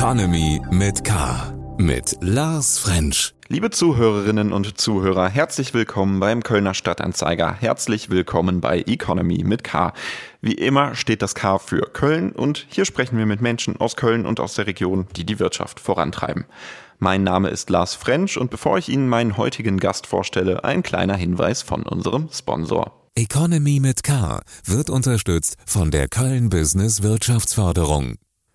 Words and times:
Economy 0.00 0.62
mit 0.70 1.04
K. 1.04 1.52
Mit 1.76 2.16
Lars 2.22 2.78
French. 2.78 3.34
Liebe 3.48 3.68
Zuhörerinnen 3.68 4.50
und 4.50 4.80
Zuhörer, 4.80 5.28
herzlich 5.28 5.74
willkommen 5.74 6.20
beim 6.20 6.42
Kölner 6.42 6.72
Stadtanzeiger. 6.72 7.52
Herzlich 7.52 8.08
willkommen 8.08 8.62
bei 8.62 8.80
Economy 8.80 9.44
mit 9.44 9.62
K. 9.62 9.92
Wie 10.40 10.54
immer 10.54 10.94
steht 10.94 11.20
das 11.20 11.34
K 11.34 11.58
für 11.58 11.82
Köln 11.92 12.32
und 12.32 12.66
hier 12.70 12.86
sprechen 12.86 13.18
wir 13.18 13.26
mit 13.26 13.42
Menschen 13.42 13.78
aus 13.78 13.94
Köln 13.94 14.24
und 14.24 14.40
aus 14.40 14.54
der 14.54 14.66
Region, 14.66 15.06
die 15.16 15.26
die 15.26 15.38
Wirtschaft 15.38 15.80
vorantreiben. 15.80 16.46
Mein 16.98 17.22
Name 17.22 17.50
ist 17.50 17.68
Lars 17.68 17.94
French 17.94 18.38
und 18.38 18.50
bevor 18.50 18.78
ich 18.78 18.88
Ihnen 18.88 19.06
meinen 19.06 19.36
heutigen 19.36 19.78
Gast 19.78 20.06
vorstelle, 20.06 20.64
ein 20.64 20.82
kleiner 20.82 21.16
Hinweis 21.16 21.60
von 21.60 21.82
unserem 21.82 22.30
Sponsor. 22.32 23.06
Economy 23.16 23.80
mit 23.80 24.02
K 24.02 24.40
wird 24.64 24.88
unterstützt 24.88 25.58
von 25.66 25.90
der 25.90 26.08
Köln 26.08 26.48
Business 26.48 27.02
Wirtschaftsförderung. 27.02 28.14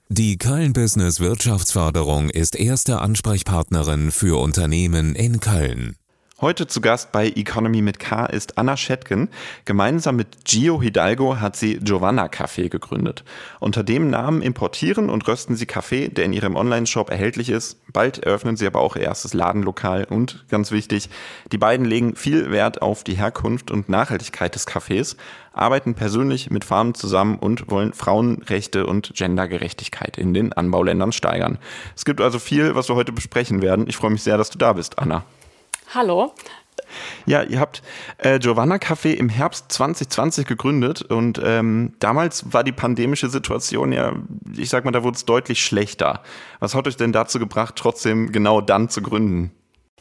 Die 0.10 0.38
Köln 0.38 0.74
Business 0.74 1.20
Wirtschaftsförderung 1.20 2.30
ist 2.30 2.56
erste 2.56 3.02
Ansprechpartnerin 3.02 4.12
für 4.12 4.40
Unternehmen 4.40 5.16
in 5.16 5.40
Köln. 5.40 5.96
Heute 6.42 6.68
zu 6.68 6.82
Gast 6.82 7.14
bei 7.14 7.30
Economy 7.30 7.82
mit 7.82 7.98
K 7.98 8.26
ist 8.26 8.58
Anna 8.58 8.76
Schettgen. 8.76 9.30
Gemeinsam 9.64 10.18
mit 10.18 10.44
Gio 10.44 10.82
Hidalgo 10.82 11.40
hat 11.40 11.56
sie 11.56 11.80
Giovanna 11.80 12.26
Café 12.26 12.68
gegründet. 12.68 13.24
Unter 13.62 13.86
dem 13.86 14.10
Namen 14.10 14.42
importieren 14.42 15.10
und 15.10 15.26
rösten 15.30 15.56
sie 15.56 15.66
Kaffee, 15.66 16.10
der 16.10 16.26
in 16.26 16.34
ihrem 16.34 16.58
Online-Shop 16.58 17.10
erhältlich 17.10 17.50
ist. 17.50 17.78
Bald 17.94 18.18
eröffnen 18.18 18.58
sie 18.58 18.68
aber 18.68 18.82
auch 18.82 18.98
ihr 18.98 19.04
erstes 19.04 19.34
Ladenlokal 19.34 20.04
und 20.10 20.44
ganz 20.50 20.72
wichtig, 20.72 21.10
die 21.54 21.58
beiden 21.58 21.86
legen 21.86 22.18
viel 22.18 22.52
Wert 22.52 22.82
auf 22.82 23.06
die 23.06 23.16
Herkunft 23.16 23.72
und 23.72 23.88
Nachhaltigkeit 23.88 24.56
des 24.56 24.66
Kaffees, 24.66 25.16
arbeiten 25.54 25.96
persönlich 25.96 26.52
mit 26.52 26.66
Farmen 26.66 26.96
zusammen 26.96 27.40
und 27.40 27.72
wollen 27.72 27.94
Frauenrechte 27.94 28.88
und 28.88 29.14
Gendergerechtigkeit 29.16 30.18
in 30.18 30.34
den 30.34 30.52
Anbauländern 30.52 31.14
steigern. 31.14 31.60
Es 31.96 32.04
gibt 32.04 32.20
also 32.20 32.40
viel, 32.40 32.76
was 32.76 32.90
wir 32.90 32.96
heute 32.98 33.14
besprechen 33.14 33.62
werden. 33.62 33.88
Ich 33.88 33.96
freue 33.96 34.12
mich 34.12 34.24
sehr, 34.24 34.38
dass 34.38 34.50
du 34.50 34.58
da 34.58 34.74
bist, 34.74 35.00
Anna. 35.00 35.24
Hallo. 35.94 36.34
Ja, 37.26 37.44
ihr 37.44 37.60
habt 37.60 37.82
äh, 38.18 38.40
Giovanna 38.40 38.76
Café 38.76 39.14
im 39.14 39.30
Herbst 39.30 39.72
2020 39.72 40.46
gegründet 40.46 41.02
und 41.02 41.42
ähm, 41.44 41.94
damals 42.00 42.54
war 42.54 42.64
die 42.64 42.72
pandemische 42.72 43.30
Situation 43.30 43.92
ja, 43.92 44.14
ich 44.56 44.70
sag 44.70 44.86
mal, 44.86 44.92
da 44.92 45.04
wurde 45.04 45.16
es 45.16 45.26
deutlich 45.26 45.64
schlechter. 45.64 46.22
Was 46.60 46.76
hat 46.76 46.88
euch 46.88 46.98
denn 46.98 47.12
dazu 47.12 47.40
gebracht, 47.40 47.76
trotzdem 47.76 48.32
genau 48.32 48.62
dann 48.62 48.90
zu 48.90 49.02
gründen? 49.02 49.52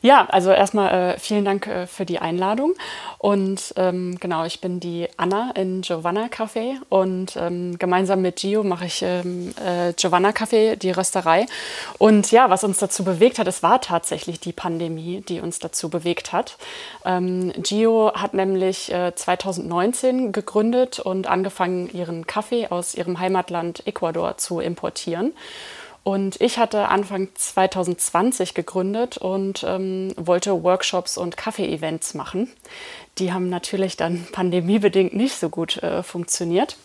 Ja, 0.05 0.27
also 0.29 0.51
erstmal 0.51 1.15
äh, 1.15 1.19
vielen 1.19 1.47
Dank 1.47 1.67
äh, 1.67 1.87
für 1.87 2.05
die 2.05 2.19
Einladung. 2.19 2.75
Und 3.17 3.73
ähm, 3.77 4.19
genau, 4.21 4.45
ich 4.45 4.61
bin 4.61 4.79
die 4.79 5.09
Anna 5.17 5.53
in 5.55 5.81
Giovanna 5.81 6.27
Café 6.27 6.75
und 6.91 7.37
ähm, 7.37 7.79
gemeinsam 7.79 8.21
mit 8.21 8.37
Gio 8.37 8.65
mache 8.65 8.85
ich 8.85 9.01
ähm, 9.01 9.55
äh, 9.65 9.95
Giovanna 9.95 10.33
Café, 10.33 10.77
die 10.77 10.91
Rösterei. 10.91 11.47
Und 11.97 12.31
ja, 12.33 12.51
was 12.51 12.65
uns 12.65 12.77
dazu 12.77 13.03
bewegt 13.03 13.39
hat, 13.39 13.47
es 13.47 13.63
war 13.63 13.81
tatsächlich 13.81 14.41
die 14.41 14.53
Pandemie, 14.53 15.23
die 15.27 15.41
uns 15.41 15.59
dazu 15.59 15.89
bewegt 15.89 16.35
hat. 16.35 16.59
Ähm, 17.07 17.55
Gio 17.63 18.13
hat 18.15 18.35
nämlich 18.35 18.93
äh, 18.93 19.15
2019 19.15 20.33
gegründet 20.33 20.99
und 20.99 21.29
angefangen, 21.29 21.89
ihren 21.91 22.27
Kaffee 22.27 22.67
aus 22.67 22.95
ihrem 22.95 23.21
Heimatland 23.21 23.87
Ecuador 23.87 24.37
zu 24.37 24.61
importieren. 24.61 25.33
Und 26.05 26.39
ich 26.43 26.59
hatte 26.59 26.89
Anfang 26.89 27.29
2020 27.35 28.53
gegründet 28.53 29.17
und 29.17 29.65
ähm, 29.67 30.13
wollte 30.17 30.63
Workshops 30.63 31.17
und 31.17 31.39
Kaffee-Events 31.39 32.13
machen. 32.13 32.53
Die 33.19 33.33
haben 33.33 33.49
natürlich 33.49 33.97
dann 33.97 34.27
pandemiebedingt 34.33 35.15
nicht 35.15 35.35
so 35.35 35.49
gut 35.49 35.83
äh, 35.83 36.03
funktioniert. 36.03 36.77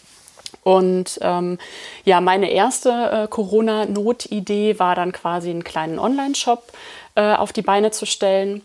Und 0.64 1.20
ähm, 1.22 1.58
ja, 2.06 2.22
meine 2.22 2.50
erste 2.50 2.90
äh, 2.90 3.28
Corona-Not-Idee 3.28 4.80
war 4.80 4.96
dann 4.96 5.12
quasi 5.12 5.50
einen 5.50 5.66
kleinen 5.66 6.00
Online-Shop 6.00 6.72
äh, 7.16 7.34
auf 7.36 7.52
die 7.52 7.62
Beine 7.62 7.92
zu 7.92 8.06
stellen, 8.06 8.62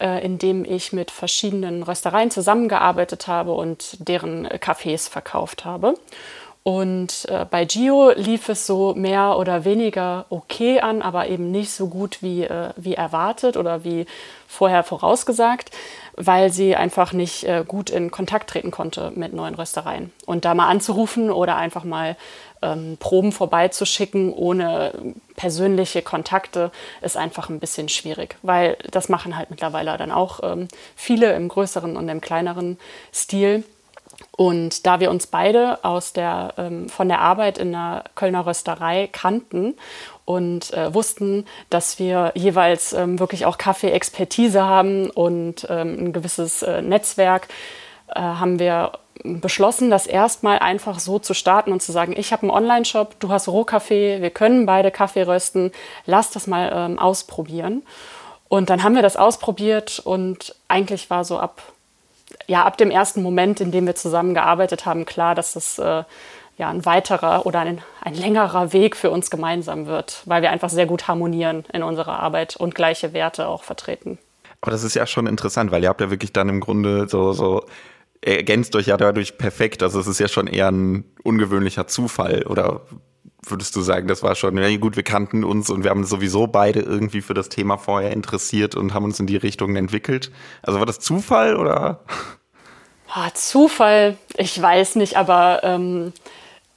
äh, 0.00 0.24
in 0.24 0.38
dem 0.38 0.64
ich 0.64 0.92
mit 0.92 1.10
verschiedenen 1.10 1.82
Röstereien 1.82 2.30
zusammengearbeitet 2.30 3.26
habe 3.26 3.52
und 3.52 3.96
deren 4.06 4.46
Cafés 4.48 5.08
verkauft 5.08 5.64
habe. 5.64 5.94
Und 6.64 7.26
äh, 7.28 7.44
bei 7.44 7.66
Gio 7.66 8.10
lief 8.16 8.48
es 8.48 8.66
so 8.66 8.94
mehr 8.94 9.36
oder 9.38 9.66
weniger 9.66 10.24
okay 10.30 10.80
an, 10.80 11.02
aber 11.02 11.28
eben 11.28 11.50
nicht 11.50 11.70
so 11.70 11.88
gut 11.88 12.22
wie, 12.22 12.44
äh, 12.44 12.70
wie 12.76 12.94
erwartet 12.94 13.58
oder 13.58 13.84
wie 13.84 14.06
vorher 14.48 14.82
vorausgesagt, 14.82 15.70
weil 16.16 16.50
sie 16.50 16.74
einfach 16.74 17.12
nicht 17.12 17.44
äh, 17.44 17.64
gut 17.68 17.90
in 17.90 18.10
Kontakt 18.10 18.48
treten 18.48 18.70
konnte 18.70 19.12
mit 19.14 19.34
neuen 19.34 19.54
Röstereien. 19.54 20.10
Und 20.24 20.46
da 20.46 20.54
mal 20.54 20.68
anzurufen 20.68 21.30
oder 21.30 21.56
einfach 21.56 21.84
mal 21.84 22.16
ähm, 22.62 22.96
Proben 22.98 23.32
vorbeizuschicken 23.32 24.32
ohne 24.32 25.14
persönliche 25.36 26.00
Kontakte 26.00 26.70
ist 27.02 27.18
einfach 27.18 27.50
ein 27.50 27.60
bisschen 27.60 27.90
schwierig, 27.90 28.36
weil 28.40 28.78
das 28.90 29.10
machen 29.10 29.36
halt 29.36 29.50
mittlerweile 29.50 29.98
dann 29.98 30.10
auch 30.10 30.40
ähm, 30.42 30.68
viele 30.96 31.34
im 31.34 31.48
größeren 31.48 31.94
und 31.98 32.08
im 32.08 32.22
kleineren 32.22 32.78
Stil. 33.12 33.64
Und 34.36 34.84
da 34.86 34.98
wir 34.98 35.10
uns 35.10 35.28
beide 35.28 35.84
aus 35.84 36.12
der, 36.12 36.54
ähm, 36.58 36.88
von 36.88 37.08
der 37.08 37.20
Arbeit 37.20 37.56
in 37.56 37.70
der 37.70 38.04
Kölner 38.16 38.46
Rösterei 38.46 39.08
kannten 39.12 39.74
und 40.24 40.72
äh, 40.72 40.92
wussten, 40.92 41.46
dass 41.70 42.00
wir 42.00 42.32
jeweils 42.34 42.92
ähm, 42.92 43.20
wirklich 43.20 43.46
auch 43.46 43.58
Kaffee-Expertise 43.58 44.64
haben 44.64 45.08
und 45.10 45.66
ähm, 45.70 46.06
ein 46.06 46.12
gewisses 46.12 46.62
äh, 46.62 46.82
Netzwerk, 46.82 47.48
äh, 48.08 48.20
haben 48.20 48.58
wir 48.58 48.92
beschlossen, 49.22 49.90
das 49.90 50.06
erstmal 50.06 50.58
einfach 50.58 50.98
so 50.98 51.20
zu 51.20 51.34
starten 51.34 51.72
und 51.72 51.80
zu 51.80 51.92
sagen, 51.92 52.14
ich 52.16 52.32
habe 52.32 52.42
einen 52.42 52.50
Online-Shop, 52.50 53.20
du 53.20 53.30
hast 53.30 53.48
Rohkaffee, 53.48 54.20
wir 54.20 54.30
können 54.30 54.66
beide 54.66 54.90
Kaffee 54.90 55.22
rösten, 55.22 55.70
lass 56.06 56.30
das 56.30 56.48
mal 56.48 56.72
ähm, 56.74 56.98
ausprobieren. 56.98 57.82
Und 58.48 58.68
dann 58.70 58.82
haben 58.82 58.94
wir 58.94 59.02
das 59.02 59.16
ausprobiert 59.16 60.00
und 60.04 60.54
eigentlich 60.68 61.08
war 61.08 61.24
so 61.24 61.38
ab 61.38 61.73
ja, 62.46 62.64
ab 62.64 62.76
dem 62.76 62.90
ersten 62.90 63.22
Moment, 63.22 63.60
in 63.60 63.70
dem 63.70 63.86
wir 63.86 63.94
zusammengearbeitet 63.94 64.86
haben, 64.86 65.04
klar, 65.06 65.34
dass 65.34 65.54
das 65.54 65.78
äh, 65.78 66.04
ja, 66.56 66.68
ein 66.68 66.84
weiterer 66.84 67.46
oder 67.46 67.60
ein, 67.60 67.80
ein 68.00 68.14
längerer 68.14 68.72
Weg 68.72 68.96
für 68.96 69.10
uns 69.10 69.30
gemeinsam 69.30 69.86
wird, 69.86 70.22
weil 70.24 70.42
wir 70.42 70.50
einfach 70.50 70.70
sehr 70.70 70.86
gut 70.86 71.08
harmonieren 71.08 71.64
in 71.72 71.82
unserer 71.82 72.20
Arbeit 72.20 72.56
und 72.56 72.74
gleiche 72.74 73.12
Werte 73.12 73.48
auch 73.48 73.64
vertreten. 73.64 74.18
Aber 74.60 74.70
das 74.70 74.84
ist 74.84 74.94
ja 74.94 75.06
schon 75.06 75.26
interessant, 75.26 75.70
weil 75.72 75.82
ihr 75.82 75.88
habt 75.88 76.00
ja 76.00 76.10
wirklich 76.10 76.32
dann 76.32 76.48
im 76.48 76.60
Grunde 76.60 77.08
so, 77.08 77.32
so 77.32 77.64
ergänzt 78.22 78.74
euch 78.76 78.86
ja 78.86 78.96
dadurch 78.96 79.36
perfekt. 79.36 79.82
Also 79.82 80.00
es 80.00 80.06
ist 80.06 80.20
ja 80.20 80.28
schon 80.28 80.46
eher 80.46 80.70
ein 80.70 81.04
ungewöhnlicher 81.22 81.86
Zufall 81.86 82.44
oder 82.44 82.82
würdest 83.50 83.74
du 83.76 83.80
sagen, 83.80 84.08
das 84.08 84.22
war 84.22 84.34
schon, 84.34 84.56
ja 84.56 84.76
gut, 84.76 84.96
wir 84.96 85.02
kannten 85.02 85.44
uns 85.44 85.70
und 85.70 85.84
wir 85.84 85.90
haben 85.90 86.04
sowieso 86.04 86.46
beide 86.46 86.80
irgendwie 86.80 87.20
für 87.20 87.34
das 87.34 87.48
Thema 87.48 87.76
vorher 87.76 88.12
interessiert 88.12 88.74
und 88.74 88.94
haben 88.94 89.04
uns 89.04 89.20
in 89.20 89.26
die 89.26 89.36
Richtung 89.36 89.76
entwickelt. 89.76 90.30
Also 90.62 90.78
war 90.78 90.86
das 90.86 91.00
Zufall 91.00 91.56
oder? 91.56 92.00
Oh, 93.16 93.28
Zufall, 93.34 94.16
ich 94.36 94.60
weiß 94.60 94.96
nicht, 94.96 95.16
aber 95.16 95.60
ähm, 95.62 96.12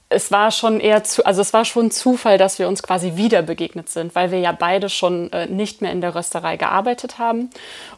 es 0.09 0.31
war 0.31 0.51
schon 0.51 0.79
eher 0.79 1.03
zu, 1.03 1.25
also 1.25 1.41
es 1.41 1.51
war 1.51 1.65
schon 1.65 1.91
Zufall, 1.91 2.37
dass 2.37 2.59
wir 2.59 2.69
uns 2.69 2.81
quasi 2.81 3.17
wieder 3.17 3.41
begegnet 3.41 3.89
sind, 3.89 4.15
weil 4.15 4.31
wir 4.31 4.39
ja 4.39 4.53
beide 4.53 4.87
schon 4.87 5.31
äh, 5.33 5.47
nicht 5.47 5.81
mehr 5.81 5.91
in 5.91 5.99
der 5.99 6.15
Rösterei 6.15 6.55
gearbeitet 6.55 7.17
haben. 7.19 7.49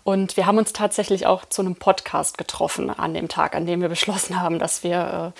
Und 0.04 0.36
wir 0.36 0.48
haben 0.48 0.58
uns 0.58 0.74
tatsächlich 0.74 1.28
auch 1.28 1.46
zu 1.46 1.62
einem 1.62 1.76
Podcast 1.76 2.40
getroffen 2.40 2.90
an 2.90 3.14
dem 3.14 3.28
Tag, 3.28 3.56
an 3.56 3.68
dem 3.68 3.82
wir 3.82 3.90
beschlossen 3.90 4.42
haben, 4.42 4.58
dass 4.58 4.84
wir 4.84 5.34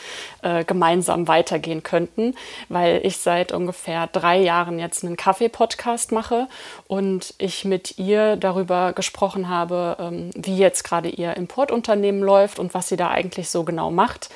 äh, 0.44 0.60
äh, 0.60 0.64
gemeinsam 0.64 1.28
weitergehen 1.28 1.82
könnten, 1.82 2.36
weil 2.68 3.02
ich 3.04 3.18
seit 3.18 3.52
ungefähr 3.52 4.06
drei 4.06 4.38
Jahren 4.38 4.78
jetzt 4.78 5.04
einen 5.04 5.18
Kaffee-Podcast 5.18 6.12
mache 6.12 6.48
und 6.88 7.34
ich 7.40 7.66
mit 7.66 7.98
ihr 7.98 8.36
darüber 8.36 8.94
gesprochen 8.94 9.50
habe, 9.50 9.98
ähm, 10.00 10.30
wie 10.36 10.58
jetzt 10.58 10.84
gerade 10.84 11.10
ihr 11.10 11.36
Importunternehmen 11.36 12.22
läuft 12.22 12.60
und 12.60 12.76
was 12.76 12.90
sie 12.90 12.98
da 12.98 13.10
eigentlich 13.10 13.50
so 13.50 13.64
genau 13.64 13.90
macht. 13.90 14.30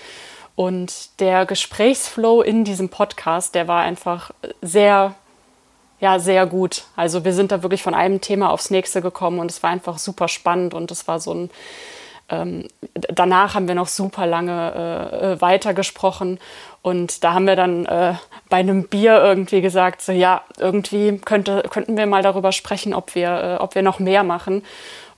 Und 0.55 1.19
der 1.19 1.45
Gesprächsflow 1.45 2.41
in 2.41 2.63
diesem 2.63 2.89
Podcast, 2.89 3.55
der 3.55 3.67
war 3.67 3.81
einfach 3.81 4.31
sehr, 4.61 5.15
ja, 5.99 6.19
sehr 6.19 6.45
gut. 6.45 6.83
Also 6.95 7.25
wir 7.25 7.33
sind 7.33 7.51
da 7.51 7.63
wirklich 7.63 7.81
von 7.81 7.95
einem 7.95 8.21
Thema 8.21 8.51
aufs 8.51 8.69
nächste 8.69 9.01
gekommen 9.01 9.39
und 9.39 9.49
es 9.49 9.63
war 9.63 9.71
einfach 9.71 9.97
super 9.97 10.27
spannend 10.27 10.73
und 10.73 10.91
es 10.91 11.07
war 11.07 11.19
so 11.19 11.33
ein, 11.33 11.49
ähm, 12.29 12.67
danach 12.93 13.55
haben 13.55 13.67
wir 13.67 13.75
noch 13.75 13.87
super 13.87 14.27
lange 14.27 15.09
äh, 15.11 15.33
äh 15.33 15.41
weitergesprochen 15.41 16.39
und 16.83 17.23
da 17.23 17.33
haben 17.33 17.47
wir 17.47 17.55
dann 17.55 17.85
äh, 17.85 18.13
bei 18.49 18.57
einem 18.57 18.87
Bier 18.87 19.23
irgendwie 19.23 19.61
gesagt, 19.61 20.01
so 20.01 20.11
ja, 20.11 20.43
irgendwie 20.59 21.17
könnte, 21.17 21.63
könnten 21.69 21.97
wir 21.97 22.05
mal 22.05 22.21
darüber 22.21 22.51
sprechen, 22.51 22.93
ob 22.93 23.15
wir, 23.15 23.57
äh, 23.59 23.63
ob 23.63 23.73
wir 23.73 23.81
noch 23.81 23.99
mehr 23.99 24.23
machen. 24.23 24.63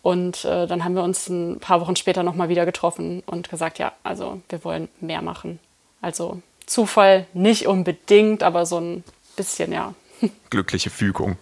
Und 0.06 0.46
äh, 0.46 0.68
dann 0.68 0.84
haben 0.84 0.94
wir 0.94 1.02
uns 1.02 1.30
ein 1.30 1.60
paar 1.60 1.82
Wochen 1.82 1.96
später 1.96 2.22
nochmal 2.22 2.48
wieder 2.48 2.64
getroffen 2.68 3.24
und 3.26 3.50
gesagt, 3.50 3.80
ja, 3.80 3.92
also 4.04 4.40
wir 4.50 4.64
wollen 4.64 4.88
mehr 5.02 5.24
machen. 5.24 5.58
Also 6.00 6.44
Zufall 6.68 7.26
nicht 7.34 7.66
unbedingt, 7.66 8.44
aber 8.44 8.68
so 8.68 8.80
ein 8.80 9.04
bisschen, 9.36 9.72
ja. 9.72 9.96
Glückliche 10.52 10.92
Fügung. 10.92 11.38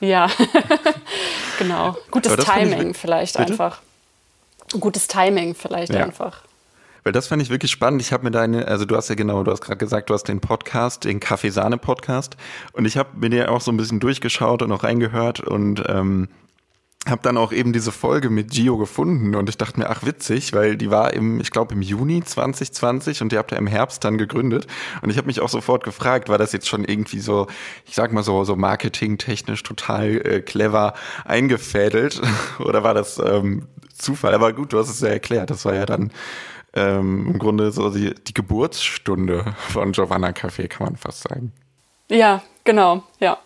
Ja, 0.00 0.28
genau. 1.60 1.96
Gutes 2.10 2.34
Timing 2.38 2.92
vielleicht 2.92 3.36
Bitte? 3.36 3.52
einfach. 3.52 3.80
Gutes 4.80 5.06
Timing 5.06 5.54
vielleicht 5.54 5.94
ja. 5.94 6.02
einfach. 6.02 6.42
weil 7.04 7.12
das 7.12 7.28
fand 7.28 7.40
ich 7.40 7.50
wirklich 7.50 7.70
spannend. 7.70 8.02
Ich 8.02 8.12
habe 8.12 8.24
mir 8.24 8.32
deine, 8.32 8.66
also 8.66 8.84
du 8.84 8.96
hast 8.96 9.10
ja 9.10 9.14
genau, 9.14 9.44
du 9.44 9.52
hast 9.52 9.60
gerade 9.60 9.78
gesagt, 9.78 10.10
du 10.10 10.14
hast 10.14 10.24
den 10.24 10.40
Podcast, 10.40 11.04
den 11.04 11.20
Kaffeesahne-Podcast 11.20 12.36
und 12.72 12.84
ich 12.84 12.96
habe 12.96 13.10
mir 13.14 13.30
den 13.30 13.46
auch 13.46 13.60
so 13.60 13.70
ein 13.70 13.76
bisschen 13.76 14.00
durchgeschaut 14.00 14.62
und 14.62 14.72
auch 14.72 14.82
reingehört 14.82 15.38
und 15.38 15.84
ähm, 15.86 16.26
habe 17.06 17.22
dann 17.22 17.36
auch 17.36 17.52
eben 17.52 17.72
diese 17.72 17.92
Folge 17.92 18.30
mit 18.30 18.50
Gio 18.50 18.76
gefunden 18.76 19.34
und 19.34 19.48
ich 19.48 19.56
dachte 19.56 19.78
mir, 19.78 19.88
ach 19.90 20.04
witzig, 20.04 20.52
weil 20.52 20.76
die 20.76 20.90
war 20.90 21.12
im, 21.14 21.40
ich 21.40 21.50
glaube 21.50 21.74
im 21.74 21.82
Juni 21.82 22.22
2020 22.22 23.22
und 23.22 23.32
die 23.32 23.38
habt 23.38 23.52
ihr 23.52 23.58
im 23.58 23.66
Herbst 23.66 24.04
dann 24.04 24.18
gegründet 24.18 24.66
und 25.02 25.10
ich 25.10 25.16
habe 25.16 25.26
mich 25.26 25.40
auch 25.40 25.48
sofort 25.48 25.84
gefragt, 25.84 26.28
war 26.28 26.38
das 26.38 26.52
jetzt 26.52 26.68
schon 26.68 26.84
irgendwie 26.84 27.20
so, 27.20 27.46
ich 27.86 27.94
sag 27.94 28.12
mal 28.12 28.22
so 28.22 28.44
so 28.44 28.56
marketingtechnisch 28.56 29.62
total 29.62 30.16
äh, 30.26 30.40
clever 30.40 30.94
eingefädelt 31.24 32.20
oder 32.58 32.82
war 32.82 32.94
das 32.94 33.18
ähm, 33.18 33.68
Zufall? 33.94 34.34
Aber 34.34 34.52
gut, 34.52 34.72
du 34.72 34.78
hast 34.78 34.90
es 34.90 35.00
ja 35.00 35.08
erklärt, 35.08 35.50
das 35.50 35.64
war 35.64 35.74
ja 35.74 35.86
dann 35.86 36.10
ähm, 36.74 37.26
im 37.32 37.38
Grunde 37.38 37.72
so 37.72 37.90
die, 37.90 38.14
die 38.14 38.34
Geburtsstunde 38.34 39.54
von 39.70 39.92
Giovanna 39.92 40.28
Café, 40.28 40.68
kann 40.68 40.86
man 40.86 40.96
fast 40.96 41.22
sagen. 41.22 41.52
Ja, 42.08 42.42
genau, 42.64 43.02
ja. 43.18 43.38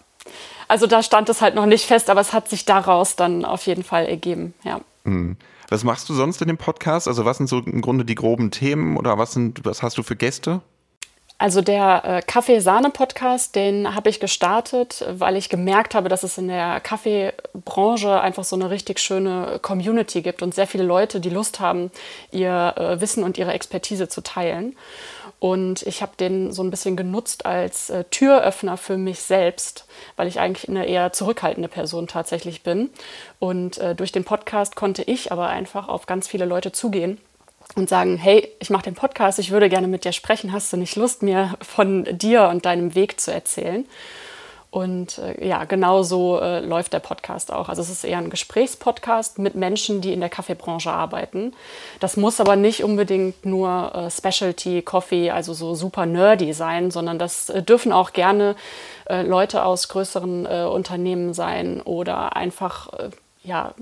Also 0.70 0.86
da 0.86 1.02
stand 1.02 1.28
es 1.28 1.42
halt 1.42 1.56
noch 1.56 1.66
nicht 1.66 1.84
fest, 1.84 2.08
aber 2.10 2.20
es 2.20 2.32
hat 2.32 2.48
sich 2.48 2.64
daraus 2.64 3.16
dann 3.16 3.44
auf 3.44 3.66
jeden 3.66 3.82
Fall 3.82 4.06
ergeben, 4.06 4.54
ja. 4.62 4.80
Mhm. 5.02 5.36
Was 5.68 5.82
machst 5.82 6.08
du 6.08 6.14
sonst 6.14 6.40
in 6.42 6.46
dem 6.46 6.58
Podcast? 6.58 7.08
Also 7.08 7.24
was 7.24 7.38
sind 7.38 7.48
so 7.48 7.58
im 7.58 7.80
Grunde 7.80 8.04
die 8.04 8.14
groben 8.14 8.52
Themen 8.52 8.96
oder 8.96 9.18
was 9.18 9.32
sind, 9.32 9.64
was 9.64 9.82
hast 9.82 9.98
du 9.98 10.04
für 10.04 10.14
Gäste? 10.14 10.60
Also 11.40 11.62
der 11.62 12.04
äh, 12.04 12.20
Kaffee-Sahne-Podcast, 12.20 13.56
den 13.56 13.94
habe 13.94 14.10
ich 14.10 14.20
gestartet, 14.20 15.02
weil 15.08 15.36
ich 15.36 15.48
gemerkt 15.48 15.94
habe, 15.94 16.10
dass 16.10 16.22
es 16.22 16.36
in 16.36 16.48
der 16.48 16.80
Kaffeebranche 16.80 18.20
einfach 18.20 18.44
so 18.44 18.56
eine 18.56 18.68
richtig 18.68 18.98
schöne 18.98 19.58
Community 19.62 20.20
gibt 20.20 20.42
und 20.42 20.54
sehr 20.54 20.66
viele 20.66 20.84
Leute, 20.84 21.18
die 21.18 21.30
Lust 21.30 21.58
haben, 21.58 21.90
ihr 22.30 22.74
äh, 22.76 23.00
Wissen 23.00 23.24
und 23.24 23.38
ihre 23.38 23.54
Expertise 23.54 24.06
zu 24.06 24.20
teilen. 24.20 24.76
Und 25.38 25.80
ich 25.84 26.02
habe 26.02 26.12
den 26.20 26.52
so 26.52 26.62
ein 26.62 26.70
bisschen 26.70 26.94
genutzt 26.94 27.46
als 27.46 27.88
äh, 27.88 28.04
Türöffner 28.10 28.76
für 28.76 28.98
mich 28.98 29.20
selbst, 29.20 29.86
weil 30.16 30.28
ich 30.28 30.40
eigentlich 30.40 30.68
eine 30.68 30.84
eher 30.84 31.14
zurückhaltende 31.14 31.70
Person 31.70 32.06
tatsächlich 32.06 32.62
bin. 32.62 32.90
Und 33.38 33.80
durch 33.96 34.12
den 34.12 34.24
Podcast 34.24 34.76
konnte 34.76 35.02
ich 35.02 35.32
aber 35.32 35.48
einfach 35.48 35.88
auf 35.88 36.04
ganz 36.04 36.28
viele 36.28 36.44
Leute 36.44 36.72
zugehen 36.72 37.18
und 37.76 37.88
sagen, 37.88 38.16
hey, 38.16 38.48
ich 38.58 38.70
mache 38.70 38.84
den 38.84 38.94
Podcast, 38.94 39.38
ich 39.38 39.50
würde 39.50 39.68
gerne 39.68 39.88
mit 39.88 40.04
dir 40.04 40.12
sprechen, 40.12 40.52
hast 40.52 40.72
du 40.72 40.76
nicht 40.76 40.96
Lust, 40.96 41.22
mir 41.22 41.54
von 41.60 42.04
dir 42.10 42.48
und 42.48 42.66
deinem 42.66 42.94
Weg 42.94 43.20
zu 43.20 43.32
erzählen? 43.32 43.86
Und 44.70 45.18
äh, 45.18 45.46
ja, 45.46 45.64
genau 45.64 46.04
so 46.04 46.38
äh, 46.38 46.60
läuft 46.60 46.92
der 46.92 47.00
Podcast 47.00 47.52
auch. 47.52 47.68
Also 47.68 47.82
es 47.82 47.90
ist 47.90 48.04
eher 48.04 48.18
ein 48.18 48.30
Gesprächspodcast 48.30 49.40
mit 49.40 49.56
Menschen, 49.56 50.00
die 50.00 50.12
in 50.12 50.20
der 50.20 50.28
Kaffeebranche 50.28 50.92
arbeiten. 50.92 51.54
Das 51.98 52.16
muss 52.16 52.40
aber 52.40 52.54
nicht 52.54 52.84
unbedingt 52.84 53.44
nur 53.44 53.92
äh, 53.94 54.10
Specialty 54.10 54.82
Coffee, 54.82 55.30
also 55.30 55.54
so 55.54 55.74
super 55.74 56.06
nerdy 56.06 56.52
sein, 56.52 56.92
sondern 56.92 57.18
das 57.18 57.50
äh, 57.50 57.64
dürfen 57.64 57.90
auch 57.90 58.12
gerne 58.12 58.54
äh, 59.08 59.22
Leute 59.22 59.64
aus 59.64 59.88
größeren 59.88 60.46
äh, 60.46 60.64
Unternehmen 60.70 61.34
sein 61.34 61.80
oder 61.80 62.36
einfach 62.36 62.90
ja, 63.42 63.74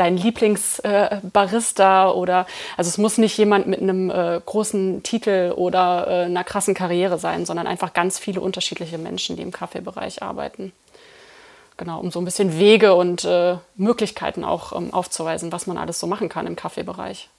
dein 0.00 0.16
Lieblingsbarista 0.16 2.08
äh, 2.08 2.12
oder 2.12 2.46
also 2.76 2.88
es 2.88 2.98
muss 2.98 3.18
nicht 3.18 3.36
jemand 3.38 3.66
mit 3.66 3.80
einem 3.80 4.10
äh, 4.10 4.40
großen 4.44 5.02
Titel 5.02 5.52
oder 5.56 6.06
äh, 6.08 6.24
einer 6.24 6.44
krassen 6.44 6.74
Karriere 6.74 7.18
sein, 7.18 7.46
sondern 7.46 7.66
einfach 7.66 7.92
ganz 7.92 8.18
viele 8.18 8.40
unterschiedliche 8.40 8.98
Menschen, 8.98 9.36
die 9.36 9.42
im 9.42 9.52
Kaffeebereich 9.52 10.22
arbeiten. 10.22 10.72
Genau, 11.76 12.00
um 12.00 12.10
so 12.10 12.20
ein 12.20 12.24
bisschen 12.24 12.58
Wege 12.58 12.94
und 12.94 13.24
äh, 13.24 13.56
Möglichkeiten 13.76 14.44
auch 14.44 14.72
ähm, 14.72 14.92
aufzuweisen, 14.92 15.52
was 15.52 15.68
man 15.68 15.78
alles 15.78 16.00
so 16.00 16.08
machen 16.08 16.28
kann 16.28 16.46
im 16.46 16.56
Kaffeebereich. 16.56 17.30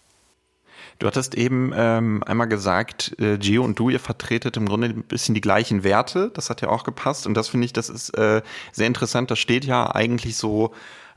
Du 1.00 1.08
hattest 1.08 1.36
eben 1.36 1.72
ähm, 1.76 2.24
einmal 2.26 2.48
gesagt, 2.48 3.16
äh, 3.20 3.38
Gio 3.38 3.64
und 3.64 3.80
du, 3.80 3.90
ihr 3.90 4.00
vertretet 4.00 4.58
im 4.58 4.66
Grunde 4.68 4.88
ein 4.88 5.04
bisschen 5.04 5.36
die 5.36 5.42
gleichen 5.42 5.84
Werte. 5.84 6.32
Das 6.34 6.50
hat 6.50 6.62
ja 6.62 6.70
auch 6.70 6.84
gepasst. 6.84 7.28
Und 7.28 7.36
das 7.36 7.50
finde 7.50 7.66
ich, 7.66 7.74
das 7.74 7.90
ist 7.90 8.18
äh, 8.18 8.42
sehr 8.72 8.88
interessant. 8.88 9.30
Das 9.30 9.40
steht 9.40 9.66
ja 9.66 9.94
eigentlich 9.94 10.36
so 10.38 10.74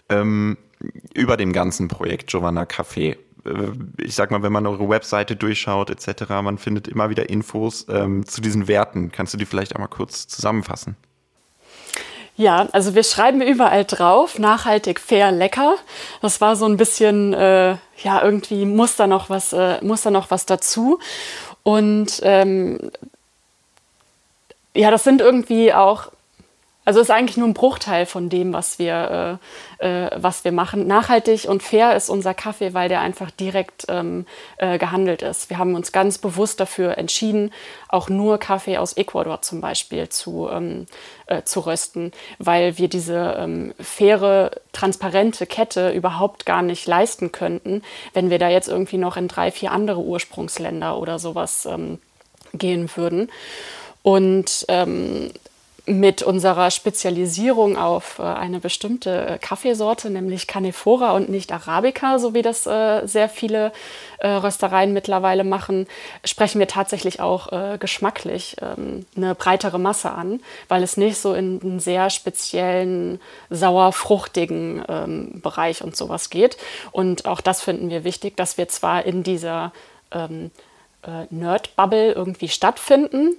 ähm, 0.08 0.56
über 1.14 1.36
dem 1.36 1.52
ganzen 1.52 1.88
Projekt 1.88 2.28
Giovanna 2.28 2.62
Café. 2.62 3.16
Äh, 3.44 3.72
ich 3.98 4.14
sag 4.14 4.30
mal, 4.30 4.42
wenn 4.42 4.52
man 4.52 4.66
eure 4.66 4.88
Webseite 4.88 5.36
durchschaut 5.36 5.90
etc., 5.90 6.28
man 6.42 6.58
findet 6.58 6.88
immer 6.88 7.10
wieder 7.10 7.28
Infos 7.28 7.86
ähm, 7.88 8.26
zu 8.26 8.40
diesen 8.40 8.68
Werten. 8.68 9.12
Kannst 9.12 9.34
du 9.34 9.38
die 9.38 9.46
vielleicht 9.46 9.74
einmal 9.74 9.88
kurz 9.88 10.26
zusammenfassen? 10.28 10.96
Ja, 12.36 12.66
also 12.72 12.94
wir 12.94 13.02
schreiben 13.02 13.42
überall 13.42 13.84
drauf, 13.84 14.38
nachhaltig, 14.38 15.00
fair, 15.00 15.30
lecker. 15.32 15.76
Das 16.22 16.40
war 16.40 16.56
so 16.56 16.64
ein 16.64 16.78
bisschen, 16.78 17.34
äh, 17.34 17.76
ja, 18.02 18.22
irgendwie 18.22 18.64
muss 18.64 18.96
da 18.96 19.06
noch 19.06 19.28
was, 19.28 19.52
äh, 19.52 19.78
muss 19.82 20.02
da 20.02 20.10
noch 20.10 20.30
was 20.30 20.46
dazu. 20.46 20.98
Und 21.62 22.20
ähm, 22.22 22.90
ja, 24.74 24.90
das 24.90 25.04
sind 25.04 25.20
irgendwie 25.20 25.74
auch 25.74 26.10
also 26.84 27.00
ist 27.00 27.10
eigentlich 27.10 27.36
nur 27.36 27.46
ein 27.46 27.54
Bruchteil 27.54 28.06
von 28.06 28.28
dem, 28.28 28.52
was 28.52 28.80
wir, 28.80 29.38
äh, 29.80 29.86
äh, 29.86 30.10
was 30.16 30.44
wir 30.44 30.50
machen. 30.50 30.86
Nachhaltig 30.88 31.48
und 31.48 31.62
fair 31.62 31.94
ist 31.94 32.08
unser 32.08 32.34
Kaffee, 32.34 32.74
weil 32.74 32.88
der 32.88 33.00
einfach 33.00 33.30
direkt 33.30 33.86
ähm, 33.88 34.26
äh, 34.56 34.78
gehandelt 34.78 35.22
ist. 35.22 35.48
Wir 35.48 35.58
haben 35.58 35.76
uns 35.76 35.92
ganz 35.92 36.18
bewusst 36.18 36.58
dafür 36.58 36.98
entschieden, 36.98 37.52
auch 37.88 38.08
nur 38.08 38.38
Kaffee 38.38 38.78
aus 38.78 38.94
Ecuador 38.94 39.42
zum 39.42 39.60
Beispiel 39.60 40.08
zu, 40.08 40.48
ähm, 40.50 40.86
äh, 41.26 41.42
zu 41.42 41.60
rösten, 41.60 42.10
weil 42.38 42.78
wir 42.78 42.88
diese 42.88 43.36
ähm, 43.38 43.74
faire, 43.78 44.50
transparente 44.72 45.46
Kette 45.46 45.92
überhaupt 45.92 46.46
gar 46.46 46.62
nicht 46.62 46.86
leisten 46.88 47.30
könnten, 47.30 47.82
wenn 48.12 48.28
wir 48.28 48.40
da 48.40 48.48
jetzt 48.48 48.68
irgendwie 48.68 48.98
noch 48.98 49.16
in 49.16 49.28
drei, 49.28 49.52
vier 49.52 49.70
andere 49.70 50.00
Ursprungsländer 50.00 50.98
oder 50.98 51.20
sowas 51.20 51.64
ähm, 51.64 52.00
gehen 52.54 52.90
würden. 52.96 53.30
Und 54.02 54.64
ähm, 54.66 55.30
mit 55.84 56.22
unserer 56.22 56.70
Spezialisierung 56.70 57.76
auf 57.76 58.20
äh, 58.20 58.22
eine 58.22 58.60
bestimmte 58.60 59.26
äh, 59.26 59.38
Kaffeesorte, 59.38 60.10
nämlich 60.10 60.46
Canephora 60.46 61.10
und 61.10 61.28
nicht 61.28 61.50
Arabica, 61.50 62.20
so 62.20 62.34
wie 62.34 62.42
das 62.42 62.66
äh, 62.66 63.06
sehr 63.06 63.28
viele 63.28 63.72
Röstereien 64.24 64.92
mittlerweile 64.92 65.42
machen, 65.42 65.88
sprechen 66.24 66.60
wir 66.60 66.68
tatsächlich 66.68 67.18
auch 67.18 67.48
geschmacklich 67.80 68.54
ähm, 68.62 69.04
eine 69.16 69.34
breitere 69.34 69.80
Masse 69.80 70.12
an, 70.12 70.40
weil 70.68 70.84
es 70.84 70.96
nicht 70.96 71.18
so 71.18 71.34
in 71.34 71.60
einen 71.60 71.80
sehr 71.80 72.08
speziellen, 72.08 73.20
sauer-fruchtigen 73.50 74.84
ähm, 74.88 75.40
Bereich 75.42 75.82
und 75.82 75.96
sowas 75.96 76.30
geht. 76.30 76.56
Und 76.92 77.26
auch 77.26 77.40
das 77.40 77.62
finden 77.62 77.90
wir 77.90 78.04
wichtig, 78.04 78.36
dass 78.36 78.58
wir 78.58 78.68
zwar 78.68 79.04
in 79.04 79.24
dieser 79.24 79.72
ähm, 80.12 80.52
Nerd-Bubble 81.30 82.12
irgendwie 82.12 82.48
stattfinden, 82.48 83.34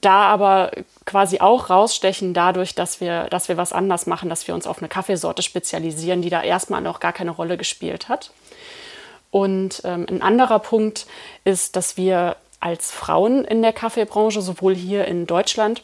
da 0.00 0.26
aber 0.26 0.72
quasi 1.04 1.40
auch 1.40 1.70
rausstechen 1.70 2.34
dadurch, 2.34 2.74
dass 2.74 3.00
wir, 3.00 3.24
dass 3.24 3.48
wir 3.48 3.56
was 3.56 3.72
anders 3.72 4.06
machen, 4.06 4.28
dass 4.28 4.46
wir 4.46 4.54
uns 4.54 4.66
auf 4.66 4.78
eine 4.78 4.88
Kaffeesorte 4.88 5.42
spezialisieren, 5.42 6.22
die 6.22 6.30
da 6.30 6.42
erstmal 6.42 6.80
noch 6.80 7.00
gar 7.00 7.12
keine 7.12 7.30
Rolle 7.30 7.56
gespielt 7.56 8.08
hat. 8.08 8.30
Und 9.30 9.82
ähm, 9.84 10.06
ein 10.08 10.22
anderer 10.22 10.58
Punkt 10.58 11.06
ist, 11.44 11.76
dass 11.76 11.96
wir 11.96 12.36
als 12.60 12.90
Frauen 12.90 13.44
in 13.44 13.62
der 13.62 13.72
Kaffeebranche, 13.72 14.40
sowohl 14.40 14.74
hier 14.74 15.04
in 15.06 15.26
Deutschland 15.26 15.82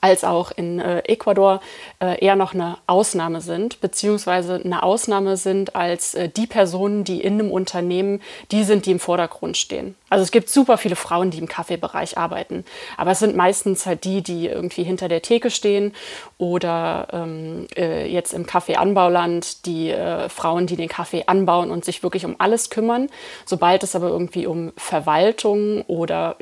als 0.00 0.24
auch 0.24 0.50
in 0.50 0.80
äh, 0.80 1.00
Ecuador 1.00 1.60
äh, 2.00 2.24
eher 2.24 2.36
noch 2.36 2.54
eine 2.54 2.78
Ausnahme 2.86 3.40
sind, 3.40 3.80
beziehungsweise 3.80 4.60
eine 4.62 4.82
Ausnahme 4.82 5.36
sind 5.36 5.74
als 5.74 6.14
äh, 6.14 6.28
die 6.28 6.46
Personen, 6.46 7.04
die 7.04 7.20
in 7.20 7.34
einem 7.34 7.50
Unternehmen, 7.50 8.20
die 8.50 8.64
sind, 8.64 8.86
die 8.86 8.92
im 8.92 9.00
Vordergrund 9.00 9.56
stehen. 9.56 9.94
Also 10.10 10.22
es 10.22 10.30
gibt 10.30 10.48
super 10.48 10.78
viele 10.78 10.96
Frauen, 10.96 11.30
die 11.30 11.38
im 11.38 11.48
Kaffeebereich 11.48 12.16
arbeiten, 12.16 12.64
aber 12.96 13.12
es 13.12 13.18
sind 13.18 13.36
meistens 13.36 13.86
halt 13.86 14.04
die, 14.04 14.22
die 14.22 14.46
irgendwie 14.46 14.84
hinter 14.84 15.08
der 15.08 15.22
Theke 15.22 15.50
stehen 15.50 15.94
oder 16.38 17.08
ähm, 17.12 17.66
äh, 17.76 18.06
jetzt 18.10 18.32
im 18.32 18.46
Kaffeeanbauland 18.46 19.66
die 19.66 19.90
äh, 19.90 20.28
Frauen, 20.28 20.66
die 20.66 20.76
den 20.76 20.88
Kaffee 20.88 21.24
anbauen 21.26 21.70
und 21.70 21.84
sich 21.84 22.02
wirklich 22.02 22.24
um 22.24 22.36
alles 22.38 22.70
kümmern. 22.70 23.08
Sobald 23.44 23.82
es 23.82 23.94
aber 23.94 24.08
irgendwie 24.08 24.46
um 24.46 24.72
Verwaltung 24.76 25.82
oder 25.82 26.36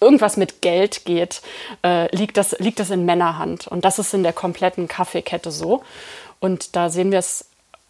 irgendwas 0.00 0.36
mit 0.36 0.62
Geld 0.62 1.04
geht, 1.04 1.42
äh, 1.84 2.14
liegt, 2.14 2.36
das, 2.36 2.58
liegt 2.58 2.80
das 2.80 2.90
in 2.90 3.04
Männerhand. 3.04 3.66
Und 3.66 3.84
das 3.84 3.98
ist 3.98 4.14
in 4.14 4.22
der 4.22 4.32
kompletten 4.32 4.88
Kaffeekette 4.88 5.50
so. 5.50 5.82
Und 6.40 6.76
da 6.76 6.88
sehen 6.88 7.10
wir 7.10 7.18
es 7.18 7.46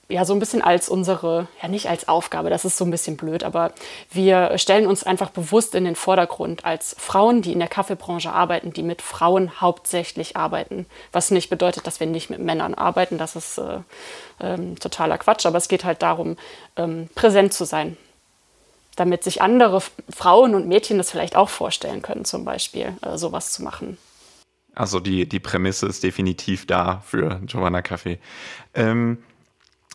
ja 0.08 0.24
so 0.24 0.32
ein 0.32 0.38
bisschen 0.38 0.62
als 0.62 0.88
unsere, 0.88 1.48
ja 1.62 1.68
nicht 1.68 1.88
als 1.88 2.08
Aufgabe, 2.08 2.48
das 2.48 2.64
ist 2.64 2.78
so 2.78 2.84
ein 2.84 2.90
bisschen 2.90 3.16
blöd, 3.16 3.44
aber 3.44 3.72
wir 4.10 4.56
stellen 4.56 4.86
uns 4.86 5.04
einfach 5.04 5.30
bewusst 5.30 5.74
in 5.74 5.84
den 5.84 5.96
Vordergrund 5.96 6.64
als 6.64 6.96
Frauen, 6.98 7.42
die 7.42 7.52
in 7.52 7.58
der 7.58 7.68
Kaffeebranche 7.68 8.32
arbeiten, 8.32 8.72
die 8.72 8.82
mit 8.82 9.02
Frauen 9.02 9.60
hauptsächlich 9.60 10.36
arbeiten. 10.36 10.86
Was 11.12 11.30
nicht 11.30 11.50
bedeutet, 11.50 11.86
dass 11.86 12.00
wir 12.00 12.06
nicht 12.06 12.30
mit 12.30 12.40
Männern 12.40 12.74
arbeiten, 12.74 13.18
das 13.18 13.36
ist 13.36 13.58
äh, 13.58 13.80
ähm, 14.40 14.78
totaler 14.78 15.18
Quatsch, 15.18 15.44
aber 15.44 15.58
es 15.58 15.68
geht 15.68 15.84
halt 15.84 16.00
darum, 16.00 16.38
ähm, 16.76 17.10
präsent 17.14 17.52
zu 17.52 17.64
sein 17.64 17.96
damit 18.98 19.24
sich 19.24 19.42
andere 19.42 19.82
Frauen 20.14 20.54
und 20.54 20.68
Mädchen 20.68 20.98
das 20.98 21.10
vielleicht 21.10 21.36
auch 21.36 21.48
vorstellen 21.48 22.02
können, 22.02 22.24
zum 22.24 22.44
Beispiel 22.44 22.94
äh, 23.02 23.16
sowas 23.16 23.52
zu 23.52 23.62
machen. 23.62 23.98
Also 24.74 25.00
die, 25.00 25.28
die 25.28 25.40
Prämisse 25.40 25.86
ist 25.86 26.02
definitiv 26.02 26.66
da 26.66 27.02
für 27.04 27.40
Giovanna 27.46 27.80
Café. 27.80 28.18
Ähm, 28.74 29.18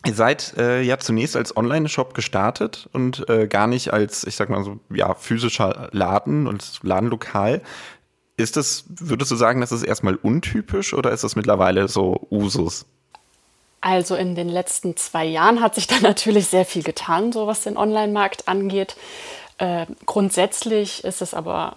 Ihr 0.06 0.12
seid 0.12 0.54
äh, 0.58 0.82
ja 0.82 0.98
zunächst 0.98 1.34
als 1.34 1.56
Online-Shop 1.56 2.12
gestartet 2.12 2.90
und 2.92 3.26
äh, 3.30 3.46
gar 3.48 3.66
nicht 3.66 3.92
als, 3.92 4.24
ich 4.24 4.36
sag 4.36 4.50
mal 4.50 4.62
so, 4.62 4.78
ja, 4.90 5.14
physischer 5.14 5.88
Laden 5.92 6.46
und 6.46 6.80
Ladenlokal. 6.82 7.62
Ist 8.36 8.58
das, 8.58 8.84
würdest 8.88 9.30
du 9.30 9.36
sagen, 9.36 9.62
das 9.62 9.72
ist 9.72 9.82
erstmal 9.82 10.16
untypisch 10.16 10.92
oder 10.92 11.10
ist 11.10 11.24
das 11.24 11.36
mittlerweile 11.36 11.88
so 11.88 12.26
Usus? 12.30 12.84
Also 13.84 14.14
in 14.16 14.34
den 14.34 14.48
letzten 14.48 14.96
zwei 14.96 15.26
Jahren 15.26 15.60
hat 15.60 15.74
sich 15.74 15.86
da 15.86 15.96
natürlich 16.00 16.46
sehr 16.46 16.64
viel 16.64 16.82
getan, 16.82 17.32
so 17.32 17.46
was 17.46 17.60
den 17.60 17.76
Online-Markt 17.76 18.48
angeht. 18.48 18.96
Äh, 19.58 19.84
grundsätzlich 20.06 21.04
ist 21.04 21.20
es 21.20 21.34
aber 21.34 21.76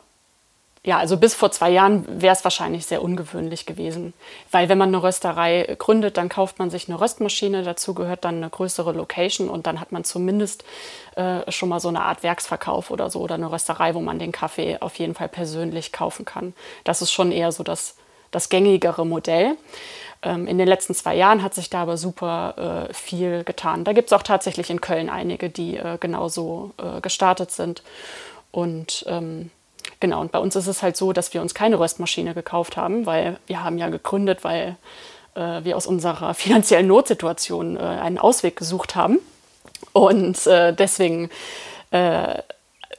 ja, 0.85 0.99
also 0.99 1.17
bis 1.17 1.33
vor 1.33 1.51
zwei 1.51 1.69
Jahren 1.69 2.05
wäre 2.21 2.33
es 2.33 2.45
wahrscheinlich 2.45 2.85
sehr 2.85 3.01
ungewöhnlich 3.01 3.65
gewesen. 3.65 4.13
Weil 4.51 4.69
wenn 4.69 4.77
man 4.77 4.87
eine 4.87 5.03
Rösterei 5.03 5.75
gründet, 5.77 6.15
dann 6.15 6.29
kauft 6.29 6.59
man 6.59 6.69
sich 6.69 6.87
eine 6.87 7.01
Röstmaschine, 7.01 7.63
dazu 7.63 7.93
gehört 7.93 8.23
dann 8.23 8.37
eine 8.37 8.49
größere 8.49 8.93
Location 8.93 9.49
und 9.49 9.67
dann 9.67 9.81
hat 9.81 9.91
man 9.91 10.05
zumindest 10.05 10.63
äh, 11.17 11.51
schon 11.51 11.67
mal 11.67 11.81
so 11.81 11.89
eine 11.89 12.03
Art 12.03 12.23
Werksverkauf 12.23 12.89
oder 12.89 13.09
so 13.09 13.19
oder 13.19 13.35
eine 13.35 13.51
Rösterei, 13.51 13.95
wo 13.95 13.99
man 13.99 14.17
den 14.17 14.31
Kaffee 14.31 14.77
auf 14.79 14.95
jeden 14.95 15.13
Fall 15.13 15.27
persönlich 15.27 15.91
kaufen 15.91 16.23
kann. 16.23 16.53
Das 16.85 17.01
ist 17.01 17.11
schon 17.11 17.33
eher 17.33 17.51
so 17.51 17.63
das, 17.63 17.97
das 18.31 18.47
gängigere 18.47 19.05
Modell. 19.05 19.57
Ähm, 20.23 20.47
in 20.47 20.57
den 20.57 20.67
letzten 20.67 20.95
zwei 20.95 21.15
Jahren 21.15 21.43
hat 21.43 21.53
sich 21.53 21.69
da 21.69 21.83
aber 21.83 21.97
super 21.97 22.87
äh, 22.89 22.93
viel 22.93 23.43
getan. 23.43 23.83
Da 23.83 23.93
gibt 23.93 24.07
es 24.07 24.13
auch 24.13 24.23
tatsächlich 24.23 24.69
in 24.69 24.81
Köln 24.81 25.09
einige, 25.09 25.49
die 25.49 25.77
äh, 25.77 25.97
genauso 25.99 26.71
äh, 26.77 27.01
gestartet 27.01 27.51
sind. 27.51 27.83
Und 28.51 29.05
ähm, 29.07 29.51
Genau, 29.99 30.21
und 30.21 30.31
bei 30.31 30.39
uns 30.39 30.55
ist 30.55 30.67
es 30.67 30.83
halt 30.83 30.95
so, 30.95 31.11
dass 31.13 31.33
wir 31.33 31.41
uns 31.41 31.55
keine 31.55 31.79
Röstmaschine 31.79 32.33
gekauft 32.33 32.77
haben, 32.77 33.05
weil 33.05 33.39
wir 33.47 33.63
haben 33.63 33.77
ja 33.77 33.89
gegründet, 33.89 34.43
weil 34.43 34.75
äh, 35.35 35.63
wir 35.63 35.77
aus 35.77 35.87
unserer 35.87 36.33
finanziellen 36.33 36.87
Notsituation 36.87 37.77
äh, 37.77 37.79
einen 37.79 38.17
Ausweg 38.17 38.55
gesucht 38.55 38.95
haben. 38.95 39.19
Und 39.93 40.45
äh, 40.47 40.73
deswegen 40.73 41.29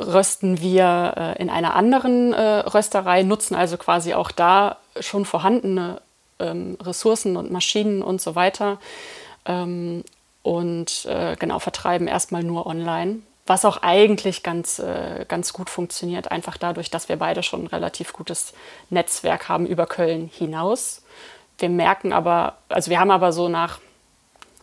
rösten 0.00 0.62
wir 0.62 1.34
in 1.38 1.50
einer 1.50 1.74
anderen 1.74 2.32
Rösterei, 2.32 3.22
nutzen 3.22 3.54
also 3.54 3.76
quasi 3.76 4.14
auch 4.14 4.30
da 4.30 4.78
schon 4.98 5.26
vorhandene 5.26 6.00
ähm, 6.38 6.76
Ressourcen 6.80 7.36
und 7.36 7.50
Maschinen 7.50 8.02
und 8.02 8.20
so 8.20 8.34
weiter. 8.34 8.78
Ähm, 9.46 10.04
und 10.42 11.06
genau, 11.38 11.58
vertreiben 11.58 12.06
erstmal 12.06 12.42
nur 12.42 12.64
online 12.64 13.18
was 13.48 13.64
auch 13.64 13.78
eigentlich 13.78 14.42
ganz, 14.42 14.78
äh, 14.78 15.24
ganz 15.26 15.52
gut 15.52 15.70
funktioniert, 15.70 16.30
einfach 16.30 16.56
dadurch, 16.56 16.90
dass 16.90 17.08
wir 17.08 17.16
beide 17.16 17.42
schon 17.42 17.64
ein 17.64 17.66
relativ 17.68 18.12
gutes 18.12 18.52
Netzwerk 18.90 19.48
haben 19.48 19.66
über 19.66 19.86
Köln 19.86 20.30
hinaus. 20.32 21.02
Wir 21.58 21.68
merken 21.68 22.12
aber, 22.12 22.58
also 22.68 22.90
wir 22.90 23.00
haben 23.00 23.10
aber 23.10 23.32
so 23.32 23.48
nach, 23.48 23.80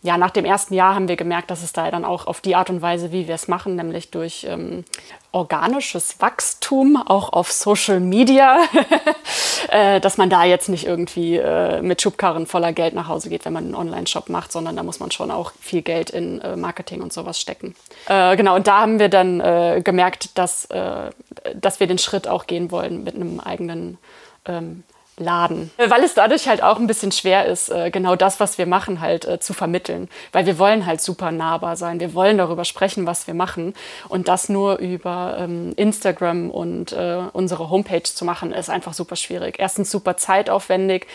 ja, 0.06 0.16
nach 0.18 0.30
dem 0.30 0.44
ersten 0.44 0.72
Jahr 0.72 0.94
haben 0.94 1.08
wir 1.08 1.16
gemerkt, 1.16 1.50
dass 1.50 1.64
es 1.64 1.72
da 1.72 1.90
dann 1.90 2.04
auch 2.04 2.28
auf 2.28 2.40
die 2.40 2.54
Art 2.54 2.70
und 2.70 2.80
Weise, 2.80 3.10
wie 3.10 3.26
wir 3.26 3.34
es 3.34 3.48
machen, 3.48 3.74
nämlich 3.74 4.12
durch 4.12 4.46
ähm, 4.48 4.84
organisches 5.32 6.20
Wachstum, 6.20 6.96
auch 6.96 7.32
auf 7.32 7.50
Social 7.50 7.98
Media, 7.98 8.60
äh, 9.68 10.00
dass 10.00 10.16
man 10.16 10.30
da 10.30 10.44
jetzt 10.44 10.68
nicht 10.68 10.86
irgendwie 10.86 11.36
äh, 11.36 11.82
mit 11.82 12.00
Schubkarren 12.00 12.46
voller 12.46 12.72
Geld 12.72 12.94
nach 12.94 13.08
Hause 13.08 13.30
geht, 13.30 13.44
wenn 13.44 13.52
man 13.52 13.64
einen 13.64 13.74
Online-Shop 13.74 14.28
macht, 14.28 14.52
sondern 14.52 14.76
da 14.76 14.84
muss 14.84 15.00
man 15.00 15.10
schon 15.10 15.32
auch 15.32 15.50
viel 15.60 15.82
Geld 15.82 16.10
in 16.10 16.40
äh, 16.40 16.54
Marketing 16.54 17.02
und 17.02 17.12
sowas 17.12 17.40
stecken. 17.40 17.74
Äh, 18.06 18.36
genau, 18.36 18.54
und 18.54 18.68
da 18.68 18.82
haben 18.82 19.00
wir 19.00 19.08
dann 19.08 19.40
äh, 19.40 19.82
gemerkt, 19.82 20.38
dass, 20.38 20.66
äh, 20.66 21.10
dass 21.54 21.80
wir 21.80 21.88
den 21.88 21.98
Schritt 21.98 22.28
auch 22.28 22.46
gehen 22.46 22.70
wollen 22.70 23.02
mit 23.02 23.16
einem 23.16 23.40
eigenen 23.40 23.98
ähm, 24.44 24.84
Laden. 25.18 25.70
Weil 25.78 26.04
es 26.04 26.12
dadurch 26.12 26.46
halt 26.46 26.62
auch 26.62 26.78
ein 26.78 26.86
bisschen 26.86 27.10
schwer 27.10 27.46
ist, 27.46 27.70
äh, 27.70 27.90
genau 27.90 28.16
das, 28.16 28.38
was 28.38 28.58
wir 28.58 28.66
machen, 28.66 29.00
halt 29.00 29.24
äh, 29.24 29.40
zu 29.40 29.54
vermitteln. 29.54 30.08
Weil 30.32 30.44
wir 30.44 30.58
wollen 30.58 30.84
halt 30.84 31.00
super 31.00 31.32
nahbar 31.32 31.76
sein. 31.76 32.00
Wir 32.00 32.12
wollen 32.12 32.36
darüber 32.36 32.66
sprechen, 32.66 33.06
was 33.06 33.26
wir 33.26 33.32
machen. 33.32 33.72
Und 34.08 34.28
das 34.28 34.50
nur 34.50 34.76
über 34.76 35.36
ähm, 35.38 35.72
Instagram 35.76 36.50
und 36.50 36.92
äh, 36.92 37.22
unsere 37.32 37.70
Homepage 37.70 38.02
zu 38.02 38.26
machen, 38.26 38.52
ist 38.52 38.68
einfach 38.68 38.92
super 38.92 39.16
schwierig. 39.16 39.56
Erstens 39.58 39.90
super 39.90 40.18
zeitaufwendig, 40.18 41.06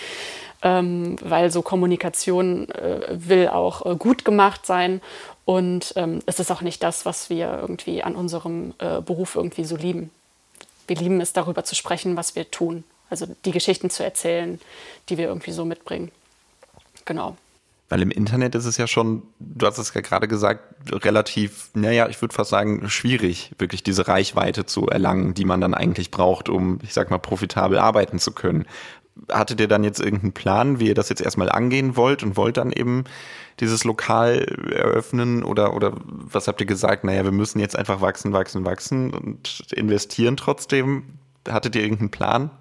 ähm, 0.64 1.18
weil 1.22 1.52
so 1.52 1.62
Kommunikation 1.62 2.68
will 3.10 3.50
auch 3.50 3.98
gut 4.00 4.26
gemacht 4.26 4.66
sein. 4.66 5.02
Und 5.46 5.94
ähm, 5.96 6.20
es 6.26 6.40
ist 6.40 6.52
auch 6.52 6.62
nicht 6.62 6.82
das, 6.82 7.06
was 7.06 7.30
wir 7.30 7.60
irgendwie 7.62 8.04
an 8.04 8.16
unserem 8.16 8.74
Beruf 8.78 9.36
irgendwie 9.36 9.64
so 9.64 9.76
lieben. 9.76 10.10
Wir 10.88 10.96
lieben 10.96 11.22
es, 11.22 11.34
darüber 11.34 11.64
zu 11.64 11.76
sprechen, 11.76 12.18
was 12.18 12.36
wir 12.36 12.50
tun. 12.50 12.84
Also 13.12 13.28
die 13.46 13.52
Geschichten 13.52 13.90
zu 13.90 14.04
erzählen, 14.04 14.60
die 15.10 15.18
wir 15.18 15.28
irgendwie 15.28 15.52
so 15.52 15.66
mitbringen. 15.66 16.12
Genau. 17.06 17.36
Weil 17.90 18.02
im 18.02 18.10
Internet 18.10 18.56
ist 18.56 18.64
es 18.64 18.78
ja 18.78 18.88
schon, 18.88 19.24
du 19.40 19.68
hast 19.68 19.78
es 19.78 19.94
ja 19.94 20.00
gerade 20.00 20.30
gesagt, 20.30 20.64
relativ, 20.94 21.72
naja, 21.74 22.08
ich 22.08 22.22
würde 22.22 22.34
fast 22.34 22.50
sagen, 22.50 22.90
schwierig, 22.90 23.52
wirklich 23.58 23.84
diese 23.84 24.08
Reichweite 24.08 24.66
zu 24.66 24.88
erlangen, 24.88 25.34
die 25.34 25.44
man 25.44 25.60
dann 25.60 25.74
eigentlich 25.74 26.10
braucht, 26.10 26.48
um, 26.48 26.80
ich 26.84 26.94
sag 26.94 27.12
mal, 27.12 27.18
profitabel 27.18 27.80
arbeiten 27.80 28.18
zu 28.18 28.32
können. 28.32 28.66
Hattet 29.30 29.60
ihr 29.60 29.68
dann 29.68 29.84
jetzt 29.84 30.00
irgendeinen 30.00 30.32
Plan, 30.32 30.80
wie 30.80 30.88
ihr 30.88 30.96
das 30.96 31.10
jetzt 31.10 31.22
erstmal 31.22 31.52
angehen 31.52 31.98
wollt 31.98 32.24
und 32.24 32.38
wollt 32.38 32.56
dann 32.56 32.72
eben 32.72 33.04
dieses 33.60 33.84
Lokal 33.84 34.46
eröffnen 34.74 35.44
oder, 35.44 35.74
oder 35.74 35.92
was 36.06 36.48
habt 36.48 36.62
ihr 36.62 36.68
gesagt? 36.68 37.04
Naja, 37.04 37.26
wir 37.26 37.34
müssen 37.34 37.60
jetzt 37.60 37.76
einfach 37.76 38.00
wachsen, 38.00 38.32
wachsen, 38.32 38.64
wachsen 38.64 39.14
und 39.14 39.66
investieren 39.74 40.38
trotzdem. 40.38 41.04
Hattet 41.46 41.76
ihr 41.76 41.82
irgendeinen 41.82 42.12
Plan? 42.12 42.52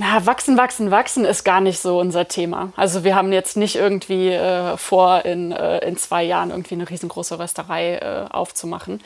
Ja, 0.00 0.26
wachsen, 0.26 0.56
wachsen, 0.56 0.90
wachsen 0.90 1.24
ist 1.24 1.44
gar 1.44 1.60
nicht 1.60 1.78
so 1.78 2.00
unser 2.00 2.26
Thema. 2.26 2.72
Also 2.76 3.04
wir 3.04 3.14
haben 3.14 3.32
jetzt 3.32 3.56
nicht 3.56 3.76
irgendwie 3.76 4.30
äh, 4.30 4.76
vor, 4.76 5.24
in, 5.24 5.52
äh, 5.52 5.86
in 5.86 5.96
zwei 5.96 6.24
Jahren 6.24 6.50
irgendwie 6.50 6.74
eine 6.74 6.90
riesengroße 6.90 7.38
Rösterei 7.38 7.96
äh, 7.96 8.26
aufzumachen. 8.28 9.00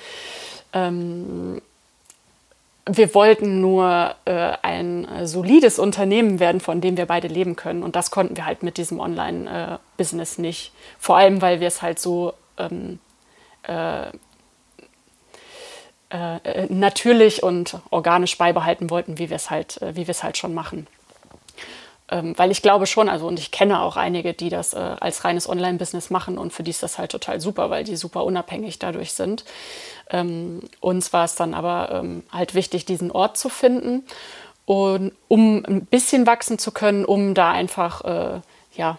Ähm, 0.72 1.60
wir 2.86 3.14
wollten 3.14 3.60
nur 3.60 4.14
äh, 4.24 4.52
ein 4.62 5.06
solides 5.24 5.78
Unternehmen 5.78 6.40
werden, 6.40 6.60
von 6.60 6.80
dem 6.80 6.96
wir 6.96 7.04
beide 7.04 7.28
leben 7.28 7.54
können. 7.54 7.82
Und 7.82 7.94
das 7.94 8.10
konnten 8.10 8.36
wir 8.36 8.46
halt 8.46 8.62
mit 8.62 8.78
diesem 8.78 8.98
Online-Business 8.98 10.38
nicht. 10.38 10.72
Vor 10.98 11.18
allem, 11.18 11.42
weil 11.42 11.60
wir 11.60 11.68
es 11.68 11.82
halt 11.82 11.98
so 11.98 12.32
ähm, 12.56 12.98
äh, 16.10 16.36
äh, 16.38 16.66
natürlich 16.70 17.42
und 17.42 17.78
organisch 17.90 18.38
beibehalten 18.38 18.88
wollten, 18.88 19.18
wie 19.18 19.28
wir 19.28 19.36
es 19.36 19.50
halt, 19.50 19.82
äh, 19.82 19.94
wie 19.94 20.06
wir 20.06 20.12
es 20.12 20.22
halt 20.22 20.38
schon 20.38 20.54
machen. 20.54 20.86
Ähm, 22.10 22.32
weil 22.38 22.50
ich 22.50 22.62
glaube 22.62 22.86
schon, 22.86 23.10
also 23.10 23.26
und 23.26 23.38
ich 23.38 23.50
kenne 23.50 23.82
auch 23.82 23.96
einige, 23.96 24.32
die 24.32 24.48
das 24.48 24.72
äh, 24.72 24.78
als 24.78 25.24
reines 25.24 25.46
Online-Business 25.46 26.08
machen 26.08 26.38
und 26.38 26.54
für 26.54 26.62
die 26.62 26.70
ist 26.70 26.82
das 26.82 26.96
halt 26.96 27.10
total 27.10 27.40
super, 27.40 27.68
weil 27.68 27.84
die 27.84 27.96
super 27.96 28.24
unabhängig 28.24 28.78
dadurch 28.78 29.12
sind. 29.12 29.44
Ähm, 30.08 30.62
uns 30.80 31.12
war 31.12 31.26
es 31.26 31.34
dann 31.34 31.52
aber 31.52 31.90
ähm, 31.92 32.22
halt 32.32 32.54
wichtig, 32.54 32.86
diesen 32.86 33.10
Ort 33.10 33.36
zu 33.36 33.50
finden 33.50 34.04
und 34.64 35.12
um 35.28 35.62
ein 35.66 35.84
bisschen 35.84 36.26
wachsen 36.26 36.58
zu 36.58 36.72
können, 36.72 37.04
um 37.04 37.34
da 37.34 37.50
einfach 37.50 38.04
äh, 38.04 38.40
ja 38.74 38.98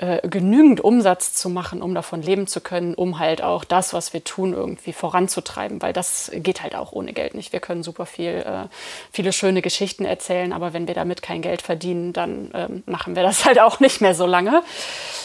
äh, 0.00 0.26
genügend 0.28 0.80
Umsatz 0.80 1.34
zu 1.34 1.50
machen, 1.50 1.82
um 1.82 1.92
davon 1.92 2.22
leben 2.22 2.46
zu 2.46 2.60
können, 2.60 2.94
um 2.94 3.18
halt 3.18 3.42
auch 3.42 3.64
das, 3.64 3.92
was 3.92 4.12
wir 4.12 4.22
tun, 4.22 4.52
irgendwie 4.54 4.92
voranzutreiben, 4.92 5.82
weil 5.82 5.92
das 5.92 6.30
geht 6.34 6.62
halt 6.62 6.76
auch 6.76 6.92
ohne 6.92 7.12
Geld 7.12 7.34
nicht. 7.34 7.52
Wir 7.52 7.58
können 7.58 7.82
super 7.82 8.06
viel, 8.06 8.44
äh, 8.46 8.68
viele 9.10 9.32
schöne 9.32 9.60
Geschichten 9.60 10.04
erzählen, 10.04 10.52
aber 10.52 10.72
wenn 10.72 10.86
wir 10.86 10.94
damit 10.94 11.20
kein 11.20 11.42
Geld 11.42 11.62
verdienen, 11.62 12.12
dann 12.12 12.52
ähm, 12.54 12.82
machen 12.86 13.16
wir 13.16 13.24
das 13.24 13.44
halt 13.44 13.58
auch 13.58 13.80
nicht 13.80 14.00
mehr 14.00 14.14
so 14.14 14.24
lange. 14.24 14.62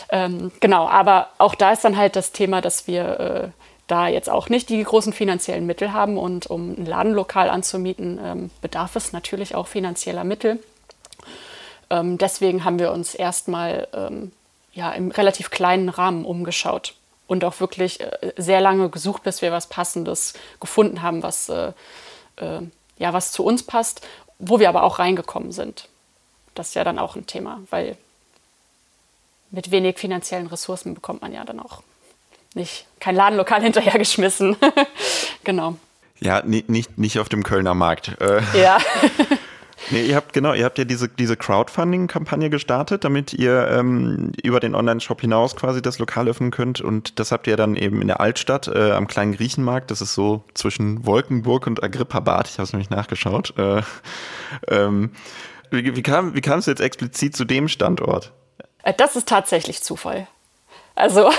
Ähm, 0.09 0.51
genau, 0.59 0.87
aber 0.87 1.29
auch 1.37 1.53
da 1.53 1.71
ist 1.71 1.83
dann 1.85 1.95
halt 1.95 2.15
das 2.15 2.31
Thema, 2.31 2.59
dass 2.59 2.87
wir 2.87 3.19
äh, 3.19 3.47
da 3.85 4.07
jetzt 4.07 4.29
auch 4.29 4.49
nicht 4.49 4.69
die 4.69 4.81
großen 4.81 5.13
finanziellen 5.13 5.67
Mittel 5.67 5.93
haben 5.93 6.17
und 6.17 6.47
um 6.47 6.71
ein 6.71 6.87
Ladenlokal 6.87 7.49
anzumieten, 7.49 8.19
ähm, 8.23 8.49
bedarf 8.61 8.95
es 8.95 9.13
natürlich 9.13 9.53
auch 9.53 9.67
finanzieller 9.67 10.23
Mittel. 10.23 10.57
Ähm, 11.91 12.17
deswegen 12.17 12.65
haben 12.65 12.79
wir 12.79 12.91
uns 12.91 13.13
erstmal 13.13 13.87
ähm, 13.93 14.31
ja, 14.73 14.91
im 14.91 15.11
relativ 15.11 15.49
kleinen 15.49 15.89
Rahmen 15.89 16.25
umgeschaut 16.25 16.95
und 17.27 17.43
auch 17.43 17.59
wirklich 17.59 18.01
äh, 18.01 18.33
sehr 18.37 18.61
lange 18.61 18.89
gesucht, 18.89 19.23
bis 19.23 19.41
wir 19.41 19.51
was 19.51 19.67
Passendes 19.67 20.33
gefunden 20.59 21.01
haben, 21.01 21.23
was, 21.23 21.49
äh, 21.49 21.73
äh, 22.37 22.61
ja, 22.97 23.13
was 23.13 23.31
zu 23.31 23.43
uns 23.43 23.63
passt, 23.63 24.05
wo 24.39 24.59
wir 24.59 24.69
aber 24.69 24.83
auch 24.83 24.99
reingekommen 24.99 25.51
sind. 25.51 25.87
Das 26.55 26.69
ist 26.69 26.73
ja 26.75 26.83
dann 26.83 26.99
auch 26.99 27.15
ein 27.15 27.27
Thema, 27.27 27.61
weil 27.69 27.97
mit 29.51 29.71
wenig 29.71 29.99
finanziellen 29.99 30.47
Ressourcen 30.47 30.95
bekommt 30.95 31.21
man 31.21 31.33
ja 31.33 31.43
dann 31.45 31.59
auch 31.59 31.83
nicht 32.55 32.85
kein 32.99 33.15
Ladenlokal 33.15 33.61
hinterhergeschmissen. 33.63 34.57
genau. 35.43 35.77
Ja, 36.19 36.41
nicht, 36.41 36.97
nicht 36.97 37.19
auf 37.19 37.29
dem 37.29 37.43
Kölner 37.43 37.73
Markt. 37.73 38.19
Äh. 38.21 38.41
Ja. 38.59 38.77
Nee, 39.91 40.05
ihr 40.05 40.15
habt 40.15 40.33
genau, 40.33 40.53
ihr 40.53 40.65
habt 40.65 40.77
ja 40.77 40.85
diese, 40.85 41.09
diese 41.09 41.35
Crowdfunding-Kampagne 41.35 42.49
gestartet, 42.49 43.03
damit 43.03 43.33
ihr 43.33 43.67
ähm, 43.69 44.31
über 44.41 44.59
den 44.59 44.75
Online-Shop 44.75 45.21
hinaus 45.21 45.55
quasi 45.55 45.81
das 45.81 45.99
Lokal 45.99 46.27
öffnen 46.27 46.51
könnt. 46.51 46.81
Und 46.81 47.19
das 47.19 47.31
habt 47.31 47.47
ihr 47.47 47.57
dann 47.57 47.75
eben 47.75 48.01
in 48.01 48.07
der 48.07 48.19
Altstadt 48.19 48.67
äh, 48.67 48.91
am 48.91 49.07
kleinen 49.07 49.33
Griechenmarkt. 49.33 49.91
Das 49.91 50.01
ist 50.01 50.13
so 50.13 50.43
zwischen 50.53 51.05
Wolkenburg 51.05 51.67
und 51.67 51.83
Agrippa-Bad. 51.83 52.47
Ich 52.47 52.53
habe 52.53 52.63
es 52.63 52.73
nämlich 52.73 52.89
nachgeschaut. 52.89 53.53
Äh, 53.57 53.81
ähm, 54.67 55.11
wie, 55.69 55.95
wie, 55.95 56.01
kam, 56.03 56.33
es 56.35 56.65
jetzt 56.65 56.81
explizit 56.81 57.35
zu 57.35 57.45
dem 57.45 57.67
Standort? 57.67 58.31
Äh, 58.83 58.93
das 58.95 59.15
ist 59.15 59.27
tatsächlich 59.27 59.81
Zufall. 59.81 60.27
Also, 60.95 61.31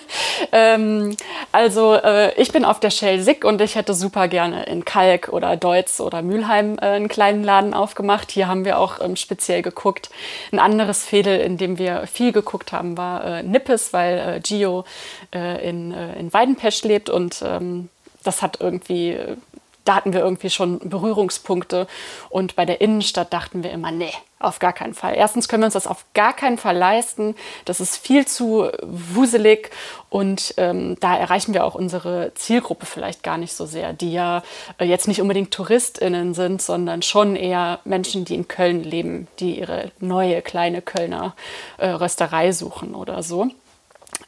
ähm, 0.52 1.16
also 1.52 1.94
äh, 1.94 2.34
ich 2.40 2.50
bin 2.50 2.64
auf 2.64 2.80
der 2.80 2.90
Shell 2.90 3.20
Sick 3.20 3.44
und 3.44 3.60
ich 3.60 3.76
hätte 3.76 3.94
super 3.94 4.26
gerne 4.26 4.64
in 4.64 4.84
Kalk 4.84 5.28
oder 5.28 5.56
Deutz 5.56 6.00
oder 6.00 6.22
Mülheim 6.22 6.76
äh, 6.78 6.86
einen 6.86 7.08
kleinen 7.08 7.44
Laden 7.44 7.72
aufgemacht. 7.72 8.32
Hier 8.32 8.48
haben 8.48 8.64
wir 8.64 8.78
auch 8.78 9.00
ähm, 9.00 9.14
speziell 9.14 9.62
geguckt. 9.62 10.10
Ein 10.50 10.58
anderes 10.58 11.04
Fädel, 11.04 11.40
in 11.40 11.56
dem 11.56 11.78
wir 11.78 12.08
viel 12.08 12.32
geguckt 12.32 12.72
haben, 12.72 12.96
war 12.96 13.24
äh, 13.24 13.42
Nippes, 13.44 13.92
weil 13.92 14.18
äh, 14.18 14.40
Gio 14.40 14.84
äh, 15.32 15.68
in, 15.68 15.92
äh, 15.92 16.18
in 16.18 16.32
Weidenpesch 16.32 16.82
lebt 16.82 17.08
und 17.08 17.42
ähm, 17.46 17.88
das 18.24 18.42
hat 18.42 18.60
irgendwie 18.60 19.16
da 19.84 19.94
hatten 19.94 20.12
wir 20.12 20.20
irgendwie 20.20 20.50
schon 20.50 20.80
Berührungspunkte. 20.80 21.86
Und 22.28 22.56
bei 22.56 22.64
der 22.64 22.80
Innenstadt 22.80 23.32
dachten 23.32 23.62
wir 23.62 23.70
immer, 23.70 23.92
nee, 23.92 24.12
auf 24.38 24.58
gar 24.58 24.72
keinen 24.72 24.94
Fall. 24.94 25.14
Erstens 25.16 25.48
können 25.48 25.62
wir 25.62 25.66
uns 25.66 25.74
das 25.74 25.86
auf 25.86 26.04
gar 26.12 26.34
keinen 26.34 26.58
Fall 26.58 26.76
leisten. 26.76 27.34
Das 27.64 27.80
ist 27.80 27.96
viel 27.96 28.26
zu 28.26 28.70
wuselig 28.82 29.70
und 30.10 30.54
ähm, 30.58 30.96
da 31.00 31.16
erreichen 31.16 31.54
wir 31.54 31.64
auch 31.64 31.74
unsere 31.74 32.32
Zielgruppe 32.34 32.84
vielleicht 32.84 33.22
gar 33.22 33.38
nicht 33.38 33.54
so 33.54 33.64
sehr, 33.64 33.92
die 33.92 34.12
ja 34.12 34.42
äh, 34.78 34.84
jetzt 34.84 35.08
nicht 35.08 35.22
unbedingt 35.22 35.52
TouristInnen 35.52 36.34
sind, 36.34 36.60
sondern 36.60 37.02
schon 37.02 37.34
eher 37.34 37.80
Menschen, 37.84 38.24
die 38.24 38.34
in 38.34 38.46
Köln 38.46 38.82
leben, 38.82 39.26
die 39.40 39.58
ihre 39.58 39.90
neue 40.00 40.42
kleine 40.42 40.82
Kölner 40.82 41.34
äh, 41.78 41.88
Rösterei 41.88 42.52
suchen 42.52 42.94
oder 42.94 43.22
so. 43.22 43.48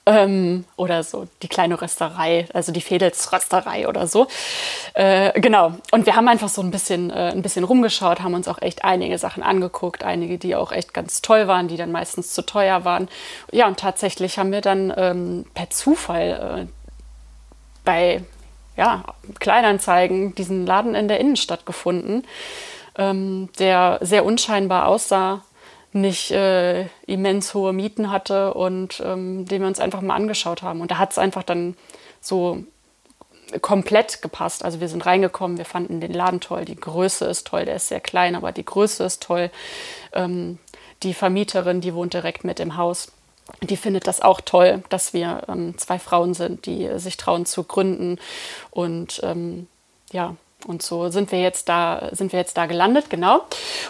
Ähm, 0.06 0.64
oder 0.76 1.02
so 1.02 1.28
die 1.42 1.48
kleine 1.48 1.80
Rösterei, 1.80 2.46
also 2.54 2.72
die 2.72 2.80
Fedelsrösterei 2.80 3.88
oder 3.88 4.06
so. 4.06 4.26
Äh, 4.94 5.38
genau. 5.38 5.74
Und 5.90 6.06
wir 6.06 6.16
haben 6.16 6.28
einfach 6.28 6.48
so 6.48 6.62
ein 6.62 6.70
bisschen, 6.70 7.10
äh, 7.10 7.30
ein 7.32 7.42
bisschen 7.42 7.64
rumgeschaut, 7.64 8.20
haben 8.20 8.34
uns 8.34 8.48
auch 8.48 8.62
echt 8.62 8.84
einige 8.84 9.18
Sachen 9.18 9.42
angeguckt, 9.42 10.04
einige, 10.04 10.38
die 10.38 10.56
auch 10.56 10.72
echt 10.72 10.94
ganz 10.94 11.20
toll 11.20 11.46
waren, 11.46 11.68
die 11.68 11.76
dann 11.76 11.92
meistens 11.92 12.32
zu 12.32 12.42
teuer 12.42 12.84
waren. 12.84 13.08
Ja, 13.52 13.66
und 13.66 13.78
tatsächlich 13.78 14.38
haben 14.38 14.50
wir 14.50 14.62
dann 14.62 14.92
ähm, 14.96 15.44
per 15.52 15.68
Zufall 15.70 16.66
äh, 16.66 16.72
bei 17.84 18.22
ja, 18.76 19.04
Kleinanzeigen 19.40 20.34
diesen 20.34 20.64
Laden 20.64 20.94
in 20.94 21.08
der 21.08 21.20
Innenstadt 21.20 21.66
gefunden, 21.66 22.24
ähm, 22.96 23.50
der 23.58 23.98
sehr 24.00 24.24
unscheinbar 24.24 24.86
aussah 24.86 25.42
nicht 25.92 26.30
äh, 26.30 26.86
immens 27.06 27.54
hohe 27.54 27.72
Mieten 27.72 28.10
hatte 28.10 28.54
und 28.54 29.02
ähm, 29.04 29.46
den 29.46 29.62
wir 29.62 29.68
uns 29.68 29.80
einfach 29.80 30.00
mal 30.00 30.14
angeschaut 30.14 30.62
haben. 30.62 30.80
Und 30.80 30.90
da 30.90 30.98
hat 30.98 31.12
es 31.12 31.18
einfach 31.18 31.42
dann 31.42 31.76
so 32.20 32.64
komplett 33.62 34.20
gepasst. 34.20 34.64
Also 34.64 34.80
wir 34.80 34.88
sind 34.88 35.06
reingekommen, 35.06 35.56
wir 35.56 35.64
fanden 35.64 36.00
den 36.00 36.12
Laden 36.12 36.40
toll, 36.40 36.64
die 36.64 36.76
Größe 36.76 37.24
ist 37.24 37.46
toll, 37.46 37.64
der 37.64 37.76
ist 37.76 37.88
sehr 37.88 38.00
klein, 38.00 38.34
aber 38.34 38.52
die 38.52 38.64
Größe 38.64 39.04
ist 39.04 39.22
toll. 39.22 39.50
Ähm, 40.12 40.58
die 41.02 41.14
Vermieterin, 41.14 41.80
die 41.80 41.94
wohnt 41.94 42.12
direkt 42.14 42.44
mit 42.44 42.60
im 42.60 42.76
Haus. 42.76 43.12
Die 43.62 43.76
findet 43.76 44.06
das 44.06 44.20
auch 44.20 44.42
toll, 44.42 44.82
dass 44.90 45.14
wir 45.14 45.44
ähm, 45.48 45.78
zwei 45.78 45.98
Frauen 45.98 46.34
sind, 46.34 46.66
die 46.66 46.90
sich 46.98 47.16
trauen 47.16 47.46
zu 47.46 47.64
gründen. 47.64 48.18
Und 48.70 49.20
ähm, 49.22 49.68
ja, 50.12 50.36
und 50.66 50.82
so 50.82 51.08
sind 51.08 51.30
wir 51.30 51.40
jetzt 51.40 51.68
da, 51.68 52.08
sind 52.12 52.32
wir 52.32 52.40
jetzt 52.40 52.56
da 52.56 52.66
gelandet, 52.66 53.10
genau. 53.10 53.42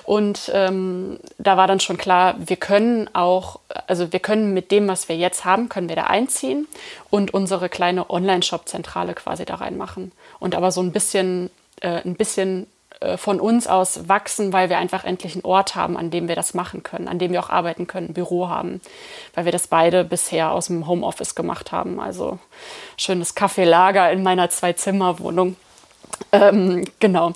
Und 0.05 0.51
ähm, 0.55 1.19
da 1.39 1.57
war 1.57 1.67
dann 1.67 1.81
schon 1.81 1.97
klar, 1.97 2.35
wir 2.39 2.57
können 2.57 3.09
auch, 3.15 3.61
also 3.87 4.13
wir 4.13 4.21
können 4.21 4.53
mit 4.53 4.71
dem, 4.71 4.87
was 4.87 5.09
wir 5.09 5.17
jetzt 5.17 5.45
haben, 5.45 5.69
können 5.69 5.89
wir 5.89 5.97
da 5.97 6.05
einziehen 6.05 6.69
und 7.11 7.33
unsere 7.33 7.69
kleine 7.69 8.11
Online-Shop-Zentrale 8.11 9.15
quasi 9.15 9.45
da 9.47 9.57
reinmachen. 9.57 10.13
Und 10.39 10.55
aber 10.55 10.71
so 10.71 10.83
ein 10.83 10.93
bisschen, 10.93 11.51
äh, 11.81 12.03
ein 12.05 12.17
bisschen 12.17 12.67
äh, 13.01 13.17
von 13.17 13.41
uns 13.41 13.67
aus 13.67 14.09
wachsen, 14.09 14.53
weil 14.53 14.69
wir 14.69 14.77
einfach 14.77 15.05
endlich 15.05 15.35
einen 15.35 15.45
Ort 15.45 15.75
haben, 15.75 15.97
an 15.97 16.11
dem 16.11 16.29
wir 16.29 16.37
das 16.37 16.53
machen 16.53 16.83
können, 16.83 17.09
an 17.09 17.19
dem 17.19 17.33
wir 17.33 17.41
auch 17.41 17.51
arbeiten 17.51 17.87
können, 17.87 18.09
ein 18.11 18.15
Büro 18.15 18.49
haben, 18.49 18.83
weil 19.35 19.47
wir 19.47 19.53
das 19.53 19.69
beide 19.69 20.05
bisher 20.05 20.53
aus 20.53 20.67
dem 20.67 20.87
Homeoffice 20.87 21.35
gemacht 21.35 21.73
haben. 21.73 21.99
Also 21.99 22.39
schönes 22.99 23.35
Kaffeelager 23.35 24.13
in 24.13 24.23
meiner 24.23 24.51
Zwei-Zimmer-Wohnung. 24.51 25.57
Ähm, 26.33 26.85
genau. 27.01 27.33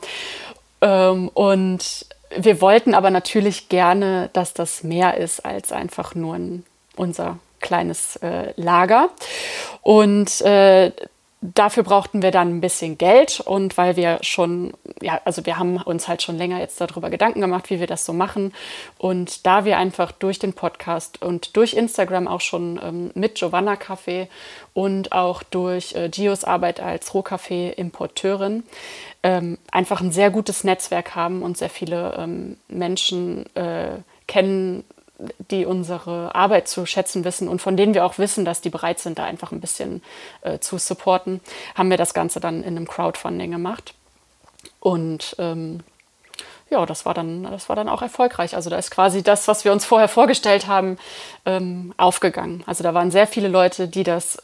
Ähm, 0.80 1.28
und 1.28 2.06
wir 2.36 2.60
wollten 2.60 2.94
aber 2.94 3.10
natürlich 3.10 3.68
gerne, 3.68 4.30
dass 4.32 4.54
das 4.54 4.82
mehr 4.82 5.16
ist 5.16 5.44
als 5.44 5.72
einfach 5.72 6.14
nur 6.14 6.34
ein, 6.36 6.64
unser 6.96 7.38
kleines 7.60 8.16
äh, 8.16 8.52
Lager. 8.56 9.08
Und 9.82 10.40
äh, 10.42 10.92
dafür 11.42 11.82
brauchten 11.82 12.22
wir 12.22 12.30
dann 12.30 12.56
ein 12.56 12.60
bisschen 12.60 12.96
Geld 12.96 13.40
und 13.40 13.76
weil 13.76 13.96
wir 13.96 14.18
schon, 14.22 14.72
ja, 15.00 15.20
also 15.24 15.44
wir 15.44 15.58
haben 15.58 15.76
uns 15.76 16.06
halt 16.06 16.22
schon 16.22 16.38
länger 16.38 16.60
jetzt 16.60 16.80
darüber 16.80 17.10
Gedanken 17.10 17.40
gemacht, 17.40 17.68
wie 17.68 17.80
wir 17.80 17.88
das 17.88 18.06
so 18.06 18.12
machen. 18.12 18.54
Und 18.96 19.44
da 19.44 19.64
wir 19.64 19.76
einfach 19.76 20.12
durch 20.12 20.38
den 20.38 20.52
Podcast 20.52 21.20
und 21.20 21.56
durch 21.56 21.74
Instagram 21.74 22.28
auch 22.28 22.40
schon 22.40 22.80
ähm, 22.82 23.10
mit 23.14 23.34
Giovanna 23.34 23.74
Café 23.74 24.28
und 24.72 25.10
auch 25.12 25.42
durch 25.42 25.94
äh, 25.96 26.08
Gios 26.08 26.44
Arbeit 26.44 26.78
als 26.78 27.12
Rohkaffee-Importeurin 27.12 28.62
ähm, 29.24 29.58
einfach 29.72 30.00
ein 30.00 30.12
sehr 30.12 30.30
gutes 30.30 30.62
Netzwerk 30.62 31.16
haben 31.16 31.42
und 31.42 31.58
sehr 31.58 31.70
viele 31.70 32.14
ähm, 32.18 32.56
Menschen 32.68 33.46
äh, 33.56 33.96
kennen, 34.28 34.84
die 35.50 35.66
unsere 35.66 36.34
Arbeit 36.34 36.68
zu 36.68 36.86
schätzen 36.86 37.24
wissen 37.24 37.48
und 37.48 37.60
von 37.60 37.76
denen 37.76 37.94
wir 37.94 38.04
auch 38.04 38.18
wissen, 38.18 38.44
dass 38.44 38.60
die 38.60 38.70
bereit 38.70 38.98
sind, 38.98 39.18
da 39.18 39.24
einfach 39.24 39.52
ein 39.52 39.60
bisschen 39.60 40.02
äh, 40.42 40.58
zu 40.58 40.78
supporten, 40.78 41.40
haben 41.74 41.90
wir 41.90 41.96
das 41.96 42.14
Ganze 42.14 42.40
dann 42.40 42.62
in 42.62 42.76
einem 42.76 42.88
Crowdfunding 42.88 43.50
gemacht. 43.50 43.94
Und 44.80 45.36
ähm, 45.38 45.80
ja, 46.70 46.86
das 46.86 47.04
war, 47.04 47.14
dann, 47.14 47.44
das 47.44 47.68
war 47.68 47.76
dann 47.76 47.88
auch 47.88 48.02
erfolgreich. 48.02 48.56
Also 48.56 48.70
da 48.70 48.78
ist 48.78 48.90
quasi 48.90 49.22
das, 49.22 49.46
was 49.46 49.64
wir 49.64 49.72
uns 49.72 49.84
vorher 49.84 50.08
vorgestellt 50.08 50.66
haben, 50.66 50.98
ähm, 51.44 51.92
aufgegangen. 51.98 52.64
Also 52.66 52.82
da 52.82 52.94
waren 52.94 53.10
sehr 53.10 53.26
viele 53.26 53.48
Leute, 53.48 53.88
die 53.88 54.04
das, 54.04 54.38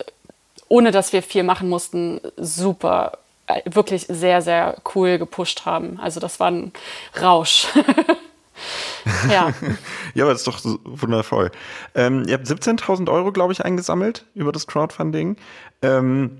ohne 0.69 0.91
dass 0.91 1.13
wir 1.13 1.23
viel 1.23 1.43
machen 1.43 1.69
mussten, 1.69 2.21
super, 2.37 3.19
äh, 3.47 3.63
wirklich 3.65 4.07
sehr, 4.09 4.43
sehr 4.43 4.77
cool 4.95 5.19
gepusht 5.19 5.65
haben. 5.65 5.99
Also 6.01 6.21
das 6.21 6.39
war 6.39 6.51
ein 6.51 6.73
Rausch. 7.21 7.69
Ja. 9.31 9.53
ja, 10.15 10.25
aber 10.25 10.33
das 10.33 10.47
ist 10.47 10.49
doch 10.49 10.61
wundervoll. 10.85 11.51
Ähm, 11.95 12.25
ihr 12.27 12.35
habt 12.35 12.47
17.000 12.47 13.11
Euro, 13.11 13.33
glaube 13.33 13.53
ich, 13.53 13.65
eingesammelt 13.65 14.25
über 14.35 14.53
das 14.53 14.67
Crowdfunding. 14.67 15.37
Ähm, 15.83 16.39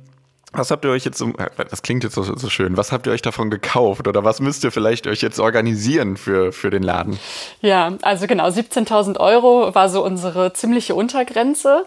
was 0.53 0.71
habt 0.71 0.83
ihr 0.87 0.91
euch 0.91 1.05
jetzt, 1.05 1.23
das 1.71 1.83
klingt 1.83 2.05
jetzt 2.05 2.15
so, 2.15 2.23
so, 2.23 2.49
schön, 2.49 2.79
was 2.79 2.91
habt 2.91 3.07
ihr 3.07 3.13
euch 3.13 3.21
davon 3.21 3.51
gekauft 3.51 4.09
oder 4.09 4.25
was 4.25 4.41
müsst 4.41 4.65
ihr 4.65 4.73
vielleicht 4.73 5.07
euch 5.07 5.21
jetzt 5.21 5.41
organisieren 5.41 6.17
für, 6.17 6.53
für 6.53 6.71
den 6.71 6.83
Laden? 6.83 7.19
Ja, 7.61 7.93
also 8.01 8.27
genau, 8.27 8.49
17.000 8.49 9.19
Euro 9.21 9.75
war 9.75 9.91
so 9.91 10.03
unsere 10.03 10.55
ziemliche 10.55 10.95
Untergrenze 10.95 11.85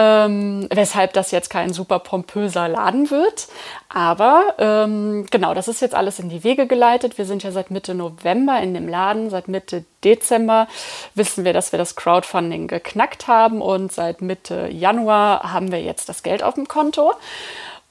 ähm, 0.00 0.66
weshalb 0.72 1.12
das 1.12 1.30
jetzt 1.30 1.50
kein 1.50 1.74
super 1.74 1.98
pompöser 1.98 2.68
Laden 2.68 3.10
wird. 3.10 3.48
Aber 3.90 4.54
ähm, 4.58 5.26
genau, 5.30 5.52
das 5.52 5.68
ist 5.68 5.82
jetzt 5.82 5.94
alles 5.94 6.18
in 6.18 6.30
die 6.30 6.42
Wege 6.42 6.66
geleitet. 6.66 7.18
Wir 7.18 7.26
sind 7.26 7.42
ja 7.42 7.52
seit 7.52 7.70
Mitte 7.70 7.94
November 7.94 8.58
in 8.62 8.72
dem 8.72 8.88
Laden, 8.88 9.28
seit 9.28 9.48
Mitte 9.48 9.84
Dezember 10.02 10.68
wissen 11.14 11.44
wir, 11.44 11.52
dass 11.52 11.72
wir 11.72 11.78
das 11.78 11.96
Crowdfunding 11.96 12.66
geknackt 12.66 13.28
haben 13.28 13.60
und 13.60 13.92
seit 13.92 14.22
Mitte 14.22 14.68
Januar 14.70 15.52
haben 15.52 15.70
wir 15.70 15.82
jetzt 15.82 16.08
das 16.08 16.22
Geld 16.22 16.42
auf 16.42 16.54
dem 16.54 16.66
Konto. 16.66 17.12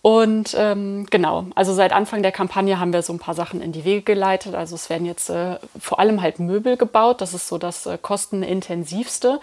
Und 0.01 0.55
ähm, 0.57 1.07
genau, 1.09 1.47
also 1.55 1.73
seit 1.73 1.91
Anfang 1.91 2.23
der 2.23 2.31
Kampagne 2.31 2.79
haben 2.79 2.93
wir 2.93 3.01
so 3.01 3.11
ein 3.11 3.19
paar 3.19 3.33
Sachen 3.33 3.61
in 3.61 3.73
die 3.73 3.83
Wege 3.83 4.01
geleitet. 4.01 4.55
Also 4.55 4.75
es 4.75 4.89
werden 4.89 5.05
jetzt 5.05 5.29
äh, 5.29 5.57
vor 5.77 5.99
allem 5.99 6.21
halt 6.21 6.39
Möbel 6.39 6.77
gebaut. 6.77 7.19
Das 7.19 7.33
ist 7.33 7.49
so 7.49 7.57
das 7.57 7.85
äh, 7.85 7.97
kostenintensivste. 8.01 9.41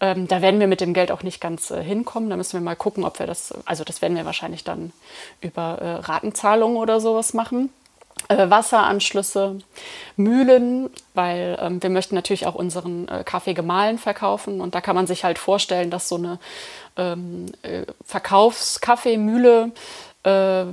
Ähm, 0.00 0.26
da 0.26 0.42
werden 0.42 0.58
wir 0.58 0.66
mit 0.66 0.80
dem 0.80 0.92
Geld 0.92 1.12
auch 1.12 1.22
nicht 1.22 1.40
ganz 1.40 1.70
äh, 1.70 1.84
hinkommen. 1.84 2.30
Da 2.30 2.36
müssen 2.36 2.54
wir 2.54 2.60
mal 2.60 2.74
gucken, 2.74 3.04
ob 3.04 3.20
wir 3.20 3.28
das, 3.28 3.54
also 3.64 3.84
das 3.84 4.02
werden 4.02 4.16
wir 4.16 4.24
wahrscheinlich 4.24 4.64
dann 4.64 4.92
über 5.40 5.78
äh, 5.80 5.90
Ratenzahlungen 6.00 6.78
oder 6.78 6.98
sowas 6.98 7.32
machen. 7.32 7.70
Äh, 8.28 8.50
Wasseranschlüsse, 8.50 9.58
Mühlen, 10.16 10.90
weil 11.14 11.58
ähm, 11.60 11.82
wir 11.82 11.90
möchten 11.90 12.14
natürlich 12.14 12.46
auch 12.46 12.54
unseren 12.54 13.08
äh, 13.08 13.24
Kaffee 13.24 13.54
gemahlen 13.54 13.98
verkaufen. 13.98 14.60
Und 14.60 14.74
da 14.74 14.80
kann 14.80 14.94
man 14.94 15.06
sich 15.06 15.24
halt 15.24 15.38
vorstellen, 15.38 15.90
dass 15.90 16.08
so 16.08 16.16
eine 16.16 16.38
ähm, 16.96 17.46
äh, 17.62 17.84
Verkaufskaffeemühle 18.04 19.72
äh, 20.24 20.64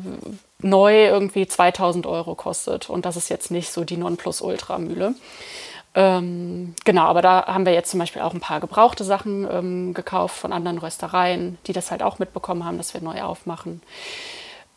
neu 0.61 1.05
irgendwie 1.05 1.47
2000 1.47 2.05
Euro 2.05 2.35
kostet. 2.35 2.89
Und 2.89 3.05
das 3.05 3.15
ist 3.15 3.29
jetzt 3.29 3.51
nicht 3.51 3.71
so 3.71 3.83
die 3.83 3.97
Nonplusultra-Mühle. 3.97 5.15
Ähm, 5.95 6.75
genau, 6.85 7.05
aber 7.05 7.21
da 7.21 7.47
haben 7.47 7.65
wir 7.65 7.73
jetzt 7.73 7.89
zum 7.89 7.99
Beispiel 7.99 8.21
auch 8.21 8.33
ein 8.33 8.39
paar 8.39 8.59
gebrauchte 8.59 9.03
Sachen 9.03 9.47
ähm, 9.51 9.93
gekauft 9.93 10.37
von 10.37 10.53
anderen 10.53 10.77
Röstereien, 10.77 11.57
die 11.65 11.73
das 11.73 11.89
halt 11.89 12.03
auch 12.03 12.19
mitbekommen 12.19 12.63
haben, 12.63 12.77
dass 12.77 12.93
wir 12.93 13.01
neu 13.01 13.21
aufmachen. 13.21 13.81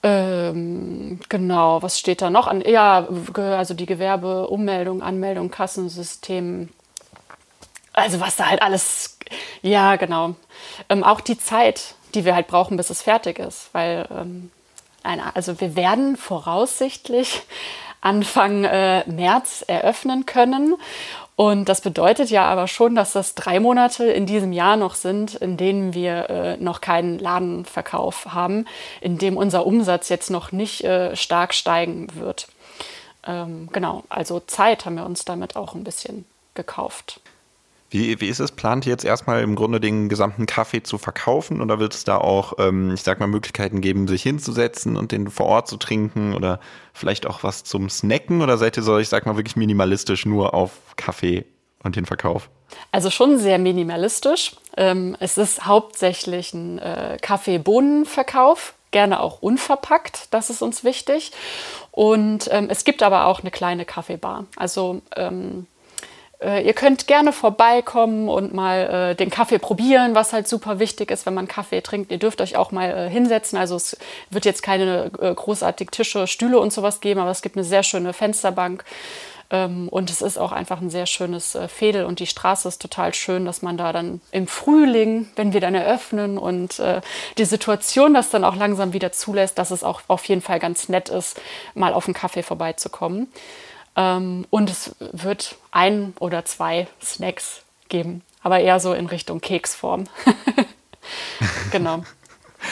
Ähm, 0.02 1.20
genau, 1.28 1.82
was 1.82 1.98
steht 1.98 2.22
da 2.22 2.30
noch 2.30 2.48
an? 2.48 2.60
Ja, 2.62 3.06
also 3.36 3.74
die 3.74 3.86
Gewerbeummeldung, 3.86 5.02
Anmeldung, 5.02 5.50
Kassensystem. 5.50 6.70
Also 7.92 8.20
was 8.20 8.36
da 8.36 8.48
halt 8.48 8.62
alles, 8.62 9.18
ja 9.60 9.96
genau. 9.96 10.34
Ähm, 10.88 11.04
auch 11.04 11.20
die 11.20 11.38
Zeit, 11.38 11.94
die 12.14 12.24
wir 12.24 12.34
halt 12.34 12.48
brauchen, 12.48 12.76
bis 12.76 12.90
es 12.90 13.02
fertig 13.02 13.38
ist, 13.38 13.68
weil 13.72 14.08
ähm, 14.10 14.50
also 15.34 15.60
wir 15.60 15.76
werden 15.76 16.16
voraussichtlich 16.16 17.42
Anfang 18.00 18.64
äh, 18.64 19.08
März 19.08 19.64
eröffnen 19.68 20.26
können 20.26 20.74
Und 21.42 21.68
das 21.68 21.80
bedeutet 21.80 22.30
ja 22.30 22.44
aber 22.44 22.68
schon, 22.68 22.94
dass 22.94 23.14
das 23.14 23.34
drei 23.34 23.58
Monate 23.58 24.04
in 24.04 24.26
diesem 24.26 24.52
Jahr 24.52 24.76
noch 24.76 24.94
sind, 24.94 25.34
in 25.34 25.56
denen 25.56 25.92
wir 25.92 26.30
äh, 26.30 26.56
noch 26.58 26.80
keinen 26.80 27.18
Ladenverkauf 27.18 28.26
haben, 28.26 28.64
in 29.00 29.18
dem 29.18 29.36
unser 29.36 29.66
Umsatz 29.66 30.08
jetzt 30.08 30.30
noch 30.30 30.52
nicht 30.52 30.84
äh, 30.84 31.16
stark 31.16 31.52
steigen 31.52 32.14
wird. 32.14 32.46
Ähm, 33.26 33.68
genau, 33.72 34.04
also 34.08 34.38
Zeit 34.38 34.86
haben 34.86 34.94
wir 34.94 35.04
uns 35.04 35.24
damit 35.24 35.56
auch 35.56 35.74
ein 35.74 35.82
bisschen 35.82 36.26
gekauft. 36.54 37.18
Wie, 37.92 38.18
wie 38.22 38.28
ist 38.28 38.40
es? 38.40 38.52
Plant 38.52 38.86
ihr 38.86 38.90
jetzt 38.90 39.04
erstmal 39.04 39.42
im 39.42 39.54
Grunde 39.54 39.78
den 39.78 40.08
gesamten 40.08 40.46
Kaffee 40.46 40.82
zu 40.82 40.96
verkaufen 40.96 41.60
oder 41.60 41.78
wird 41.78 41.92
es 41.92 42.04
da 42.04 42.16
auch, 42.16 42.54
ähm, 42.58 42.94
ich 42.94 43.02
sag 43.02 43.20
mal, 43.20 43.26
Möglichkeiten 43.26 43.82
geben, 43.82 44.08
sich 44.08 44.22
hinzusetzen 44.22 44.96
und 44.96 45.12
den 45.12 45.28
vor 45.28 45.44
Ort 45.44 45.68
zu 45.68 45.76
trinken 45.76 46.34
oder 46.34 46.58
vielleicht 46.94 47.26
auch 47.26 47.42
was 47.42 47.64
zum 47.64 47.90
Snacken 47.90 48.40
oder 48.40 48.56
seid 48.56 48.78
ihr 48.78 48.82
so, 48.82 48.96
ich 48.96 49.10
sag 49.10 49.26
mal, 49.26 49.36
wirklich 49.36 49.56
minimalistisch 49.56 50.24
nur 50.24 50.54
auf 50.54 50.70
Kaffee 50.96 51.44
und 51.82 51.96
den 51.96 52.06
Verkauf? 52.06 52.48
Also 52.92 53.10
schon 53.10 53.38
sehr 53.38 53.58
minimalistisch. 53.58 54.56
Ähm, 54.78 55.14
es 55.20 55.36
ist 55.36 55.66
hauptsächlich 55.66 56.54
ein 56.54 56.78
äh, 56.78 57.18
Kaffeebohnenverkauf, 57.20 58.72
gerne 58.90 59.20
auch 59.20 59.42
unverpackt, 59.42 60.32
das 60.32 60.48
ist 60.48 60.62
uns 60.62 60.82
wichtig. 60.82 61.32
Und 61.90 62.48
ähm, 62.50 62.68
es 62.70 62.84
gibt 62.84 63.02
aber 63.02 63.26
auch 63.26 63.40
eine 63.40 63.50
kleine 63.50 63.84
Kaffeebar. 63.84 64.46
Also 64.56 65.02
ähm, 65.14 65.66
äh, 66.42 66.66
ihr 66.66 66.74
könnt 66.74 67.06
gerne 67.06 67.32
vorbeikommen 67.32 68.28
und 68.28 68.52
mal 68.52 69.10
äh, 69.12 69.14
den 69.14 69.30
Kaffee 69.30 69.58
probieren, 69.58 70.14
was 70.14 70.32
halt 70.32 70.48
super 70.48 70.78
wichtig 70.78 71.10
ist, 71.10 71.26
wenn 71.26 71.34
man 71.34 71.48
Kaffee 71.48 71.80
trinkt. 71.80 72.10
Ihr 72.10 72.18
dürft 72.18 72.40
euch 72.40 72.56
auch 72.56 72.72
mal 72.72 72.90
äh, 72.90 73.10
hinsetzen. 73.10 73.58
Also 73.58 73.76
es 73.76 73.96
wird 74.30 74.44
jetzt 74.44 74.62
keine 74.62 75.10
äh, 75.20 75.34
großartig 75.34 75.90
Tische, 75.90 76.26
Stühle 76.26 76.58
und 76.58 76.72
sowas 76.72 77.00
geben, 77.00 77.20
aber 77.20 77.30
es 77.30 77.42
gibt 77.42 77.56
eine 77.56 77.64
sehr 77.64 77.82
schöne 77.82 78.12
Fensterbank. 78.12 78.84
Ähm, 79.52 79.88
und 79.90 80.10
es 80.10 80.22
ist 80.22 80.38
auch 80.38 80.50
einfach 80.50 80.80
ein 80.80 80.90
sehr 80.90 81.06
schönes 81.06 81.54
äh, 81.54 81.68
Fädel 81.68 82.06
und 82.06 82.18
die 82.18 82.26
Straße 82.26 82.66
ist 82.66 82.80
total 82.80 83.14
schön, 83.14 83.44
dass 83.44 83.60
man 83.60 83.76
da 83.76 83.92
dann 83.92 84.20
im 84.32 84.46
Frühling, 84.46 85.28
wenn 85.36 85.52
wir 85.52 85.60
dann 85.60 85.74
eröffnen 85.74 86.38
und 86.38 86.78
äh, 86.80 87.02
die 87.36 87.44
Situation 87.44 88.14
das 88.14 88.30
dann 88.30 88.44
auch 88.44 88.56
langsam 88.56 88.94
wieder 88.94 89.12
zulässt, 89.12 89.58
dass 89.58 89.70
es 89.70 89.84
auch 89.84 90.00
auf 90.08 90.24
jeden 90.24 90.40
Fall 90.40 90.58
ganz 90.58 90.88
nett 90.88 91.10
ist, 91.10 91.40
mal 91.74 91.92
auf 91.92 92.06
einen 92.06 92.14
Kaffee 92.14 92.42
vorbeizukommen. 92.42 93.28
Ähm, 93.96 94.46
und 94.50 94.70
es 94.70 94.94
wird 94.98 95.56
ein 95.70 96.14
oder 96.18 96.44
zwei 96.44 96.88
Snacks 97.02 97.62
geben, 97.88 98.22
aber 98.42 98.60
eher 98.60 98.80
so 98.80 98.92
in 98.94 99.06
Richtung 99.06 99.40
Keksform. 99.40 100.04
genau. 101.70 102.04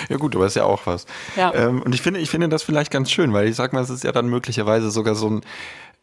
Ja 0.08 0.16
gut, 0.16 0.36
aber 0.36 0.46
ist 0.46 0.56
ja 0.56 0.64
auch 0.64 0.86
was. 0.86 1.06
Ja. 1.36 1.52
Ähm, 1.54 1.82
und 1.82 1.94
ich 1.94 2.02
finde, 2.02 2.20
ich 2.20 2.30
finde 2.30 2.48
das 2.48 2.62
vielleicht 2.62 2.90
ganz 2.90 3.10
schön, 3.10 3.32
weil 3.32 3.48
ich 3.48 3.56
sag 3.56 3.72
mal, 3.72 3.82
es 3.82 3.90
ist 3.90 4.04
ja 4.04 4.12
dann 4.12 4.28
möglicherweise 4.28 4.90
sogar 4.90 5.14
so 5.14 5.28
ein 5.28 5.40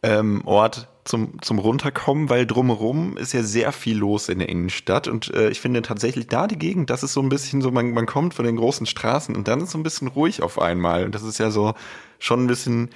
ähm, 0.02 0.42
Ort 0.44 0.88
zum, 1.04 1.40
zum 1.42 1.58
Runterkommen, 1.58 2.28
weil 2.28 2.46
drumherum 2.46 3.16
ist 3.16 3.32
ja 3.32 3.42
sehr 3.42 3.72
viel 3.72 3.96
los 3.98 4.28
in 4.28 4.38
der 4.38 4.48
Innenstadt. 4.48 5.08
Und 5.08 5.32
äh, 5.34 5.50
ich 5.50 5.60
finde 5.60 5.82
tatsächlich 5.82 6.28
da 6.28 6.46
die 6.46 6.58
Gegend, 6.58 6.90
das 6.90 7.02
ist 7.02 7.14
so 7.14 7.20
ein 7.20 7.28
bisschen 7.28 7.62
so, 7.62 7.70
man, 7.70 7.92
man 7.92 8.06
kommt 8.06 8.34
von 8.34 8.44
den 8.44 8.56
großen 8.56 8.86
Straßen 8.86 9.34
und 9.34 9.48
dann 9.48 9.60
ist 9.60 9.70
so 9.70 9.78
ein 9.78 9.82
bisschen 9.82 10.08
ruhig 10.08 10.42
auf 10.42 10.60
einmal. 10.60 11.04
Und 11.04 11.14
das 11.14 11.22
ist 11.22 11.38
ja 11.38 11.50
so 11.50 11.74
schon 12.18 12.44
ein 12.44 12.46
bisschen 12.46 12.90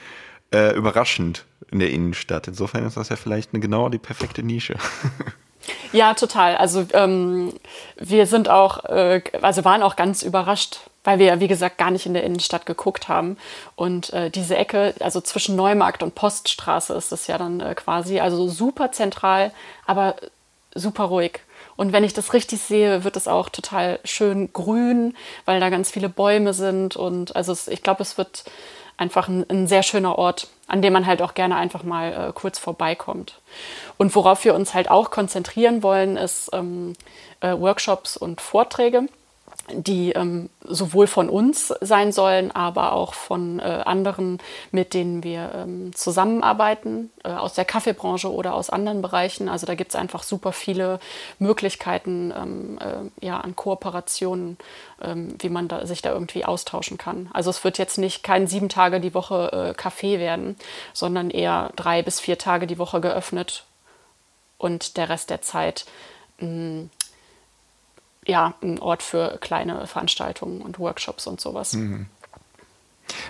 äh, 0.52 0.74
überraschend 0.74 1.44
in 1.70 1.78
der 1.78 1.90
Innenstadt. 1.90 2.48
Insofern 2.48 2.86
ist 2.86 2.96
das 2.96 3.08
ja 3.08 3.16
vielleicht 3.16 3.52
eine 3.52 3.60
genau 3.60 3.88
die 3.88 3.98
perfekte 3.98 4.42
Nische. 4.42 4.76
Ja, 5.92 6.14
total. 6.14 6.56
Also 6.56 6.86
ähm, 6.92 7.52
wir 7.96 8.26
sind 8.26 8.48
auch, 8.48 8.84
äh, 8.86 9.22
also 9.42 9.64
waren 9.64 9.82
auch 9.82 9.96
ganz 9.96 10.22
überrascht, 10.22 10.80
weil 11.04 11.18
wir 11.18 11.26
ja, 11.26 11.40
wie 11.40 11.48
gesagt, 11.48 11.78
gar 11.78 11.90
nicht 11.90 12.06
in 12.06 12.14
der 12.14 12.24
Innenstadt 12.24 12.66
geguckt 12.66 13.08
haben. 13.08 13.36
Und 13.76 14.12
äh, 14.12 14.30
diese 14.30 14.56
Ecke, 14.56 14.94
also 15.00 15.20
zwischen 15.20 15.56
Neumarkt 15.56 16.02
und 16.02 16.14
Poststraße 16.14 16.94
ist 16.94 17.12
es 17.12 17.26
ja 17.26 17.38
dann 17.38 17.60
äh, 17.60 17.74
quasi, 17.74 18.20
also 18.20 18.48
super 18.48 18.92
zentral, 18.92 19.52
aber 19.86 20.16
super 20.74 21.04
ruhig. 21.04 21.40
Und 21.76 21.92
wenn 21.92 22.04
ich 22.04 22.12
das 22.12 22.32
richtig 22.32 22.60
sehe, 22.60 23.04
wird 23.04 23.16
es 23.16 23.28
auch 23.28 23.48
total 23.48 23.98
schön 24.04 24.52
grün, 24.52 25.16
weil 25.44 25.60
da 25.60 25.70
ganz 25.70 25.90
viele 25.90 26.08
Bäume 26.08 26.54
sind. 26.54 26.96
Und 26.96 27.34
also 27.34 27.52
es, 27.52 27.68
ich 27.68 27.82
glaube, 27.82 28.02
es 28.02 28.18
wird 28.18 28.44
einfach 28.96 29.28
ein, 29.28 29.48
ein, 29.48 29.66
sehr 29.66 29.82
schöner 29.82 30.18
Ort, 30.18 30.48
an 30.66 30.82
dem 30.82 30.92
man 30.92 31.06
halt 31.06 31.22
auch 31.22 31.34
gerne 31.34 31.56
einfach 31.56 31.82
mal 31.82 32.12
äh, 32.12 32.32
kurz 32.32 32.58
vorbeikommt. 32.58 33.40
Und 33.98 34.14
worauf 34.14 34.44
wir 34.44 34.54
uns 34.54 34.74
halt 34.74 34.90
auch 34.90 35.10
konzentrieren 35.10 35.82
wollen, 35.82 36.16
ist 36.16 36.50
ähm, 36.52 36.94
äh, 37.40 37.52
Workshops 37.52 38.16
und 38.16 38.40
Vorträge 38.40 39.08
die 39.72 40.12
ähm, 40.12 40.48
sowohl 40.64 41.06
von 41.06 41.28
uns 41.28 41.68
sein 41.80 42.12
sollen, 42.12 42.50
aber 42.50 42.92
auch 42.92 43.14
von 43.14 43.58
äh, 43.58 43.82
anderen, 43.84 44.38
mit 44.70 44.94
denen 44.94 45.24
wir 45.24 45.50
ähm, 45.54 45.94
zusammenarbeiten, 45.94 47.10
äh, 47.24 47.30
aus 47.30 47.54
der 47.54 47.64
Kaffeebranche 47.64 48.32
oder 48.32 48.54
aus 48.54 48.70
anderen 48.70 49.02
Bereichen. 49.02 49.48
Also 49.48 49.66
da 49.66 49.74
gibt 49.74 49.92
es 49.92 49.96
einfach 49.96 50.22
super 50.22 50.52
viele 50.52 51.00
Möglichkeiten 51.38 52.32
ähm, 52.36 52.78
äh, 52.78 53.26
ja, 53.26 53.40
an 53.40 53.56
Kooperationen, 53.56 54.58
ähm, 55.02 55.34
wie 55.38 55.48
man 55.48 55.68
da, 55.68 55.86
sich 55.86 56.02
da 56.02 56.12
irgendwie 56.12 56.44
austauschen 56.44 56.98
kann. 56.98 57.28
Also 57.32 57.50
es 57.50 57.64
wird 57.64 57.78
jetzt 57.78 57.98
nicht 57.98 58.22
kein 58.22 58.46
sieben 58.46 58.68
Tage 58.68 59.00
die 59.00 59.14
Woche 59.14 59.70
äh, 59.70 59.74
Kaffee 59.74 60.18
werden, 60.18 60.56
sondern 60.92 61.30
eher 61.30 61.70
drei 61.76 62.02
bis 62.02 62.20
vier 62.20 62.38
Tage 62.38 62.66
die 62.66 62.78
Woche 62.78 63.00
geöffnet 63.00 63.64
und 64.58 64.96
der 64.96 65.08
Rest 65.08 65.30
der 65.30 65.42
Zeit 65.42 65.86
mh, 66.38 66.46
hm, 66.46 66.90
ja, 68.26 68.54
ein 68.62 68.78
Ort 68.78 69.02
für 69.02 69.38
kleine 69.40 69.86
Veranstaltungen 69.86 70.62
und 70.62 70.78
Workshops 70.78 71.26
und 71.26 71.40
sowas. 71.40 71.74
Mhm. 71.74 72.06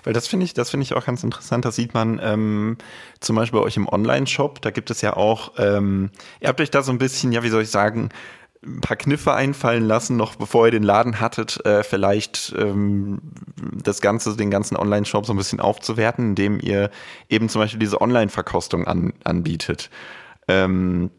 Weil 0.05 0.12
das 0.12 0.28
finde 0.28 0.44
ich, 0.44 0.55
das 0.55 0.70
finde 0.70 0.85
ich 0.85 0.94
auch 0.94 1.05
ganz 1.05 1.24
interessant. 1.24 1.64
Das 1.64 1.76
sieht 1.76 1.94
man 1.94 2.20
ähm, 2.22 2.76
zum 3.20 3.37
Beispiel 3.37 3.59
bei 3.59 3.66
euch 3.66 3.76
im 3.76 3.88
Online-Shop. 3.88 4.61
Da 4.61 4.70
gibt 4.70 4.90
es 4.90 5.00
ja 5.00 5.16
auch, 5.16 5.52
ähm, 5.59 6.11
ihr 6.40 6.48
habt 6.48 6.61
euch 6.61 6.70
da 6.70 6.83
so 6.83 6.92
ein 6.92 6.98
bisschen, 6.98 7.33
ja, 7.33 7.42
wie 7.42 7.48
soll 7.48 7.62
ich 7.62 7.70
sagen, 7.70 8.11
ein 8.64 8.81
paar 8.81 8.96
Kniffe 8.96 9.35
einfallen 9.35 9.85
lassen, 9.85 10.16
noch 10.16 10.37
bevor 10.37 10.66
ihr 10.66 10.70
den 10.70 10.85
Laden 10.85 11.18
hattet, 11.20 11.64
äh, 11.66 11.83
vielleicht 11.83 12.55
ähm, 12.57 13.20
das 13.83 14.00
Ganze, 14.00 14.37
den 14.37 14.50
ganzen 14.50 14.76
Online-Shop 14.76 15.26
so 15.26 15.33
ein 15.33 15.37
bisschen 15.37 15.59
aufzuwerten, 15.59 16.31
indem 16.31 16.61
ihr 16.61 16.90
eben 17.28 17.48
zum 17.48 17.61
Beispiel 17.61 17.81
diese 17.81 18.00
Online-Verkostung 18.00 18.87
an, 18.87 19.14
anbietet. 19.24 19.90
Ähm, 20.46 21.11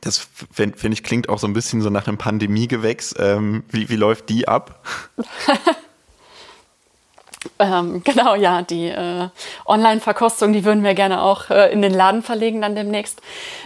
das 0.00 0.28
finde 0.52 0.78
find 0.78 0.94
ich 0.94 1.02
klingt 1.02 1.28
auch 1.28 1.38
so 1.38 1.46
ein 1.46 1.52
bisschen 1.52 1.80
so 1.80 1.90
nach 1.90 2.06
einem 2.06 2.18
Pandemiegewächs. 2.18 3.14
Ähm, 3.18 3.64
wie, 3.70 3.88
wie 3.88 3.96
läuft 3.96 4.28
die 4.28 4.48
ab? 4.48 4.84
ähm, 7.58 8.02
genau, 8.04 8.34
ja, 8.34 8.62
die 8.62 8.88
äh, 8.88 9.28
Online-Verkostung, 9.66 10.52
die 10.52 10.64
würden 10.64 10.84
wir 10.84 10.94
gerne 10.94 11.22
auch 11.22 11.50
äh, 11.50 11.72
in 11.72 11.82
den 11.82 11.92
Laden 11.92 12.22
verlegen 12.22 12.60
dann 12.60 12.74
demnächst. 12.74 13.20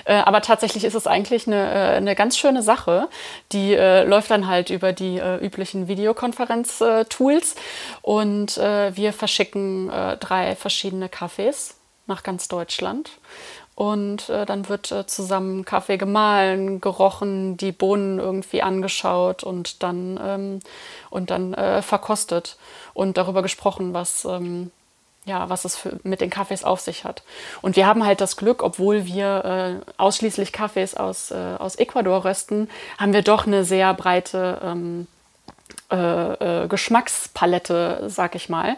Äh, 0.04 0.14
aber 0.14 0.42
tatsächlich 0.42 0.84
ist 0.84 0.94
es 0.94 1.06
eigentlich 1.06 1.46
eine, 1.46 1.70
äh, 1.70 1.96
eine 1.96 2.14
ganz 2.14 2.38
schöne 2.38 2.62
Sache. 2.62 3.08
Die 3.52 3.74
äh, 3.74 4.04
läuft 4.04 4.30
dann 4.30 4.46
halt 4.46 4.70
über 4.70 4.92
die 4.92 5.18
äh, 5.18 5.44
üblichen 5.44 5.88
Videokonferenz-Tools 5.88 7.54
und 8.02 8.56
wir 8.56 9.12
verschicken 9.12 9.88
drei 10.20 10.56
verschiedene 10.56 11.06
Cafés 11.08 11.74
nach 12.06 12.22
ganz 12.22 12.48
Deutschland. 12.48 13.10
Und 13.74 14.28
äh, 14.28 14.44
dann 14.44 14.68
wird 14.68 14.92
äh, 14.92 15.06
zusammen 15.06 15.64
Kaffee 15.64 15.96
gemahlen, 15.96 16.80
gerochen, 16.80 17.56
die 17.56 17.72
Bohnen 17.72 18.18
irgendwie 18.18 18.62
angeschaut 18.62 19.42
und 19.44 19.82
dann, 19.82 20.20
ähm, 20.22 20.58
und 21.08 21.30
dann 21.30 21.54
äh, 21.54 21.80
verkostet 21.80 22.58
und 22.92 23.16
darüber 23.16 23.40
gesprochen, 23.40 23.94
was, 23.94 24.26
ähm, 24.26 24.70
ja, 25.24 25.48
was 25.48 25.64
es 25.64 25.76
für, 25.76 25.98
mit 26.02 26.20
den 26.20 26.28
Kaffees 26.28 26.64
auf 26.64 26.80
sich 26.80 27.04
hat. 27.04 27.22
Und 27.62 27.76
wir 27.76 27.86
haben 27.86 28.04
halt 28.04 28.20
das 28.20 28.36
Glück, 28.36 28.62
obwohl 28.62 29.06
wir 29.06 29.80
äh, 29.86 29.92
ausschließlich 29.96 30.52
Kaffees 30.52 30.94
aus, 30.94 31.30
äh, 31.30 31.56
aus 31.58 31.76
Ecuador 31.76 32.26
rösten, 32.26 32.68
haben 32.98 33.14
wir 33.14 33.22
doch 33.22 33.46
eine 33.46 33.64
sehr 33.64 33.94
breite 33.94 34.60
ähm, 34.62 35.06
äh, 35.92 36.68
Geschmackspalette, 36.68 38.04
sag 38.08 38.34
ich 38.34 38.48
mal. 38.48 38.76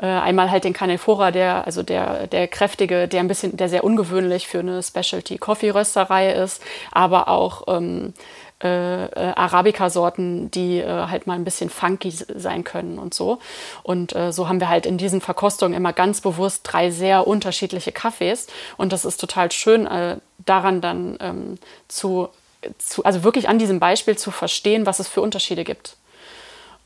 Äh, 0.00 0.06
einmal 0.06 0.50
halt 0.50 0.64
den 0.64 0.72
Canephora, 0.72 1.30
der, 1.30 1.66
also 1.66 1.82
der, 1.82 2.26
der 2.28 2.46
kräftige, 2.48 3.08
der 3.08 3.20
ein 3.20 3.28
bisschen, 3.28 3.56
der 3.56 3.68
sehr 3.68 3.84
ungewöhnlich 3.84 4.46
für 4.46 4.60
eine 4.60 4.82
Specialty-Coffee-Rösterei 4.82 6.32
ist, 6.32 6.62
aber 6.92 7.28
auch 7.28 7.64
ähm, 7.66 8.14
äh, 8.62 9.04
äh, 9.04 9.34
Arabica-Sorten, 9.36 10.50
die 10.50 10.78
äh, 10.78 11.06
halt 11.06 11.28
mal 11.28 11.34
ein 11.34 11.44
bisschen 11.44 11.70
funky 11.70 12.10
sein 12.10 12.64
können 12.64 12.98
und 12.98 13.14
so. 13.14 13.38
Und 13.84 14.16
äh, 14.16 14.32
so 14.32 14.48
haben 14.48 14.58
wir 14.58 14.68
halt 14.68 14.84
in 14.84 14.98
diesen 14.98 15.20
Verkostungen 15.20 15.74
immer 15.74 15.92
ganz 15.92 16.20
bewusst 16.20 16.62
drei 16.64 16.90
sehr 16.90 17.28
unterschiedliche 17.28 17.92
Kaffees. 17.92 18.48
Und 18.76 18.92
das 18.92 19.04
ist 19.04 19.20
total 19.20 19.52
schön, 19.52 19.86
äh, 19.86 20.16
daran 20.44 20.80
dann 20.80 21.18
ähm, 21.20 21.58
zu, 21.86 22.30
zu, 22.78 23.04
also 23.04 23.22
wirklich 23.22 23.48
an 23.48 23.60
diesem 23.60 23.78
Beispiel 23.78 24.18
zu 24.18 24.32
verstehen, 24.32 24.86
was 24.86 24.98
es 24.98 25.06
für 25.06 25.20
Unterschiede 25.20 25.62
gibt. 25.62 25.96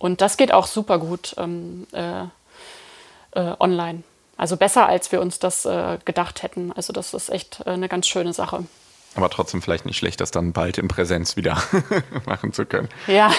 Und 0.03 0.21
das 0.21 0.37
geht 0.37 0.53
auch 0.53 0.67
super 0.67 0.99
gut. 0.99 1.37
Ähm, 1.39 1.87
äh, 1.93 2.25
äh, 3.35 3.55
online. 3.61 4.03
Also 4.37 4.57
besser, 4.57 4.89
als 4.89 5.13
wir 5.13 5.21
uns 5.21 5.39
das 5.39 5.65
äh, 5.65 5.99
gedacht 6.05 6.43
hätten. 6.43 6.73
Also 6.73 6.93
das 6.93 7.15
ist 7.15 7.31
echt 7.31 7.61
äh, 7.65 7.71
eine 7.71 7.89
ganz 7.89 8.09
schöne 8.09 8.33
Sache. 8.33 8.65
Aber 9.15 9.31
trotzdem 9.31 9.63
vielleicht 9.63 9.87
nicht 9.87 9.99
schlecht, 9.99 10.21
das 10.21 10.33
dann 10.33 10.53
bald 10.53 10.77
in 10.79 10.89
Präsenz 10.89 11.37
wieder 11.37 11.63
machen 12.27 12.53
zu 12.53 12.67
können. 12.67 12.89
Ja. 13.07 13.31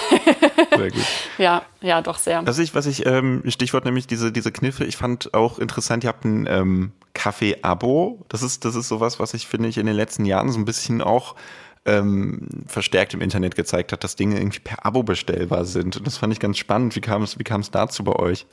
sehr 0.70 0.92
gut. 0.92 1.04
Ja, 1.38 1.64
ja, 1.82 2.02
doch 2.02 2.18
sehr. 2.18 2.46
Was 2.46 2.60
ich, 2.60 2.74
was 2.74 2.86
ich, 2.86 3.06
ähm, 3.06 3.44
Stichwort 3.48 3.84
nämlich 3.84 4.08
diese, 4.08 4.32
diese 4.32 4.54
Kniffe, 4.54 4.86
ich 4.86 4.96
fand 4.96 5.34
auch 5.34 5.60
interessant, 5.60 6.06
ihr 6.06 6.10
habt 6.10 6.24
ein 6.24 6.48
ähm, 6.48 6.92
Kaffee-Abo. 7.14 8.24
Das 8.30 8.42
ist, 8.42 8.64
das 8.64 8.76
ist 8.76 8.88
sowas, 8.88 9.20
was 9.20 9.34
ich, 9.34 9.48
finde 9.48 9.68
ich, 9.68 9.78
in 9.78 9.86
den 9.86 9.96
letzten 9.98 10.24
Jahren 10.24 10.50
so 10.50 10.60
ein 10.60 10.66
bisschen 10.66 11.02
auch 11.02 11.36
ähm, 11.86 12.48
verstärkt 12.68 13.14
im 13.14 13.22
Internet 13.22 13.56
gezeigt 13.56 13.92
hat, 13.92 14.04
dass 14.04 14.16
Dinge 14.16 14.38
irgendwie 14.38 14.60
per 14.60 14.86
Abo 14.86 15.04
bestellbar 15.04 15.66
sind. 15.66 15.98
Und 15.98 16.08
das 16.08 16.18
fand 16.18 16.34
ich 16.34 16.40
ganz 16.40 16.58
spannend. 16.58 16.96
Wie 16.96 17.02
kam 17.02 17.24
es, 17.24 17.38
wie 17.40 17.44
kam 17.44 17.62
es 17.62 17.72
dazu 17.72 18.04
bei 18.04 18.16
euch? 18.16 18.46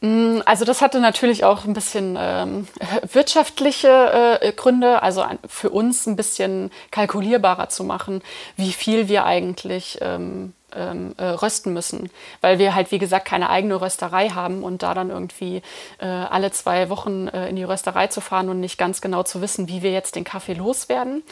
Mm, 0.00 0.40
also 0.44 0.64
das 0.64 0.82
hatte 0.82 1.00
natürlich 1.00 1.44
auch 1.44 1.64
ein 1.64 1.72
bisschen 1.72 2.18
ähm, 2.20 2.66
wirtschaftliche 3.12 4.40
äh, 4.42 4.52
Gründe, 4.52 5.02
also 5.02 5.24
für 5.46 5.70
uns 5.70 6.06
ein 6.06 6.16
bisschen 6.16 6.70
kalkulierbarer 6.90 7.68
zu 7.68 7.84
machen, 7.84 8.20
wie 8.56 8.72
viel 8.72 9.08
wir 9.08 9.24
eigentlich 9.24 9.98
ähm, 10.02 10.52
ähm, 10.76 11.14
äh, 11.16 11.24
rösten 11.24 11.72
müssen, 11.72 12.10
weil 12.40 12.58
wir 12.58 12.74
halt, 12.74 12.90
wie 12.90 12.98
gesagt, 12.98 13.26
keine 13.26 13.50
eigene 13.50 13.80
Rösterei 13.80 14.30
haben 14.30 14.62
und 14.62 14.82
da 14.82 14.94
dann 14.94 15.10
irgendwie 15.10 15.62
äh, 15.98 16.06
alle 16.06 16.50
zwei 16.50 16.88
Wochen 16.88 17.28
äh, 17.28 17.48
in 17.48 17.56
die 17.56 17.64
Rösterei 17.64 18.06
zu 18.06 18.20
fahren 18.20 18.48
und 18.48 18.60
nicht 18.60 18.78
ganz 18.78 19.00
genau 19.00 19.22
zu 19.22 19.40
wissen, 19.40 19.68
wie 19.68 19.82
wir 19.82 19.92
jetzt 19.92 20.16
den 20.16 20.24
Kaffee 20.24 20.54
loswerden. 20.54 21.22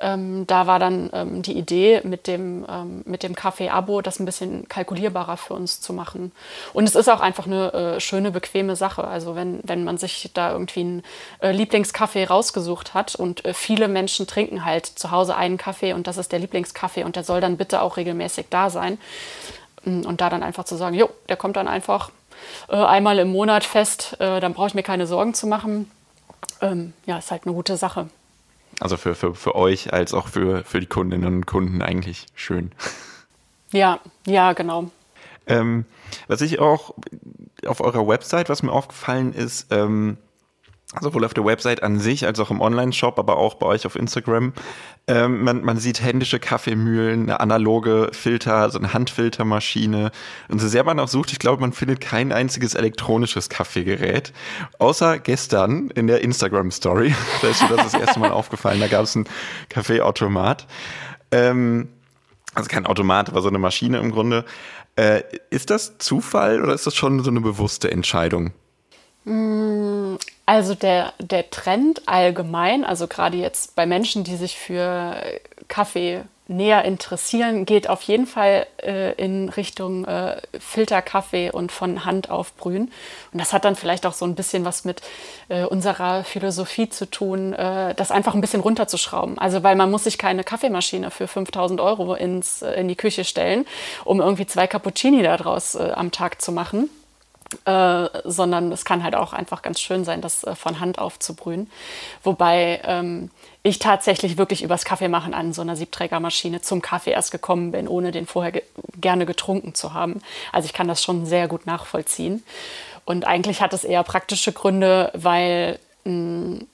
Ähm, 0.00 0.46
da 0.46 0.66
war 0.66 0.78
dann 0.78 1.10
ähm, 1.12 1.42
die 1.42 1.56
Idee 1.56 2.00
mit 2.04 2.26
dem, 2.26 2.64
ähm, 2.68 3.02
mit 3.04 3.22
dem 3.22 3.34
Kaffee-Abo, 3.34 4.00
das 4.00 4.18
ein 4.18 4.24
bisschen 4.24 4.66
kalkulierbarer 4.68 5.36
für 5.36 5.54
uns 5.54 5.80
zu 5.80 5.92
machen. 5.92 6.32
Und 6.72 6.84
es 6.84 6.94
ist 6.94 7.08
auch 7.08 7.20
einfach 7.20 7.46
eine 7.46 7.72
äh, 7.72 8.00
schöne, 8.00 8.30
bequeme 8.30 8.76
Sache. 8.76 9.04
Also 9.04 9.36
wenn, 9.36 9.60
wenn 9.62 9.84
man 9.84 9.98
sich 9.98 10.30
da 10.32 10.52
irgendwie 10.52 10.80
einen 10.80 11.02
äh, 11.40 11.52
Lieblingskaffee 11.52 12.24
rausgesucht 12.24 12.94
hat 12.94 13.14
und 13.14 13.44
äh, 13.44 13.52
viele 13.52 13.88
Menschen 13.88 14.26
trinken 14.26 14.64
halt 14.64 14.86
zu 14.86 15.10
Hause 15.10 15.36
einen 15.36 15.58
Kaffee 15.58 15.92
und 15.92 16.06
das 16.06 16.16
ist 16.16 16.32
der 16.32 16.38
Lieblingskaffee 16.38 17.04
und 17.04 17.16
der 17.16 17.24
soll 17.24 17.40
dann 17.40 17.58
bitte 17.58 17.82
auch 17.82 17.98
regelmäßig 17.98 18.46
da 18.48 18.70
sein. 18.70 18.79
Mm, 19.84 20.02
und 20.02 20.20
da 20.20 20.30
dann 20.30 20.42
einfach 20.42 20.64
zu 20.64 20.76
sagen, 20.76 20.94
jo, 20.94 21.10
der 21.28 21.36
kommt 21.36 21.56
dann 21.56 21.68
einfach 21.68 22.10
äh, 22.68 22.76
einmal 22.76 23.18
im 23.18 23.28
Monat 23.28 23.64
fest, 23.64 24.16
äh, 24.20 24.40
dann 24.40 24.54
brauche 24.54 24.68
ich 24.68 24.74
mir 24.74 24.82
keine 24.82 25.06
Sorgen 25.06 25.34
zu 25.34 25.46
machen. 25.46 25.90
Ähm, 26.60 26.92
ja, 27.06 27.18
ist 27.18 27.30
halt 27.30 27.44
eine 27.44 27.54
gute 27.54 27.76
Sache. 27.76 28.08
Also 28.80 28.96
für, 28.96 29.14
für, 29.14 29.34
für 29.34 29.54
euch 29.54 29.92
als 29.92 30.14
auch 30.14 30.28
für, 30.28 30.64
für 30.64 30.80
die 30.80 30.86
Kundinnen 30.86 31.34
und 31.34 31.46
Kunden 31.46 31.82
eigentlich 31.82 32.26
schön. 32.34 32.72
Ja, 33.72 34.00
ja, 34.26 34.52
genau. 34.52 34.90
Ähm, 35.46 35.84
was 36.28 36.40
ich 36.40 36.58
auch 36.58 36.94
auf 37.66 37.80
eurer 37.80 38.06
Website, 38.06 38.48
was 38.48 38.62
mir 38.62 38.72
aufgefallen 38.72 39.32
ist, 39.32 39.66
ähm, 39.70 40.16
sowohl 41.00 41.24
auf 41.24 41.34
der 41.34 41.44
Website 41.44 41.82
an 41.82 42.00
sich 42.00 42.26
als 42.26 42.40
auch 42.40 42.50
im 42.50 42.60
Online-Shop, 42.60 43.18
aber 43.18 43.36
auch 43.36 43.54
bei 43.54 43.66
euch 43.66 43.86
auf 43.86 43.94
Instagram. 43.94 44.52
Ähm, 45.06 45.44
man, 45.44 45.62
man 45.62 45.78
sieht 45.78 46.02
händische 46.02 46.40
Kaffeemühlen, 46.40 47.22
eine 47.22 47.40
analoge 47.40 48.10
Filter, 48.12 48.70
so 48.70 48.78
eine 48.78 48.92
Handfiltermaschine. 48.92 50.10
Und 50.48 50.60
so 50.60 50.66
sehr 50.66 50.82
man 50.82 50.98
auch 50.98 51.08
sucht, 51.08 51.30
ich 51.30 51.38
glaube, 51.38 51.60
man 51.60 51.72
findet 51.72 52.00
kein 52.00 52.32
einziges 52.32 52.74
elektronisches 52.74 53.48
Kaffeegerät. 53.48 54.32
Außer 54.78 55.20
gestern 55.20 55.90
in 55.90 56.08
der 56.08 56.22
Instagram-Story. 56.22 57.14
da 57.42 57.48
ist 57.48 57.62
mir 57.62 57.76
das 57.76 57.92
das 57.92 58.00
erste 58.00 58.18
Mal 58.18 58.32
aufgefallen. 58.32 58.80
Da 58.80 58.88
gab 58.88 59.04
es 59.04 59.14
einen 59.14 59.26
Kaffeeautomat. 59.68 60.66
Ähm, 61.30 61.88
also 62.54 62.68
kein 62.68 62.86
Automat, 62.86 63.28
aber 63.28 63.42
so 63.42 63.48
eine 63.48 63.58
Maschine 63.58 63.98
im 63.98 64.10
Grunde. 64.10 64.44
Äh, 64.96 65.22
ist 65.50 65.70
das 65.70 65.98
Zufall 65.98 66.60
oder 66.60 66.74
ist 66.74 66.86
das 66.86 66.96
schon 66.96 67.22
so 67.22 67.30
eine 67.30 67.40
bewusste 67.40 67.92
Entscheidung? 67.92 68.50
Also 70.50 70.74
der, 70.74 71.12
der 71.20 71.48
Trend 71.48 72.08
allgemein, 72.08 72.84
also 72.84 73.06
gerade 73.06 73.36
jetzt 73.36 73.76
bei 73.76 73.86
Menschen, 73.86 74.24
die 74.24 74.34
sich 74.34 74.58
für 74.58 75.14
Kaffee 75.68 76.24
näher 76.48 76.84
interessieren, 76.84 77.66
geht 77.66 77.88
auf 77.88 78.02
jeden 78.02 78.26
Fall 78.26 78.66
äh, 78.82 79.12
in 79.12 79.48
Richtung 79.48 80.06
äh, 80.06 80.42
Filterkaffee 80.58 81.52
und 81.52 81.70
von 81.70 82.04
Hand 82.04 82.30
aufbrühen. 82.30 82.90
Und 83.32 83.40
das 83.40 83.52
hat 83.52 83.64
dann 83.64 83.76
vielleicht 83.76 84.04
auch 84.06 84.12
so 84.12 84.24
ein 84.24 84.34
bisschen 84.34 84.64
was 84.64 84.84
mit 84.84 85.02
äh, 85.50 85.62
unserer 85.62 86.24
Philosophie 86.24 86.88
zu 86.88 87.08
tun, 87.08 87.52
äh, 87.52 87.94
das 87.94 88.10
einfach 88.10 88.34
ein 88.34 88.40
bisschen 88.40 88.60
runterzuschrauben. 88.60 89.38
Also 89.38 89.62
weil 89.62 89.76
man 89.76 89.88
muss 89.88 90.02
sich 90.02 90.18
keine 90.18 90.42
Kaffeemaschine 90.42 91.12
für 91.12 91.28
5000 91.28 91.80
Euro 91.80 92.14
ins, 92.14 92.62
äh, 92.62 92.72
in 92.72 92.88
die 92.88 92.96
Küche 92.96 93.22
stellen, 93.22 93.66
um 94.04 94.20
irgendwie 94.20 94.46
zwei 94.46 94.66
Cappuccini 94.66 95.22
daraus 95.22 95.76
äh, 95.76 95.92
am 95.94 96.10
Tag 96.10 96.42
zu 96.42 96.50
machen 96.50 96.90
äh, 97.64 98.08
sondern 98.24 98.70
es 98.70 98.84
kann 98.84 99.02
halt 99.02 99.14
auch 99.14 99.32
einfach 99.32 99.62
ganz 99.62 99.80
schön 99.80 100.04
sein, 100.04 100.20
das 100.20 100.44
äh, 100.44 100.54
von 100.54 100.78
Hand 100.80 100.98
aufzubrühen. 100.98 101.70
Wobei 102.22 102.80
ähm, 102.84 103.30
ich 103.62 103.78
tatsächlich 103.78 104.38
wirklich 104.38 104.62
übers 104.62 104.84
Kaffeemachen 104.84 105.34
an 105.34 105.52
so 105.52 105.62
einer 105.62 105.76
Siebträgermaschine 105.76 106.60
zum 106.60 106.80
Kaffee 106.80 107.10
erst 107.10 107.32
gekommen 107.32 107.72
bin, 107.72 107.88
ohne 107.88 108.12
den 108.12 108.26
vorher 108.26 108.52
ge 108.52 108.62
gerne 109.00 109.26
getrunken 109.26 109.74
zu 109.74 109.94
haben. 109.94 110.20
Also 110.52 110.66
ich 110.66 110.72
kann 110.72 110.86
das 110.86 111.02
schon 111.02 111.26
sehr 111.26 111.48
gut 111.48 111.66
nachvollziehen. 111.66 112.44
Und 113.04 113.26
eigentlich 113.26 113.62
hat 113.62 113.72
es 113.72 113.82
eher 113.82 114.02
praktische 114.04 114.52
Gründe, 114.52 115.10
weil 115.14 115.78
mh, 116.04 116.12
mm, 116.12 116.66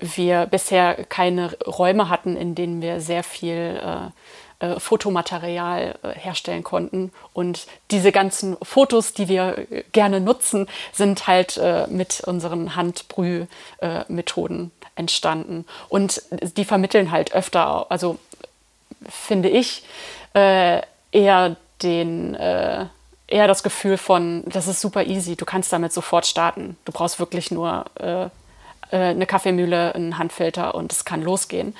wir 0.00 0.46
bisher 0.46 1.04
keine 1.04 1.56
Räume 1.66 2.08
hatten, 2.08 2.36
in 2.36 2.54
denen 2.54 2.82
wir 2.82 3.00
sehr 3.00 3.22
viel 3.22 3.80
äh, 3.82 4.10
äh, 4.64 4.80
Fotomaterial 4.80 5.96
äh, 6.02 6.08
herstellen 6.18 6.64
konnten. 6.64 7.12
Und 7.32 7.66
diese 7.90 8.12
ganzen 8.12 8.56
Fotos, 8.62 9.12
die 9.12 9.28
wir 9.28 9.66
äh, 9.70 9.84
gerne 9.92 10.20
nutzen, 10.20 10.68
sind 10.92 11.26
halt 11.26 11.60
mit 11.88 12.22
unseren 12.26 12.76
Handbrühmethoden 12.76 14.70
entstanden. 14.96 15.64
Und 15.88 16.22
die 16.56 16.64
vermitteln 16.64 17.10
halt 17.10 17.34
öfter, 17.34 17.86
also 17.90 18.18
finde 19.08 19.48
ich, 19.48 19.84
eher 20.34 21.56
den 21.82 22.34
eher 22.34 23.48
das 23.48 23.62
Gefühl 23.62 23.96
von, 23.96 24.44
das 24.46 24.68
ist 24.68 24.80
super 24.80 25.04
easy, 25.04 25.36
du 25.36 25.44
kannst 25.44 25.72
damit 25.72 25.92
sofort 25.92 26.26
starten. 26.26 26.76
Du 26.84 26.92
brauchst 26.92 27.18
wirklich 27.18 27.50
nur 27.50 27.84
äh, 27.94 28.28
eine 28.90 29.26
Kaffeemühle, 29.26 29.94
einen 29.94 30.18
Handfilter 30.18 30.74
und 30.74 30.92
es 30.92 31.04
kann 31.04 31.22
losgehen 31.22 31.74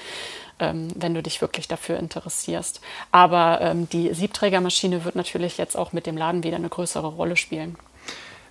ähm, 0.58 0.88
wenn 0.94 1.14
du 1.14 1.22
dich 1.22 1.40
wirklich 1.40 1.68
dafür 1.68 1.98
interessierst. 1.98 2.80
Aber 3.10 3.60
ähm, 3.60 3.88
die 3.88 4.12
Siebträgermaschine 4.14 5.04
wird 5.04 5.16
natürlich 5.16 5.58
jetzt 5.58 5.76
auch 5.76 5.92
mit 5.92 6.06
dem 6.06 6.16
Laden 6.16 6.42
wieder 6.44 6.56
eine 6.56 6.68
größere 6.68 7.06
Rolle 7.06 7.36
spielen. 7.36 7.76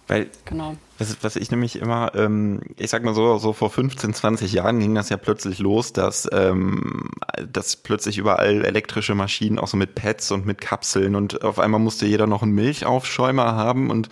Weil, 0.07 0.29
genau. 0.43 0.75
was, 0.99 1.17
was 1.21 1.35
ich 1.37 1.49
nämlich 1.49 1.77
immer, 1.77 2.11
ähm, 2.13 2.59
ich 2.77 2.89
sag 2.89 3.05
mal 3.05 3.13
so, 3.13 3.37
so 3.37 3.53
vor 3.53 3.69
15, 3.69 4.13
20 4.13 4.51
Jahren 4.51 4.79
ging 4.79 4.93
das 4.93 5.07
ja 5.07 5.15
plötzlich 5.15 5.59
los, 5.59 5.93
dass, 5.93 6.27
ähm, 6.33 7.09
dass 7.51 7.77
plötzlich 7.77 8.17
überall 8.17 8.65
elektrische 8.65 9.15
Maschinen 9.15 9.59
auch 9.59 9.67
so 9.67 9.77
mit 9.77 9.95
Pads 9.95 10.31
und 10.31 10.45
mit 10.45 10.59
Kapseln 10.59 11.15
und 11.15 11.43
auf 11.43 11.57
einmal 11.57 11.79
musste 11.79 12.05
jeder 12.05 12.27
noch 12.27 12.43
einen 12.43 12.51
Milchaufschäumer 12.51 13.55
haben 13.55 13.89
und, 13.89 14.09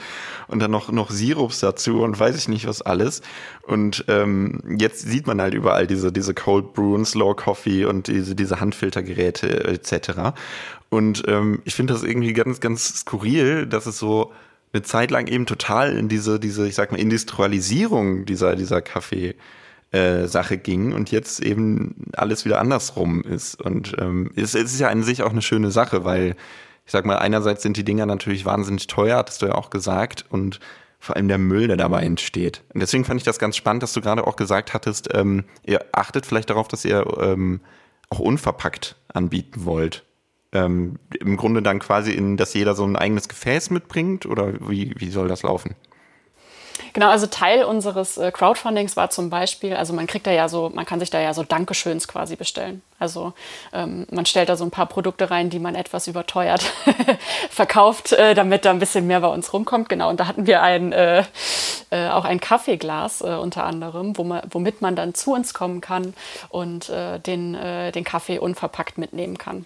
und 0.47 0.59
dann 0.59 0.71
noch, 0.71 0.89
noch 0.91 1.11
Sirups 1.11 1.59
dazu 1.59 2.01
und 2.01 2.17
weiß 2.17 2.37
ich 2.37 2.47
nicht 2.47 2.67
was 2.67 2.81
alles. 2.81 3.21
Und 3.63 4.05
ähm, 4.07 4.61
jetzt 4.77 5.01
sieht 5.01 5.27
man 5.27 5.41
halt 5.41 5.53
überall 5.53 5.87
diese, 5.87 6.13
diese 6.13 6.33
Cold 6.33 6.73
Brew 6.73 6.95
und 6.95 7.05
Slow 7.05 7.35
Coffee 7.35 7.83
und 7.83 8.07
diese, 8.07 8.33
diese 8.33 8.61
Handfiltergeräte 8.61 9.65
etc. 9.65 10.33
Und 10.89 11.23
ähm, 11.27 11.61
ich 11.65 11.75
finde 11.75 11.93
das 11.93 12.03
irgendwie 12.03 12.31
ganz, 12.31 12.61
ganz 12.61 13.01
skurril, 13.01 13.65
dass 13.65 13.85
es 13.85 13.99
so 13.99 14.31
eine 14.73 14.83
Zeit 14.83 15.11
lang 15.11 15.27
eben 15.27 15.45
total 15.45 15.97
in 15.97 16.07
diese, 16.07 16.39
diese, 16.39 16.67
ich 16.67 16.75
sag 16.75 16.91
mal, 16.91 16.99
Industrialisierung 16.99 18.25
dieser, 18.25 18.55
dieser 18.55 18.81
Kaffee, 18.81 19.35
äh, 19.91 20.27
Sache 20.27 20.57
ging 20.57 20.93
und 20.93 21.11
jetzt 21.11 21.41
eben 21.41 22.11
alles 22.13 22.45
wieder 22.45 22.59
andersrum 22.59 23.23
ist. 23.23 23.61
Und 23.61 23.95
ähm, 23.99 24.31
es, 24.35 24.55
es 24.55 24.73
ist 24.73 24.79
ja 24.79 24.87
an 24.89 25.03
sich 25.03 25.23
auch 25.23 25.31
eine 25.31 25.41
schöne 25.41 25.71
Sache, 25.71 26.05
weil 26.05 26.35
ich 26.85 26.91
sag 26.91 27.05
mal, 27.05 27.17
einerseits 27.17 27.61
sind 27.61 27.77
die 27.77 27.83
Dinger 27.83 28.05
natürlich 28.05 28.45
wahnsinnig 28.45 28.87
teuer, 28.87 29.17
hattest 29.17 29.41
du 29.41 29.47
ja 29.47 29.55
auch 29.55 29.69
gesagt, 29.69 30.25
und 30.29 30.59
vor 30.99 31.15
allem 31.15 31.27
der 31.27 31.37
Müll, 31.37 31.67
der 31.67 31.77
dabei 31.77 32.03
entsteht. 32.03 32.63
Und 32.73 32.79
deswegen 32.79 33.05
fand 33.05 33.19
ich 33.19 33.25
das 33.25 33.39
ganz 33.39 33.57
spannend, 33.57 33.83
dass 33.83 33.93
du 33.93 34.01
gerade 34.01 34.25
auch 34.25 34.35
gesagt 34.35 34.73
hattest, 34.73 35.09
ähm, 35.13 35.45
ihr 35.65 35.83
achtet 35.91 36.25
vielleicht 36.25 36.49
darauf, 36.49 36.67
dass 36.67 36.85
ihr 36.85 37.05
ähm, 37.19 37.59
auch 38.09 38.19
unverpackt 38.19 38.95
anbieten 39.13 39.65
wollt 39.65 40.05
ähm, 40.53 40.99
im 41.19 41.37
Grunde 41.37 41.61
dann 41.61 41.79
quasi 41.79 42.11
in, 42.11 42.37
dass 42.37 42.53
jeder 42.53 42.75
so 42.75 42.83
ein 42.85 42.95
eigenes 42.95 43.29
Gefäß 43.29 43.69
mitbringt 43.69 44.25
oder 44.25 44.53
wie, 44.69 44.93
wie 44.97 45.09
soll 45.09 45.27
das 45.27 45.43
laufen? 45.43 45.75
Genau, 46.93 47.09
also 47.09 47.25
Teil 47.27 47.63
unseres 47.63 48.17
äh, 48.17 48.31
Crowdfundings 48.31 48.97
war 48.97 49.09
zum 49.09 49.29
Beispiel, 49.29 49.75
also 49.75 49.93
man 49.93 50.07
kriegt 50.07 50.27
da 50.27 50.31
ja 50.31 50.49
so, 50.49 50.69
man 50.73 50.85
kann 50.85 50.99
sich 50.99 51.09
da 51.09 51.21
ja 51.21 51.33
so 51.33 51.43
Dankeschöns 51.43 52.07
quasi 52.07 52.35
bestellen. 52.35 52.81
Also 52.99 53.33
ähm, 53.71 54.05
man 54.11 54.25
stellt 54.25 54.49
da 54.49 54.57
so 54.57 54.65
ein 54.65 54.71
paar 54.71 54.87
Produkte 54.87 55.31
rein, 55.31 55.49
die 55.49 55.59
man 55.59 55.75
etwas 55.75 56.07
überteuert 56.07 56.63
verkauft, 57.49 58.11
äh, 58.11 58.33
damit 58.33 58.65
da 58.65 58.71
ein 58.71 58.79
bisschen 58.79 59.07
mehr 59.07 59.21
bei 59.21 59.27
uns 59.27 59.53
rumkommt. 59.53 59.87
Genau, 59.87 60.09
und 60.09 60.19
da 60.19 60.27
hatten 60.27 60.47
wir 60.47 60.61
ein, 60.61 60.91
äh, 60.91 61.23
äh 61.91 62.09
auch 62.09 62.25
ein 62.25 62.41
Kaffeeglas 62.41 63.21
äh, 63.21 63.35
unter 63.35 63.63
anderem, 63.63 64.17
wo 64.17 64.23
man, 64.23 64.41
womit 64.49 64.81
man 64.81 64.95
dann 64.95 65.13
zu 65.13 65.33
uns 65.33 65.53
kommen 65.53 65.79
kann 65.79 66.13
und 66.49 66.89
äh, 66.89 67.19
den, 67.19 67.53
den 67.53 68.03
Kaffee 68.03 68.39
unverpackt 68.39 68.97
mitnehmen 68.97 69.37
kann. 69.37 69.65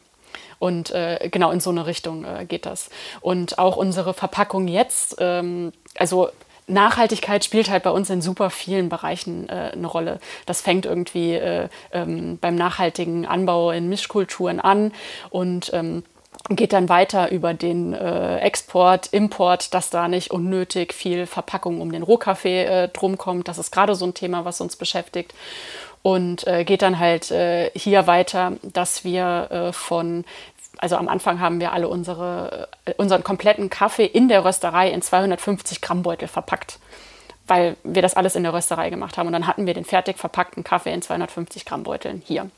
Und 0.59 0.91
äh, 0.91 1.29
genau 1.31 1.51
in 1.51 1.59
so 1.59 1.69
eine 1.69 1.85
Richtung 1.85 2.25
äh, 2.25 2.45
geht 2.45 2.65
das. 2.65 2.89
Und 3.21 3.59
auch 3.59 3.77
unsere 3.77 4.13
Verpackung 4.13 4.67
jetzt, 4.67 5.17
ähm, 5.19 5.71
also 5.97 6.29
Nachhaltigkeit 6.67 7.45
spielt 7.45 7.69
halt 7.69 7.83
bei 7.83 7.91
uns 7.91 8.09
in 8.09 8.21
super 8.21 8.49
vielen 8.49 8.89
Bereichen 8.89 9.47
äh, 9.49 9.71
eine 9.73 9.87
Rolle. 9.87 10.19
Das 10.45 10.61
fängt 10.61 10.85
irgendwie 10.85 11.33
äh, 11.33 11.69
ähm, 11.91 12.39
beim 12.39 12.55
nachhaltigen 12.55 13.25
Anbau 13.25 13.71
in 13.71 13.87
Mischkulturen 13.87 14.59
an 14.59 14.91
und 15.29 15.71
ähm, 15.73 16.03
geht 16.49 16.73
dann 16.73 16.89
weiter 16.89 17.31
über 17.31 17.53
den 17.53 17.93
äh, 17.93 18.37
Export, 18.39 19.07
Import, 19.07 19.73
dass 19.73 19.89
da 19.89 20.07
nicht 20.07 20.31
unnötig 20.31 20.93
viel 20.93 21.25
Verpackung 21.25 21.81
um 21.81 21.91
den 21.91 22.03
Rohkaffee 22.03 22.63
äh, 22.63 22.87
drum 22.89 23.17
kommt. 23.17 23.47
Das 23.47 23.57
ist 23.57 23.71
gerade 23.71 23.95
so 23.95 24.05
ein 24.05 24.13
Thema, 24.13 24.45
was 24.45 24.61
uns 24.61 24.75
beschäftigt. 24.75 25.33
Und 26.05 26.45
äh, 26.45 26.65
geht 26.65 26.83
dann 26.83 26.99
halt 26.99 27.31
äh, 27.31 27.71
hier 27.73 28.05
weiter, 28.05 28.51
dass 28.61 29.03
wir 29.03 29.47
äh, 29.49 29.73
von 29.73 30.23
also 30.77 30.97
am 30.97 31.07
Anfang 31.07 31.39
haben 31.39 31.59
wir 31.59 31.73
alle 31.73 31.87
unsere, 31.87 32.67
äh, 32.85 32.93
unseren 32.97 33.23
kompletten 33.23 33.71
Kaffee 33.71 34.05
in 34.05 34.27
der 34.27 34.45
Rösterei 34.45 34.91
in 34.91 35.01
250 35.01 35.81
Gramm 35.81 36.03
Beutel 36.03 36.27
verpackt, 36.27 36.77
weil 37.47 37.75
wir 37.83 38.03
das 38.03 38.15
alles 38.15 38.35
in 38.35 38.43
der 38.43 38.53
Rösterei 38.53 38.91
gemacht 38.91 39.17
haben. 39.17 39.25
Und 39.25 39.33
dann 39.33 39.47
hatten 39.47 39.65
wir 39.65 39.73
den 39.73 39.83
fertig 39.83 40.19
verpackten 40.19 40.63
Kaffee 40.63 40.93
in 40.93 41.01
250 41.01 41.65
Gramm 41.65 41.81
Beuteln 41.81 42.21
hier, 42.23 42.51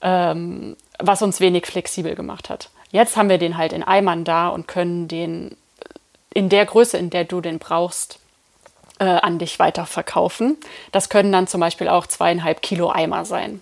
ähm, 0.00 0.76
was 1.00 1.22
uns 1.22 1.40
wenig 1.40 1.66
flexibel 1.66 2.14
gemacht 2.14 2.50
hat. 2.50 2.70
Jetzt 2.92 3.16
haben 3.16 3.30
wir 3.30 3.38
den 3.38 3.56
halt 3.56 3.72
in 3.72 3.82
Eimern 3.82 4.22
da 4.22 4.46
und 4.46 4.68
können 4.68 5.08
den 5.08 5.56
in 6.32 6.50
der 6.50 6.66
Größe, 6.66 6.98
in 6.98 7.10
der 7.10 7.24
du 7.24 7.40
den 7.40 7.58
brauchst, 7.58 8.20
äh, 8.98 9.04
an 9.04 9.38
dich 9.38 9.58
weiterverkaufen. 9.58 10.56
Das 10.92 11.08
können 11.08 11.32
dann 11.32 11.46
zum 11.46 11.60
Beispiel 11.60 11.88
auch 11.88 12.06
zweieinhalb 12.06 12.62
Kilo 12.62 12.90
Eimer 12.90 13.24
sein. 13.24 13.60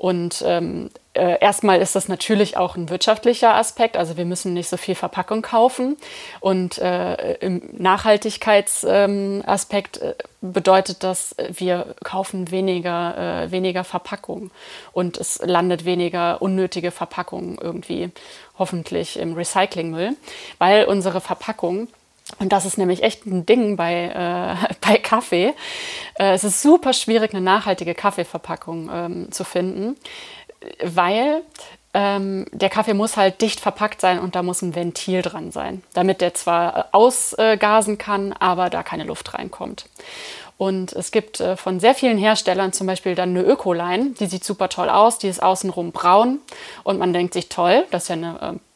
Und 0.00 0.42
ähm, 0.46 0.90
äh, 1.12 1.38
erstmal 1.40 1.82
ist 1.82 1.94
das 1.94 2.08
natürlich 2.08 2.56
auch 2.56 2.74
ein 2.74 2.88
wirtschaftlicher 2.88 3.54
Aspekt. 3.54 3.98
Also 3.98 4.16
wir 4.16 4.24
müssen 4.24 4.54
nicht 4.54 4.70
so 4.70 4.78
viel 4.78 4.94
Verpackung 4.94 5.42
kaufen. 5.42 5.98
Und 6.40 6.78
äh, 6.78 7.34
im 7.34 7.60
Nachhaltigkeitsaspekt 7.72 10.00
ähm, 10.02 10.08
äh, 10.08 10.14
bedeutet 10.40 11.02
das, 11.02 11.36
wir 11.50 11.94
kaufen 12.02 12.50
weniger, 12.50 13.44
äh, 13.44 13.50
weniger 13.50 13.84
Verpackung. 13.84 14.50
Und 14.92 15.18
es 15.18 15.38
landet 15.44 15.84
weniger 15.84 16.40
unnötige 16.40 16.92
Verpackung 16.92 17.58
irgendwie 17.60 18.08
hoffentlich 18.58 19.18
im 19.18 19.34
Recyclingmüll, 19.34 20.16
weil 20.56 20.86
unsere 20.86 21.20
Verpackung 21.20 21.88
und 22.38 22.52
das 22.52 22.64
ist 22.64 22.78
nämlich 22.78 23.02
echt 23.02 23.26
ein 23.26 23.46
Ding 23.46 23.76
bei, 23.76 24.06
äh, 24.06 24.74
bei 24.80 24.96
Kaffee. 24.98 25.54
Äh, 26.18 26.32
es 26.34 26.44
ist 26.44 26.62
super 26.62 26.92
schwierig, 26.92 27.32
eine 27.32 27.42
nachhaltige 27.42 27.94
Kaffeeverpackung 27.94 28.90
ähm, 28.92 29.32
zu 29.32 29.44
finden, 29.44 29.96
weil 30.82 31.42
ähm, 31.92 32.46
der 32.52 32.68
Kaffee 32.68 32.94
muss 32.94 33.16
halt 33.16 33.40
dicht 33.40 33.58
verpackt 33.58 34.00
sein 34.00 34.20
und 34.20 34.36
da 34.36 34.42
muss 34.42 34.62
ein 34.62 34.76
Ventil 34.76 35.22
dran 35.22 35.50
sein, 35.50 35.82
damit 35.92 36.20
der 36.20 36.34
zwar 36.34 36.76
äh, 36.76 36.84
ausgasen 36.92 37.98
kann, 37.98 38.32
aber 38.32 38.70
da 38.70 38.82
keine 38.82 39.04
Luft 39.04 39.34
reinkommt. 39.34 39.86
Und 40.56 40.92
es 40.92 41.10
gibt 41.10 41.40
äh, 41.40 41.56
von 41.56 41.80
sehr 41.80 41.94
vielen 41.94 42.18
Herstellern 42.18 42.72
zum 42.72 42.86
Beispiel 42.86 43.14
dann 43.14 43.30
eine 43.30 43.42
Ökoline, 43.42 44.10
die 44.20 44.26
sieht 44.26 44.44
super 44.44 44.68
toll 44.68 44.88
aus, 44.88 45.18
die 45.18 45.28
ist 45.28 45.42
außenrum 45.42 45.90
braun 45.90 46.38
und 46.84 46.98
man 46.98 47.12
denkt 47.12 47.34
sich, 47.34 47.48
toll, 47.48 47.86
das 47.90 48.04
ist 48.04 48.08
ja 48.10 48.16
eine 48.16 48.38
äh, 48.40 48.69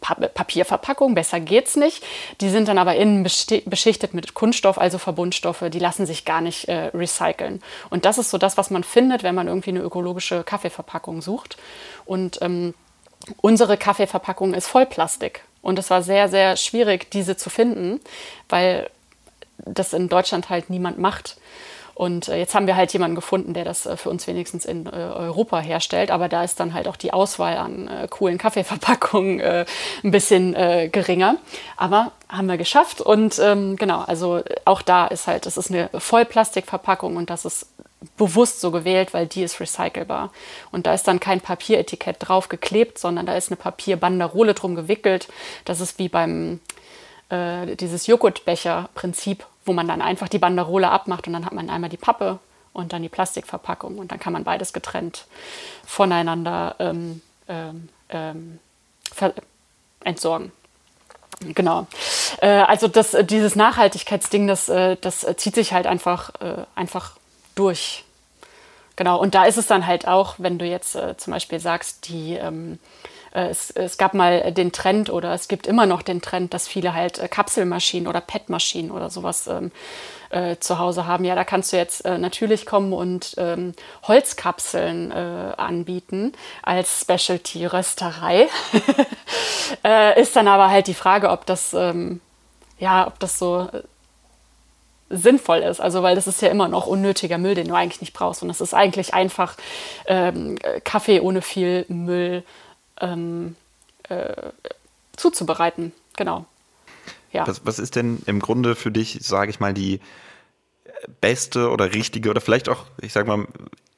Papierverpackung, 0.00 1.14
besser 1.14 1.40
geht's 1.40 1.76
nicht. 1.76 2.04
Die 2.40 2.48
sind 2.50 2.68
dann 2.68 2.78
aber 2.78 2.96
innen 2.96 3.24
beschichtet 3.24 4.14
mit 4.14 4.34
Kunststoff, 4.34 4.78
also 4.78 4.98
Verbundstoffe, 4.98 5.64
die 5.70 5.78
lassen 5.78 6.06
sich 6.06 6.24
gar 6.24 6.40
nicht 6.40 6.68
äh, 6.68 6.90
recyceln. 6.94 7.60
Und 7.90 8.04
das 8.04 8.18
ist 8.18 8.30
so 8.30 8.38
das, 8.38 8.56
was 8.56 8.70
man 8.70 8.84
findet, 8.84 9.22
wenn 9.22 9.34
man 9.34 9.48
irgendwie 9.48 9.70
eine 9.70 9.80
ökologische 9.80 10.44
Kaffeeverpackung 10.44 11.20
sucht. 11.20 11.56
Und 12.04 12.38
ähm, 12.42 12.74
unsere 13.40 13.76
Kaffeeverpackung 13.76 14.54
ist 14.54 14.68
voll 14.68 14.86
Plastik. 14.86 15.42
Und 15.62 15.78
es 15.78 15.90
war 15.90 16.02
sehr, 16.02 16.28
sehr 16.28 16.56
schwierig, 16.56 17.10
diese 17.10 17.36
zu 17.36 17.50
finden, 17.50 18.00
weil 18.48 18.88
das 19.58 19.92
in 19.92 20.08
Deutschland 20.08 20.48
halt 20.50 20.70
niemand 20.70 20.98
macht. 20.98 21.36
Und 21.98 22.28
äh, 22.28 22.36
jetzt 22.36 22.54
haben 22.54 22.68
wir 22.68 22.76
halt 22.76 22.92
jemanden 22.92 23.16
gefunden, 23.16 23.54
der 23.54 23.64
das 23.64 23.84
äh, 23.84 23.96
für 23.96 24.08
uns 24.08 24.28
wenigstens 24.28 24.64
in 24.64 24.86
äh, 24.86 24.90
Europa 24.90 25.58
herstellt. 25.58 26.12
Aber 26.12 26.28
da 26.28 26.44
ist 26.44 26.60
dann 26.60 26.72
halt 26.72 26.86
auch 26.86 26.94
die 26.94 27.12
Auswahl 27.12 27.56
an 27.56 27.90
coolen 28.10 28.38
Kaffeeverpackungen 28.38 29.40
ein 29.40 30.10
bisschen 30.10 30.52
geringer. 30.92 31.36
Aber 31.76 32.12
haben 32.28 32.46
wir 32.46 32.56
geschafft. 32.56 33.00
Und 33.00 33.40
ähm, 33.40 33.76
genau, 33.76 34.02
also 34.02 34.42
auch 34.64 34.82
da 34.82 35.06
ist 35.08 35.26
halt, 35.26 35.46
es 35.46 35.56
ist 35.56 35.70
eine 35.70 35.90
Vollplastikverpackung 35.92 37.16
und 37.16 37.30
das 37.30 37.44
ist 37.44 37.66
bewusst 38.16 38.60
so 38.60 38.70
gewählt, 38.70 39.12
weil 39.12 39.26
die 39.26 39.42
ist 39.42 39.58
recycelbar. 39.58 40.30
Und 40.70 40.86
da 40.86 40.94
ist 40.94 41.08
dann 41.08 41.18
kein 41.18 41.40
Papieretikett 41.40 42.16
drauf 42.20 42.48
geklebt, 42.48 42.98
sondern 42.98 43.26
da 43.26 43.34
ist 43.34 43.50
eine 43.50 43.56
Papierbanderole 43.56 44.54
drum 44.54 44.76
gewickelt. 44.76 45.28
Das 45.64 45.80
ist 45.80 45.98
wie 45.98 46.08
beim 46.08 46.60
äh, 47.30 47.76
dieses 47.76 48.06
Joghurtbecher-Prinzip, 48.06 49.46
wo 49.64 49.72
man 49.72 49.88
dann 49.88 50.02
einfach 50.02 50.28
die 50.28 50.38
Banderole 50.38 50.90
abmacht 50.90 51.26
und 51.26 51.32
dann 51.32 51.44
hat 51.44 51.52
man 51.52 51.70
einmal 51.70 51.90
die 51.90 51.96
Pappe 51.96 52.38
und 52.72 52.92
dann 52.92 53.02
die 53.02 53.08
Plastikverpackung 53.08 53.98
und 53.98 54.12
dann 54.12 54.20
kann 54.20 54.32
man 54.32 54.44
beides 54.44 54.72
getrennt 54.72 55.26
voneinander 55.84 56.76
ähm, 56.78 57.20
ähm, 57.48 57.88
ähm 58.08 58.58
entsorgen. 60.04 60.52
Genau. 61.40 61.86
Äh, 62.40 62.48
also 62.48 62.88
das, 62.88 63.16
dieses 63.22 63.56
Nachhaltigkeitsding, 63.56 64.46
das, 64.46 64.68
äh, 64.68 64.96
das 65.00 65.26
zieht 65.36 65.54
sich 65.54 65.72
halt 65.72 65.86
einfach, 65.86 66.30
äh, 66.40 66.64
einfach 66.74 67.16
durch. 67.54 68.04
Genau. 68.96 69.20
Und 69.20 69.34
da 69.34 69.44
ist 69.44 69.56
es 69.56 69.66
dann 69.66 69.86
halt 69.86 70.06
auch, 70.08 70.36
wenn 70.38 70.58
du 70.58 70.64
jetzt 70.64 70.96
äh, 70.96 71.16
zum 71.16 71.32
Beispiel 71.32 71.60
sagst, 71.60 72.08
die 72.08 72.34
ähm, 72.34 72.74
äh, 72.74 73.17
es, 73.32 73.70
es, 73.70 73.98
gab 73.98 74.14
mal 74.14 74.52
den 74.52 74.72
Trend 74.72 75.10
oder 75.10 75.34
es 75.34 75.48
gibt 75.48 75.66
immer 75.66 75.86
noch 75.86 76.02
den 76.02 76.22
Trend, 76.22 76.54
dass 76.54 76.66
viele 76.66 76.94
halt 76.94 77.18
äh, 77.18 77.28
Kapselmaschinen 77.28 78.08
oder 78.08 78.20
PET-Maschinen 78.20 78.90
oder 78.90 79.10
sowas 79.10 79.46
ähm, 79.46 79.70
äh, 80.30 80.56
zu 80.58 80.78
Hause 80.78 81.06
haben. 81.06 81.24
Ja, 81.24 81.34
da 81.34 81.44
kannst 81.44 81.72
du 81.72 81.76
jetzt 81.76 82.04
äh, 82.04 82.18
natürlich 82.18 82.66
kommen 82.66 82.92
und 82.92 83.34
ähm, 83.38 83.74
Holzkapseln 84.06 85.10
äh, 85.10 85.52
anbieten 85.56 86.32
als 86.62 87.00
Specialty-Rösterei. 87.00 88.48
Äh, 89.84 90.18
ist 90.18 90.34
dann 90.34 90.48
aber 90.48 90.70
halt 90.70 90.86
die 90.86 90.94
Frage, 90.94 91.28
ob 91.28 91.44
das, 91.44 91.74
ähm, 91.74 92.22
ja, 92.78 93.06
ob 93.06 93.18
das 93.18 93.38
so 93.38 93.68
sinnvoll 95.10 95.58
ist. 95.58 95.78
Also, 95.78 96.02
weil 96.02 96.14
das 96.14 96.26
ist 96.26 96.40
ja 96.40 96.48
immer 96.48 96.68
noch 96.68 96.86
unnötiger 96.86 97.36
Müll, 97.36 97.54
den 97.54 97.68
du 97.68 97.74
eigentlich 97.74 98.00
nicht 98.00 98.14
brauchst. 98.14 98.42
Und 98.42 98.48
es 98.48 98.62
ist 98.62 98.72
eigentlich 98.72 99.12
einfach 99.12 99.56
ähm, 100.06 100.56
Kaffee 100.84 101.20
ohne 101.20 101.42
viel 101.42 101.84
Müll 101.88 102.44
ähm, 103.00 103.56
äh, 104.08 104.50
zuzubereiten. 105.16 105.92
Genau. 106.16 106.46
Ja. 107.32 107.46
Was, 107.46 107.64
was 107.64 107.78
ist 107.78 107.96
denn 107.96 108.22
im 108.26 108.40
Grunde 108.40 108.74
für 108.74 108.90
dich, 108.90 109.18
sage 109.22 109.50
ich 109.50 109.60
mal, 109.60 109.74
die 109.74 110.00
beste 111.20 111.70
oder 111.70 111.92
richtige 111.92 112.30
oder 112.30 112.40
vielleicht 112.40 112.68
auch, 112.68 112.86
ich 113.00 113.12
sag 113.12 113.26
mal, 113.26 113.46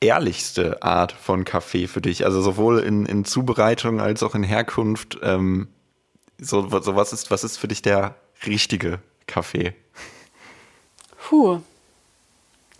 ehrlichste 0.00 0.82
Art 0.82 1.12
von 1.12 1.44
Kaffee 1.44 1.86
für 1.86 2.00
dich? 2.00 2.24
Also 2.24 2.42
sowohl 2.42 2.80
in, 2.80 3.06
in 3.06 3.24
Zubereitung 3.24 4.00
als 4.00 4.22
auch 4.22 4.34
in 4.34 4.42
Herkunft. 4.42 5.18
Ähm, 5.22 5.68
so, 6.38 6.68
so 6.80 6.96
was 6.96 7.12
ist, 7.12 7.30
was 7.30 7.44
ist 7.44 7.58
für 7.58 7.68
dich 7.68 7.82
der 7.82 8.14
richtige 8.46 9.00
Kaffee? 9.26 9.74
Puh. 11.30 11.60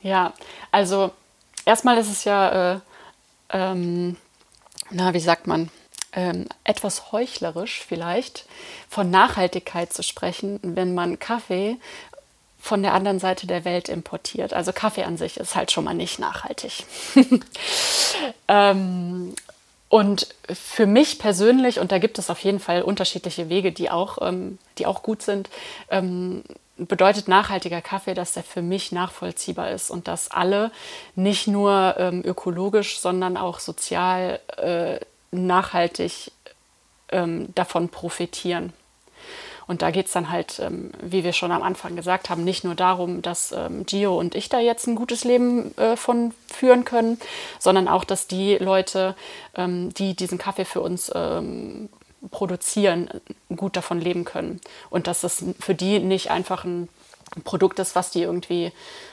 Ja, 0.03 0.33
also 0.73 1.13
erstmal 1.65 1.99
ist 1.99 2.11
es 2.11 2.25
ja, 2.25 2.75
äh, 2.75 2.81
ähm, 3.51 4.17
na, 4.91 5.15
wie 5.15 5.21
sagt 5.21 5.47
man? 5.47 5.71
Ähm, 6.13 6.47
etwas 6.65 7.13
heuchlerisch 7.13 7.85
vielleicht 7.87 8.47
von 8.89 9.11
Nachhaltigkeit 9.11 9.93
zu 9.93 10.03
sprechen, 10.03 10.59
wenn 10.63 10.95
man 10.95 11.19
Kaffee 11.19 11.77
von 12.61 12.83
der 12.83 12.95
anderen 12.95 13.19
Seite 13.19 13.47
der 13.47 13.65
Welt 13.65 13.89
importiert. 13.89 14.53
Also 14.53 14.73
Kaffee 14.73 15.05
an 15.05 15.17
sich 15.17 15.39
ist 15.39 15.57
halt 15.57 15.73
schon 15.73 15.85
mal 15.85 15.95
nicht 15.95 16.19
nachhaltig. 16.19 16.85
ähm, 18.49 19.35
und 19.89 20.29
für 20.53 20.87
mich 20.87 21.19
persönlich, 21.19 21.81
und 21.81 21.91
da 21.91 21.99
gibt 21.99 22.19
es 22.19 22.31
auf 22.31 22.39
jeden 22.41 22.61
Fall 22.61 22.83
unterschiedliche 22.83 23.49
Wege, 23.49 23.73
die 23.73 23.91
auch, 23.91 24.19
ähm, 24.21 24.59
die 24.79 24.87
auch 24.87 25.03
gut 25.03 25.23
sind, 25.23 25.49
ähm, 25.91 26.45
bedeutet 26.77 27.29
nachhaltiger 27.29 27.81
Kaffee, 27.83 28.15
dass 28.15 28.33
der 28.33 28.43
für 28.43 28.63
mich 28.63 28.93
nachvollziehbar 28.93 29.71
ist 29.71 29.91
und 29.91 30.09
dass 30.09 30.31
alle 30.31 30.71
nicht 31.15 31.47
nur 31.47 31.97
ähm, 31.99 32.23
ökologisch, 32.25 33.01
sondern 33.01 33.37
auch 33.37 33.59
sozial 33.59 34.41
äh, 34.57 35.01
nachhaltig 35.31 36.33
ähm, 37.11 37.55
davon 37.55 37.89
profitieren. 37.89 38.73
Und 39.67 39.83
da 39.83 39.93
geht 39.93 40.07
es 40.07 40.13
dann 40.13 40.31
halt, 40.31 40.59
ähm, 40.59 40.91
wie 41.01 41.23
wir 41.23 41.33
schon 41.33 41.53
am 41.53 41.63
Anfang 41.63 41.95
gesagt 41.95 42.29
haben, 42.29 42.43
nicht 42.43 42.65
nur 42.65 42.75
darum, 42.75 43.23
dass 43.23 43.53
ähm, 43.53 43.87
Gio 43.87 44.19
und 44.19 44.35
ich 44.35 44.49
da 44.49 44.59
jetzt 44.59 44.89
ein 44.89 44.97
gutes 44.97 45.23
Leben 45.23 45.77
äh, 45.79 45.97
von 45.97 46.35
führen 46.53 46.85
können, 46.85 47.21
sondern 47.61 47.87
auch, 47.87 48.03
dass 48.03 48.27
die 48.27 48.57
Leute, 48.57 49.15
ähm, 49.55 49.95
die 49.95 50.17
diesen 50.17 50.39
Kaffee 50.39 50.65
für 50.65 50.81
uns 50.81 51.13
ähm, 51.15 51.89
produzieren, 52.33 53.11
gut 53.55 53.77
davon 53.77 54.01
leben 54.01 54.25
können. 54.25 54.61
Und 54.91 55.07
dass 55.07 55.23
es 55.23 55.45
für 55.61 55.77
die 55.77 56.01
nicht 56.01 56.33
einfach 56.33 56.65
ein 56.65 56.89
Produkt 57.45 57.79
ist, 57.79 57.95
was 57.95 58.11
die 58.11 58.23
irgendwie 58.23 58.73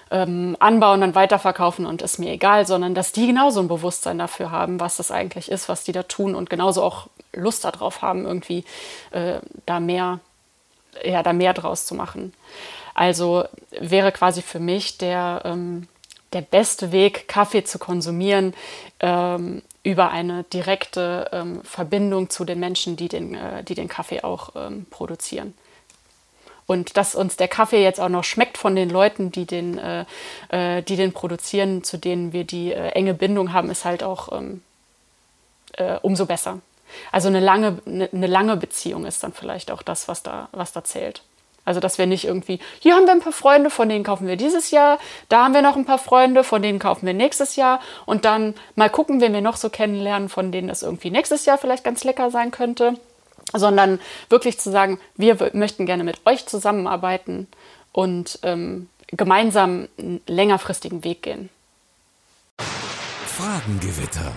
ähm, 0.10 0.56
anbauen, 0.60 1.02
dann 1.02 1.16
weiterverkaufen 1.16 1.86
und 1.86 2.02
ist 2.02 2.18
mir 2.18 2.32
egal, 2.32 2.66
sondern 2.66 2.96
dass 2.96 3.12
die 3.12 3.28
genauso 3.28 3.60
ein 3.60 3.68
Bewusstsein 3.68 4.18
dafür 4.18 4.52
haben, 4.52 4.80
was 4.80 4.98
das 4.98 5.12
eigentlich 5.12 5.52
ist, 5.52 5.70
was 5.70 5.84
die 5.84 5.92
da 5.92 6.04
tun 6.04 6.36
und 6.36 6.50
genauso 6.50 6.84
auch 6.84 7.08
Lust 7.34 7.66
darauf 7.66 8.02
haben, 8.02 8.26
irgendwie 8.26 8.64
äh, 9.12 9.40
da 9.66 9.80
mehr, 9.80 10.20
ja, 11.04 11.22
da 11.24 11.34
mehr 11.34 11.54
draus 11.54 11.86
zu 11.86 11.94
machen. 11.94 12.34
Also 12.94 13.46
wäre 13.72 14.12
quasi 14.12 14.42
für 14.42 14.60
mich 14.60 14.98
der 14.98 15.42
ähm, 15.46 15.88
der 16.34 16.42
beste 16.42 16.92
Weg, 16.92 17.28
Kaffee 17.28 17.64
zu 17.64 17.80
konsumieren, 17.80 18.54
ähm, 19.00 19.62
über 19.84 20.10
eine 20.12 20.44
direkte 20.44 21.30
ähm, 21.32 21.62
Verbindung 21.64 22.30
zu 22.30 22.44
den 22.44 22.60
Menschen, 22.60 22.98
die 22.98 23.08
den, 23.08 23.34
äh, 23.36 23.64
die 23.64 23.76
den 23.76 23.88
Kaffee 23.88 24.24
auch 24.24 24.50
ähm, 24.56 24.86
produzieren. 24.90 25.54
Und 26.68 26.98
dass 26.98 27.16
uns 27.16 27.38
der 27.38 27.48
Kaffee 27.48 27.82
jetzt 27.82 28.00
auch 28.00 28.10
noch 28.10 28.26
schmeckt 28.26 28.58
von 28.58 28.76
den 28.76 28.90
Leuten, 28.90 29.32
die 29.32 29.46
den, 29.46 29.78
äh, 29.78 30.06
äh, 30.50 30.84
die 30.84 30.98
den 30.98 31.14
produzieren, 31.14 31.84
zu 31.84 31.98
denen 31.98 32.34
wir 32.34 32.44
die 32.44 32.74
äh, 32.74 32.90
enge 32.90 33.14
Bindung 33.14 33.54
haben, 33.54 33.70
ist 33.72 33.86
halt 33.86 34.04
auch 34.04 34.38
ähm, 34.38 34.62
äh, 35.74 35.98
umso 36.02 36.26
besser. 36.26 36.60
Also 37.12 37.30
eine 37.30 37.40
lange, 37.40 37.80
eine, 37.86 38.10
eine 38.12 38.28
lange 38.28 38.58
Beziehung 38.58 39.06
ist 39.06 39.24
dann 39.24 39.34
vielleicht 39.34 39.72
auch 39.72 39.82
das, 39.82 40.08
was 40.08 40.24
da, 40.24 40.50
was 40.52 40.74
da 40.74 40.84
zählt. 40.84 41.24
Also, 41.64 41.82
dass 41.82 41.98
wir 41.98 42.06
nicht 42.06 42.24
irgendwie, 42.24 42.60
hier 42.80 42.96
haben 42.96 43.08
wir 43.08 43.12
ein 43.12 43.20
paar 43.20 43.34
Freunde, 43.34 43.70
von 43.70 43.90
denen 43.90 44.06
kaufen 44.06 44.26
wir 44.26 44.38
dieses 44.38 44.72
Jahr, 44.72 45.00
da 45.28 45.44
haben 45.44 45.54
wir 45.54 45.62
noch 45.62 45.76
ein 45.76 45.84
paar 45.84 45.98
Freunde, 45.98 46.46
von 46.46 46.62
denen 46.62 46.80
kaufen 46.80 47.06
wir 47.06 47.14
nächstes 47.14 47.58
Jahr 47.58 47.82
und 48.06 48.24
dann 48.24 48.56
mal 48.76 48.90
gucken, 48.90 49.20
wen 49.20 49.34
wir 49.34 49.42
noch 49.42 49.58
so 49.58 49.70
kennenlernen, 49.70 50.30
von 50.30 50.54
denen 50.54 50.70
es 50.70 50.82
irgendwie 50.82 51.12
nächstes 51.12 51.46
Jahr 51.46 51.58
vielleicht 51.58 51.84
ganz 51.84 52.06
lecker 52.06 52.32
sein 52.32 52.52
könnte, 52.52 52.94
sondern 53.54 54.00
wirklich 54.30 54.60
zu 54.60 54.72
sagen, 54.72 55.00
wir 55.16 55.52
möchten 55.54 55.86
gerne 55.86 56.04
mit 56.04 56.20
euch 56.26 56.46
zusammenarbeiten 56.46 57.48
und 57.92 58.40
ähm, 58.44 58.90
gemeinsam 59.08 59.88
einen 59.98 60.22
längerfristigen 60.28 61.04
Weg 61.04 61.24
gehen. 61.24 61.50
Fragengewitter. 63.26 64.34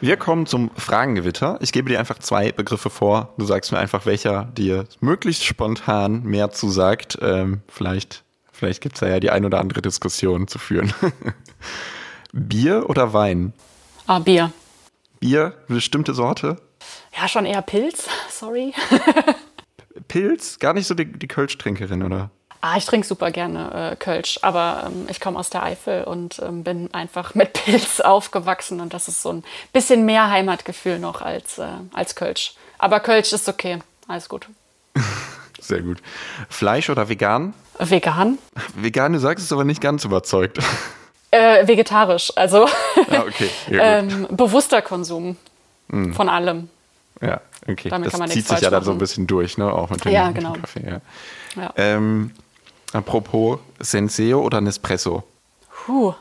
Wir 0.00 0.16
kommen 0.16 0.46
zum 0.46 0.70
Fragengewitter. 0.76 1.58
Ich 1.60 1.72
gebe 1.72 1.88
dir 1.88 1.98
einfach 1.98 2.18
zwei 2.18 2.50
Begriffe 2.50 2.90
vor. 2.90 3.32
Du 3.38 3.44
sagst 3.44 3.70
mir 3.72 3.78
einfach, 3.78 4.04
welcher 4.04 4.46
dir 4.56 4.86
möglichst 5.00 5.44
spontan 5.44 6.24
mehr 6.24 6.50
zusagt. 6.50 7.18
Ähm, 7.22 7.62
vielleicht 7.68 8.24
vielleicht 8.62 8.80
gibt 8.80 8.94
es 8.96 9.00
da 9.00 9.08
ja 9.08 9.18
die 9.18 9.30
ein 9.30 9.44
oder 9.44 9.58
andere 9.58 9.82
Diskussion 9.82 10.46
zu 10.46 10.58
führen. 10.58 10.92
Bier 12.32 12.88
oder 12.88 13.12
Wein? 13.12 13.52
Ah, 14.06 14.18
Bier. 14.18 14.52
Bier, 15.20 15.54
bestimmte 15.68 16.14
Sorte? 16.14 16.58
Ja, 17.16 17.28
schon 17.28 17.46
eher 17.46 17.62
Pilz, 17.62 18.08
sorry. 18.30 18.72
Pilz? 20.08 20.58
Gar 20.58 20.74
nicht 20.74 20.86
so 20.86 20.94
die, 20.94 21.06
die 21.06 21.28
Kölsch-Trinkerin, 21.28 22.02
oder? 22.02 22.30
Ah, 22.64 22.76
ich 22.76 22.86
trinke 22.86 23.04
super 23.04 23.32
gerne 23.32 23.90
äh, 23.92 23.96
Kölsch, 23.96 24.38
aber 24.42 24.84
ähm, 24.86 25.06
ich 25.10 25.20
komme 25.20 25.36
aus 25.36 25.50
der 25.50 25.64
Eifel 25.64 26.04
und 26.04 26.38
ähm, 26.38 26.62
bin 26.62 26.94
einfach 26.94 27.34
mit 27.34 27.52
Pilz 27.64 27.98
aufgewachsen 27.98 28.80
und 28.80 28.94
das 28.94 29.08
ist 29.08 29.20
so 29.20 29.32
ein 29.32 29.44
bisschen 29.72 30.04
mehr 30.04 30.30
Heimatgefühl 30.30 31.00
noch 31.00 31.22
als, 31.22 31.58
äh, 31.58 31.66
als 31.92 32.14
Kölsch. 32.14 32.54
Aber 32.78 33.00
Kölsch 33.00 33.32
ist 33.32 33.48
okay, 33.48 33.80
alles 34.06 34.28
gut. 34.28 34.46
Sehr 35.60 35.80
gut. 35.80 35.98
Fleisch 36.48 36.88
oder 36.88 37.08
vegan? 37.08 37.52
Vegan. 37.80 38.38
Vegan, 38.76 39.12
du 39.12 39.18
sagst 39.18 39.44
es 39.44 39.52
aber 39.52 39.64
nicht 39.64 39.80
ganz 39.80 40.04
überzeugt. 40.04 40.60
Äh, 41.32 41.66
vegetarisch, 41.66 42.32
also 42.36 42.66
ah, 42.66 43.24
okay. 43.26 43.50
Ähm, 43.70 44.28
bewusster 44.30 44.82
Konsum 44.82 45.36
mm. 45.88 46.12
von 46.12 46.28
allem. 46.28 46.68
Ja, 47.22 47.40
okay. 47.66 47.88
Damit 47.88 48.12
das 48.12 48.30
zieht 48.30 48.46
sich 48.46 48.60
ja 48.60 48.68
dann 48.68 48.84
so 48.84 48.90
ein 48.90 48.98
bisschen 48.98 49.26
durch, 49.26 49.56
ne? 49.56 49.72
Auch 49.72 49.88
mit 49.88 50.04
dem, 50.04 50.12
ja, 50.12 50.30
genau. 50.30 50.50
Mit 50.50 50.60
Kaffee. 50.60 50.86
Ja. 50.86 51.00
Ja. 51.56 51.72
Ähm, 51.76 52.32
Apropos 52.92 53.58
Senseo 53.78 54.42
oder 54.42 54.60
Nespresso? 54.60 55.22
Puh. 55.70 56.14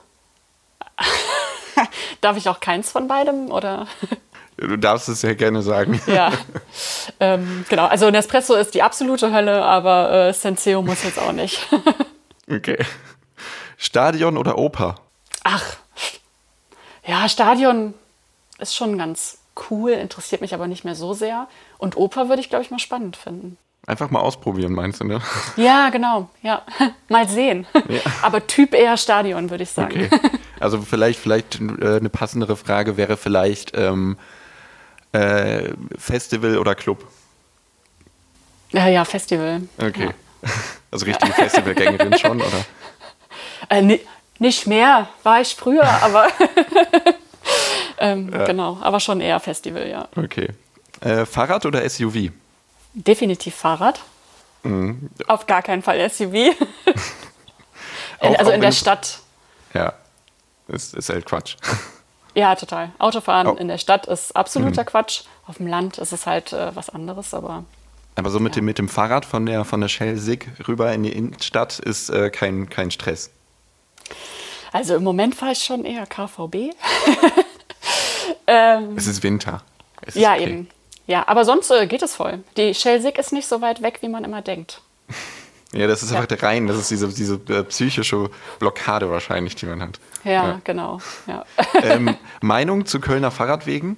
Darf 2.21 2.37
ich 2.37 2.47
auch 2.47 2.59
keins 2.59 2.91
von 2.91 3.07
beidem 3.07 3.51
oder? 3.51 3.87
Du 4.57 4.77
darfst 4.77 5.09
es 5.09 5.21
ja 5.21 5.33
gerne 5.33 5.61
sagen. 5.61 6.01
Ja, 6.07 6.31
ähm, 7.19 7.65
genau. 7.67 7.87
Also 7.87 8.09
Nespresso 8.09 8.55
ist 8.55 8.73
die 8.73 8.83
absolute 8.83 9.33
Hölle, 9.33 9.63
aber 9.63 10.11
äh, 10.11 10.33
Senseo 10.33 10.81
muss 10.81 11.03
jetzt 11.03 11.19
auch 11.19 11.31
nicht. 11.31 11.67
okay. 12.49 12.77
Stadion 13.77 14.37
oder 14.37 14.57
Oper? 14.57 14.95
Ach, 15.43 15.77
ja, 17.05 17.27
Stadion 17.27 17.95
ist 18.59 18.75
schon 18.75 18.97
ganz 18.97 19.39
cool, 19.69 19.91
interessiert 19.91 20.41
mich 20.41 20.53
aber 20.53 20.67
nicht 20.67 20.85
mehr 20.85 20.95
so 20.95 21.13
sehr. 21.13 21.47
Und 21.77 21.97
Oper 21.97 22.29
würde 22.29 22.41
ich, 22.41 22.49
glaube 22.49 22.63
ich, 22.63 22.71
mal 22.71 22.79
spannend 22.79 23.17
finden. 23.17 23.57
Einfach 23.87 24.11
mal 24.11 24.19
ausprobieren, 24.19 24.73
meinst 24.73 25.01
du, 25.01 25.05
ne? 25.05 25.21
Ja, 25.55 25.89
genau. 25.89 26.29
Ja, 26.43 26.61
mal 27.09 27.27
sehen. 27.27 27.65
Ja. 27.87 27.99
Aber 28.21 28.45
Typ 28.45 28.75
eher 28.75 28.95
Stadion, 28.95 29.49
würde 29.49 29.63
ich 29.63 29.71
sagen. 29.71 30.07
Okay. 30.11 30.29
Also 30.59 30.81
vielleicht, 30.81 31.19
vielleicht 31.19 31.59
äh, 31.59 31.97
eine 31.97 32.09
passendere 32.09 32.55
Frage 32.55 32.95
wäre 32.95 33.17
vielleicht 33.17 33.75
ähm, 33.75 34.17
äh, 35.13 35.69
Festival 35.97 36.59
oder 36.59 36.75
Club? 36.75 37.03
Ja, 38.69 38.87
ja, 38.87 39.03
Festival. 39.03 39.61
Okay. 39.77 40.05
Ja. 40.43 40.49
Also 40.93 41.05
richtige 41.05 41.31
Festivalgängerin 41.31 42.17
schon, 42.17 42.41
oder? 42.41 42.65
Äh, 43.69 43.99
nicht 44.39 44.67
mehr, 44.67 45.07
war 45.23 45.39
ich 45.39 45.55
früher, 45.55 45.87
aber 46.03 46.27
ähm, 48.01 48.29
ja. 48.33 48.45
genau, 48.45 48.77
aber 48.81 48.99
schon 48.99 49.21
eher 49.21 49.39
Festival, 49.39 49.87
ja. 49.87 50.07
Okay. 50.15 50.49
Äh, 50.99 51.25
Fahrrad 51.25 51.65
oder 51.65 51.87
SUV? 51.89 52.31
definitiv 52.93 53.55
Fahrrad. 53.55 54.01
Mhm. 54.63 55.09
Auf 55.27 55.47
gar 55.47 55.61
keinen 55.61 55.81
Fall 55.81 56.07
SUV. 56.09 56.33
in, 56.33 56.55
auch, 58.19 58.39
also 58.39 58.51
auch 58.51 58.55
in 58.55 58.61
der 58.61 58.71
Stadt. 58.71 59.19
Ja, 59.73 59.93
ist, 60.67 60.93
ist 60.93 61.09
halt 61.09 61.25
Quatsch. 61.25 61.55
Ja, 62.33 62.55
total. 62.55 62.93
Autofahren 62.97 63.45
oh. 63.45 63.55
in 63.55 63.67
der 63.67 63.77
Stadt 63.77 64.05
ist 64.05 64.33
absoluter 64.37 64.83
mhm. 64.83 64.85
Quatsch. 64.85 65.23
Auf 65.47 65.57
dem 65.57 65.67
Land 65.67 65.97
ist 65.97 66.13
es 66.13 66.25
halt 66.25 66.53
äh, 66.53 66.73
was 66.73 66.89
anderes, 66.89 67.33
aber. 67.33 67.65
Aber 68.15 68.29
so 68.29 68.39
mit, 68.39 68.55
ja. 68.55 68.61
dem, 68.61 68.65
mit 68.67 68.77
dem 68.77 68.87
Fahrrad 68.87 69.25
von 69.25 69.45
der, 69.45 69.65
von 69.65 69.81
der 69.81 69.89
Shell 69.89 70.15
Sig 70.15 70.47
rüber 70.65 70.93
in 70.93 71.03
die 71.03 71.11
Innenstadt 71.11 71.79
ist 71.79 72.09
äh, 72.09 72.29
kein, 72.29 72.69
kein 72.69 72.89
Stress. 72.89 73.31
Also 74.71 74.95
im 74.95 75.03
Moment 75.03 75.35
fahre 75.35 75.51
ich 75.51 75.65
schon 75.65 75.83
eher 75.83 76.05
KVB. 76.05 76.73
ähm, 78.51 78.97
es 78.97 79.07
ist 79.07 79.23
Winter. 79.23 79.63
Es 80.01 80.15
ja, 80.15 80.33
okay. 80.33 80.43
eben. 80.43 80.69
Ja, 81.07 81.27
aber 81.27 81.45
sonst 81.45 81.71
äh, 81.71 81.87
geht 81.87 82.01
es 82.01 82.15
voll. 82.15 82.43
Die 82.57 82.73
Schelsig 82.73 83.17
ist 83.17 83.31
nicht 83.31 83.47
so 83.47 83.61
weit 83.61 83.81
weg, 83.81 83.99
wie 84.01 84.09
man 84.09 84.23
immer 84.23 84.41
denkt. 84.41 84.81
Ja, 85.73 85.87
das 85.87 86.03
ist 86.03 86.11
ja. 86.11 86.17
einfach 86.17 86.27
der 86.27 86.43
Rein, 86.43 86.67
das 86.67 86.75
ist 86.75 86.91
diese, 86.91 87.07
diese 87.07 87.35
äh, 87.47 87.63
psychische 87.63 88.29
Blockade 88.59 89.09
wahrscheinlich, 89.09 89.55
die 89.55 89.67
man 89.67 89.81
hat. 89.81 90.01
Ja, 90.25 90.31
ja. 90.31 90.61
genau. 90.65 90.99
Ja. 91.27 91.45
Ähm, 91.81 92.17
Meinung 92.41 92.85
zu 92.85 92.99
Kölner 92.99 93.31
Fahrradwegen? 93.31 93.95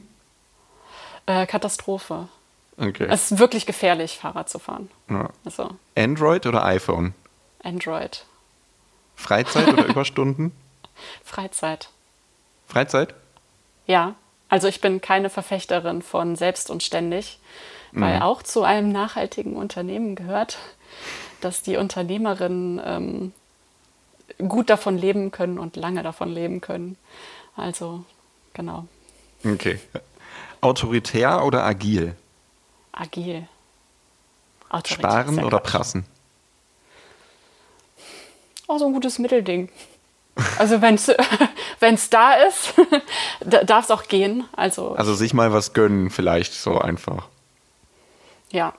Äh, 1.26 1.48
Katastrophe. 1.48 2.28
Okay. 2.78 3.08
Es 3.10 3.32
ist 3.32 3.40
wirklich 3.40 3.66
gefährlich, 3.66 4.20
Fahrrad 4.20 4.50
zu 4.50 4.60
fahren. 4.60 4.92
Also. 5.44 5.72
Android 5.98 6.46
oder 6.46 6.64
iPhone? 6.64 7.16
Android. 7.64 8.24
Freizeit 9.16 9.68
oder 9.68 9.88
Überstunden? 9.88 10.52
Freizeit. 11.24 11.90
Freizeit? 12.68 13.16
Ja. 13.88 14.14
Also 14.54 14.68
ich 14.68 14.82
bin 14.82 15.02
keine 15.02 15.32
Verfechterin 15.32 16.04
von 16.04 16.36
selbst 16.36 16.70
und 16.70 16.84
ständig, 16.84 17.40
weil 17.92 18.18
mhm. 18.18 18.22
auch 18.22 18.44
zu 18.44 18.62
einem 18.62 18.92
nachhaltigen 18.92 19.56
Unternehmen 19.56 20.14
gehört, 20.14 20.60
dass 21.42 21.64
die 21.64 21.76
Unternehmerinnen 21.76 22.80
ähm, 22.86 24.48
gut 24.48 24.70
davon 24.70 24.96
leben 24.96 25.32
können 25.32 25.58
und 25.58 25.76
lange 25.76 26.04
davon 26.04 26.30
leben 26.30 26.62
können. 26.62 26.98
Also 27.56 28.06
genau. 28.54 28.86
Okay. 29.44 29.80
Autoritär 30.62 31.44
oder 31.44 31.64
agil? 31.64 32.16
Agil. 32.92 33.48
Autoritär 34.70 35.10
Sparen 35.10 35.44
oder 35.44 35.58
prassen? 35.62 36.06
Oh, 38.68 38.78
so 38.78 38.86
ein 38.86 38.94
gutes 38.94 39.18
Mittelding. 39.18 39.70
Also 40.60 40.80
wenn 40.80 40.94
es 40.94 41.12
da 42.10 42.34
ist, 42.34 42.74
darf 43.66 43.86
es 43.86 43.92
auch 43.92 44.08
gehen. 44.08 44.46
Also, 44.54 44.94
also 44.96 45.14
sich 45.14 45.34
mal 45.34 45.54
was 45.54 45.74
gönnen 45.74 46.10
vielleicht 46.10 46.54
so 46.54 46.80
einfach. 46.80 47.28
Ja. 48.52 48.74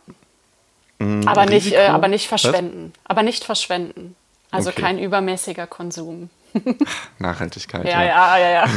Mhm, 0.98 1.26
aber, 1.26 1.46
nicht, 1.46 1.72
äh, 1.72 1.86
aber 1.86 2.08
nicht 2.08 2.28
verschwenden. 2.28 2.92
Was? 2.94 3.10
Aber 3.10 3.22
nicht 3.22 3.44
verschwenden. 3.44 4.16
Also 4.50 4.70
okay. 4.70 4.82
kein 4.82 4.98
übermäßiger 4.98 5.66
Konsum. 5.66 6.30
Nachhaltigkeit. 7.18 7.84
Ja, 7.84 8.04
ja, 8.04 8.38
ja, 8.38 8.48
ja. 8.48 8.66
ja. 8.66 8.70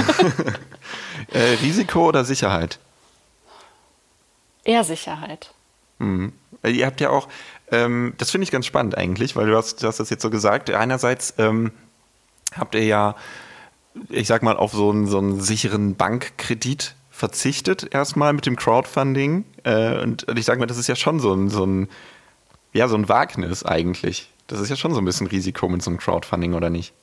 äh, 1.39 1.53
Risiko 1.61 2.07
oder 2.07 2.25
Sicherheit? 2.25 2.79
Eher 4.63 4.83
Sicherheit. 4.83 5.51
Mhm. 5.99 6.33
Ihr 6.63 6.85
habt 6.85 6.99
ja 6.99 7.09
auch, 7.09 7.27
ähm, 7.71 8.13
das 8.17 8.31
finde 8.31 8.43
ich 8.43 8.51
ganz 8.51 8.65
spannend 8.65 8.97
eigentlich, 8.97 9.35
weil 9.35 9.47
du 9.47 9.55
hast, 9.55 9.83
du 9.83 9.87
hast 9.87 9.99
das 9.99 10.09
jetzt 10.09 10.21
so 10.21 10.29
gesagt. 10.29 10.69
Einerseits 10.71 11.35
ähm, 11.37 11.71
habt 12.57 12.75
ihr 12.75 12.83
ja, 12.83 13.15
ich 14.09 14.27
sag 14.27 14.43
mal, 14.43 14.57
auf 14.57 14.71
so 14.71 14.89
einen, 14.89 15.07
so 15.07 15.17
einen 15.17 15.39
sicheren 15.39 15.95
Bankkredit 15.95 16.95
verzichtet, 17.09 17.93
erstmal 17.93 18.33
mit 18.33 18.45
dem 18.45 18.55
Crowdfunding. 18.55 19.45
Äh, 19.63 20.01
und 20.01 20.25
ich 20.35 20.45
sag 20.45 20.59
mal, 20.59 20.67
das 20.67 20.77
ist 20.77 20.87
ja 20.87 20.95
schon 20.95 21.19
so 21.19 21.33
ein, 21.33 21.49
so 21.49 21.65
ein, 21.65 21.89
ja, 22.73 22.87
so 22.87 22.95
ein 22.95 23.09
Wagnis 23.09 23.63
eigentlich. 23.63 24.31
Das 24.47 24.59
ist 24.59 24.69
ja 24.69 24.75
schon 24.75 24.93
so 24.93 24.99
ein 24.99 25.05
bisschen 25.05 25.27
Risiko 25.27 25.67
mit 25.67 25.81
so 25.81 25.89
einem 25.89 25.99
Crowdfunding, 25.99 26.53
oder 26.53 26.69
nicht? 26.69 26.93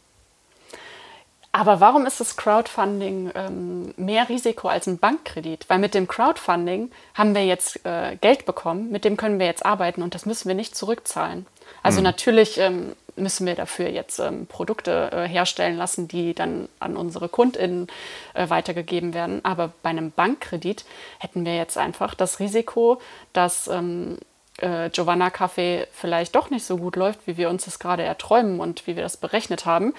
Aber 1.57 1.79
warum 1.79 2.05
ist 2.05 2.19
das 2.19 2.37
Crowdfunding 2.37 3.31
ähm, 3.37 3.95
mehr 3.97 4.29
Risiko 4.29 4.67
als 4.67 4.89
ein 4.89 4.99
Bankkredit? 4.99 5.67
Weil 5.69 5.79
mit 5.79 5.95
dem 5.95 6.09
Crowdfunding 6.09 6.91
haben 7.15 7.35
wir 7.37 7.47
jetzt 7.47 7.87
äh, 7.87 8.17
Geld 8.21 8.45
bekommen, 8.45 8.91
mit 8.91 9.05
dem 9.05 9.17
können 9.17 9.39
wir 9.39 9.47
jetzt 9.47 9.65
arbeiten 9.65 10.03
und 10.03 10.17
das 10.17 10.27
müssen 10.27 10.49
wir 10.49 10.57
nicht 10.57 10.75
zurückzahlen. 10.75 11.47
Also 11.85 12.01
mhm. 12.01 12.05
natürlich 12.05 12.59
ähm, 12.59 12.97
müssen 13.15 13.47
wir 13.47 13.55
dafür 13.55 13.89
jetzt 13.91 14.19
ähm, 14.19 14.47
Produkte 14.47 15.11
äh, 15.13 15.29
herstellen 15.29 15.77
lassen, 15.77 16.09
die 16.09 16.35
dann 16.35 16.69
an 16.81 16.97
unsere 16.97 17.29
KundInnen 17.29 17.89
äh, 18.33 18.49
weitergegeben 18.49 19.15
werden. 19.15 19.45
Aber 19.45 19.73
bei 19.83 19.91
einem 19.91 20.11
Bankkredit 20.11 20.85
hätten 21.19 21.45
wir 21.45 21.57
jetzt 21.57 21.79
einfach 21.79 22.15
das 22.15 22.41
Risiko, 22.41 23.01
dass 23.35 23.69
ähm, 23.69 24.19
äh, 24.59 24.89
Giovanna 24.89 25.29
Kaffee 25.29 25.87
vielleicht 25.93 26.35
doch 26.35 26.49
nicht 26.49 26.65
so 26.65 26.79
gut 26.79 26.97
läuft, 26.97 27.27
wie 27.27 27.37
wir 27.37 27.51
uns 27.51 27.67
das 27.67 27.79
gerade 27.79 28.03
erträumen 28.03 28.61
und 28.61 28.87
wie 28.87 28.97
wir 28.97 29.03
das 29.03 29.19
berechnet 29.19 29.67
haben. 29.67 29.95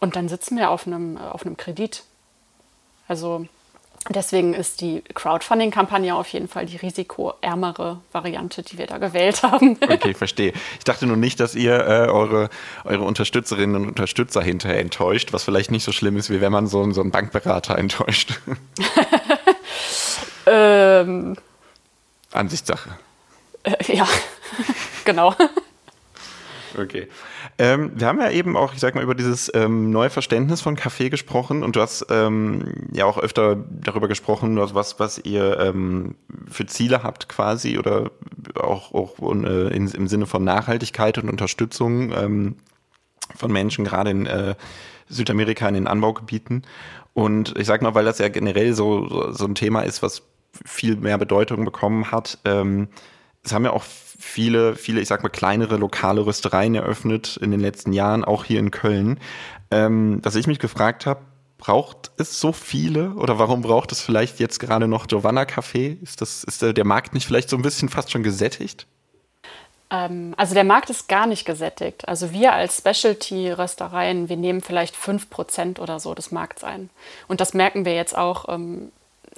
Und 0.00 0.16
dann 0.16 0.28
sitzen 0.28 0.56
wir 0.56 0.70
auf 0.70 0.86
einem, 0.86 1.18
auf 1.18 1.44
einem 1.44 1.58
Kredit. 1.58 2.02
Also 3.08 3.46
Deswegen 4.08 4.54
ist 4.54 4.80
die 4.80 5.02
Crowdfunding-Kampagne 5.14 6.14
auf 6.14 6.28
jeden 6.28 6.48
Fall 6.48 6.66
die 6.66 6.76
risikoärmere 6.76 8.00
Variante, 8.12 8.62
die 8.62 8.78
wir 8.78 8.86
da 8.86 8.98
gewählt 8.98 9.42
haben. 9.42 9.78
Okay, 9.96 10.14
verstehe. 10.14 10.52
Ich 10.78 10.84
dachte 10.84 11.06
nur 11.06 11.16
nicht, 11.16 11.40
dass 11.40 11.54
ihr 11.54 11.74
äh, 11.74 12.08
eure, 12.08 12.50
eure 12.84 13.04
Unterstützerinnen 13.04 13.76
und 13.76 13.88
Unterstützer 13.88 14.42
hinterher 14.42 14.80
enttäuscht, 14.80 15.32
was 15.32 15.44
vielleicht 15.44 15.70
nicht 15.70 15.84
so 15.84 15.92
schlimm 15.92 16.16
ist, 16.16 16.28
wie 16.28 16.40
wenn 16.40 16.52
man 16.52 16.66
so, 16.66 16.90
so 16.92 17.00
einen 17.00 17.10
Bankberater 17.10 17.78
enttäuscht. 17.78 18.40
ähm, 20.46 21.36
Ansichtssache. 22.32 22.90
Äh, 23.62 23.96
ja, 23.96 24.06
genau. 25.04 25.34
Okay. 26.78 27.08
Ähm, 27.58 27.92
wir 27.94 28.06
haben 28.06 28.20
ja 28.20 28.30
eben 28.30 28.56
auch, 28.56 28.74
ich 28.74 28.80
sag 28.80 28.94
mal, 28.94 29.02
über 29.02 29.14
dieses 29.14 29.50
ähm, 29.54 29.90
neue 29.90 30.10
Verständnis 30.10 30.60
von 30.60 30.76
Kaffee 30.76 31.08
gesprochen 31.08 31.62
und 31.62 31.76
du 31.76 31.80
hast 31.80 32.06
ähm, 32.10 32.88
ja 32.92 33.06
auch 33.06 33.18
öfter 33.18 33.56
darüber 33.70 34.08
gesprochen, 34.08 34.58
was, 34.58 35.00
was 35.00 35.18
ihr 35.18 35.58
ähm, 35.58 36.16
für 36.48 36.66
Ziele 36.66 37.02
habt 37.02 37.28
quasi 37.28 37.78
oder 37.78 38.10
auch, 38.54 38.92
auch 38.92 39.18
äh, 39.20 39.74
in, 39.74 39.88
im 39.88 40.08
Sinne 40.08 40.26
von 40.26 40.44
Nachhaltigkeit 40.44 41.18
und 41.18 41.30
Unterstützung 41.30 42.12
ähm, 42.12 42.56
von 43.34 43.52
Menschen, 43.52 43.84
gerade 43.84 44.10
in 44.10 44.26
äh, 44.26 44.54
Südamerika, 45.08 45.68
in 45.68 45.74
den 45.74 45.86
Anbaugebieten. 45.86 46.62
Und 47.14 47.56
ich 47.58 47.66
sag 47.66 47.80
mal, 47.80 47.94
weil 47.94 48.04
das 48.04 48.18
ja 48.18 48.28
generell 48.28 48.74
so, 48.74 49.32
so, 49.32 49.46
ein 49.46 49.54
Thema 49.54 49.82
ist, 49.82 50.02
was 50.02 50.22
viel 50.64 50.96
mehr 50.96 51.16
Bedeutung 51.16 51.64
bekommen 51.64 52.10
hat, 52.10 52.38
ähm, 52.44 52.88
es 53.42 53.52
haben 53.52 53.64
ja 53.64 53.72
auch 53.72 53.84
viele, 54.18 54.76
viele, 54.76 55.00
ich 55.00 55.08
sag 55.08 55.22
mal, 55.22 55.28
kleinere 55.28 55.76
lokale 55.76 56.24
Röstereien 56.26 56.74
eröffnet 56.74 57.36
in 57.40 57.50
den 57.50 57.60
letzten 57.60 57.92
Jahren, 57.92 58.24
auch 58.24 58.44
hier 58.44 58.58
in 58.58 58.70
Köln. 58.70 59.20
Ähm, 59.70 60.20
dass 60.22 60.36
ich 60.36 60.46
mich 60.46 60.58
gefragt 60.58 61.06
habe, 61.06 61.20
braucht 61.58 62.10
es 62.18 62.38
so 62.38 62.52
viele 62.52 63.10
oder 63.14 63.38
warum 63.38 63.62
braucht 63.62 63.90
es 63.92 64.00
vielleicht 64.00 64.38
jetzt 64.40 64.60
gerade 64.60 64.88
noch 64.88 65.06
Giovanna 65.06 65.42
Café? 65.42 66.00
Ist, 66.02 66.20
das, 66.20 66.44
ist 66.44 66.62
der 66.62 66.84
Markt 66.84 67.14
nicht 67.14 67.26
vielleicht 67.26 67.48
so 67.48 67.56
ein 67.56 67.62
bisschen 67.62 67.88
fast 67.88 68.10
schon 68.10 68.22
gesättigt? 68.22 68.86
Ähm, 69.90 70.34
also 70.36 70.54
der 70.54 70.64
Markt 70.64 70.90
ist 70.90 71.08
gar 71.08 71.26
nicht 71.26 71.44
gesättigt. 71.44 72.08
Also 72.08 72.32
wir 72.32 72.52
als 72.52 72.78
Specialty-Röstereien, 72.78 74.28
wir 74.28 74.36
nehmen 74.36 74.60
vielleicht 74.60 74.96
5% 74.96 75.80
oder 75.80 76.00
so 76.00 76.14
des 76.14 76.32
Markts 76.32 76.64
ein. 76.64 76.90
Und 77.28 77.40
das 77.40 77.54
merken 77.54 77.84
wir 77.84 77.94
jetzt 77.94 78.16
auch 78.16 78.48
ähm, 78.48 78.90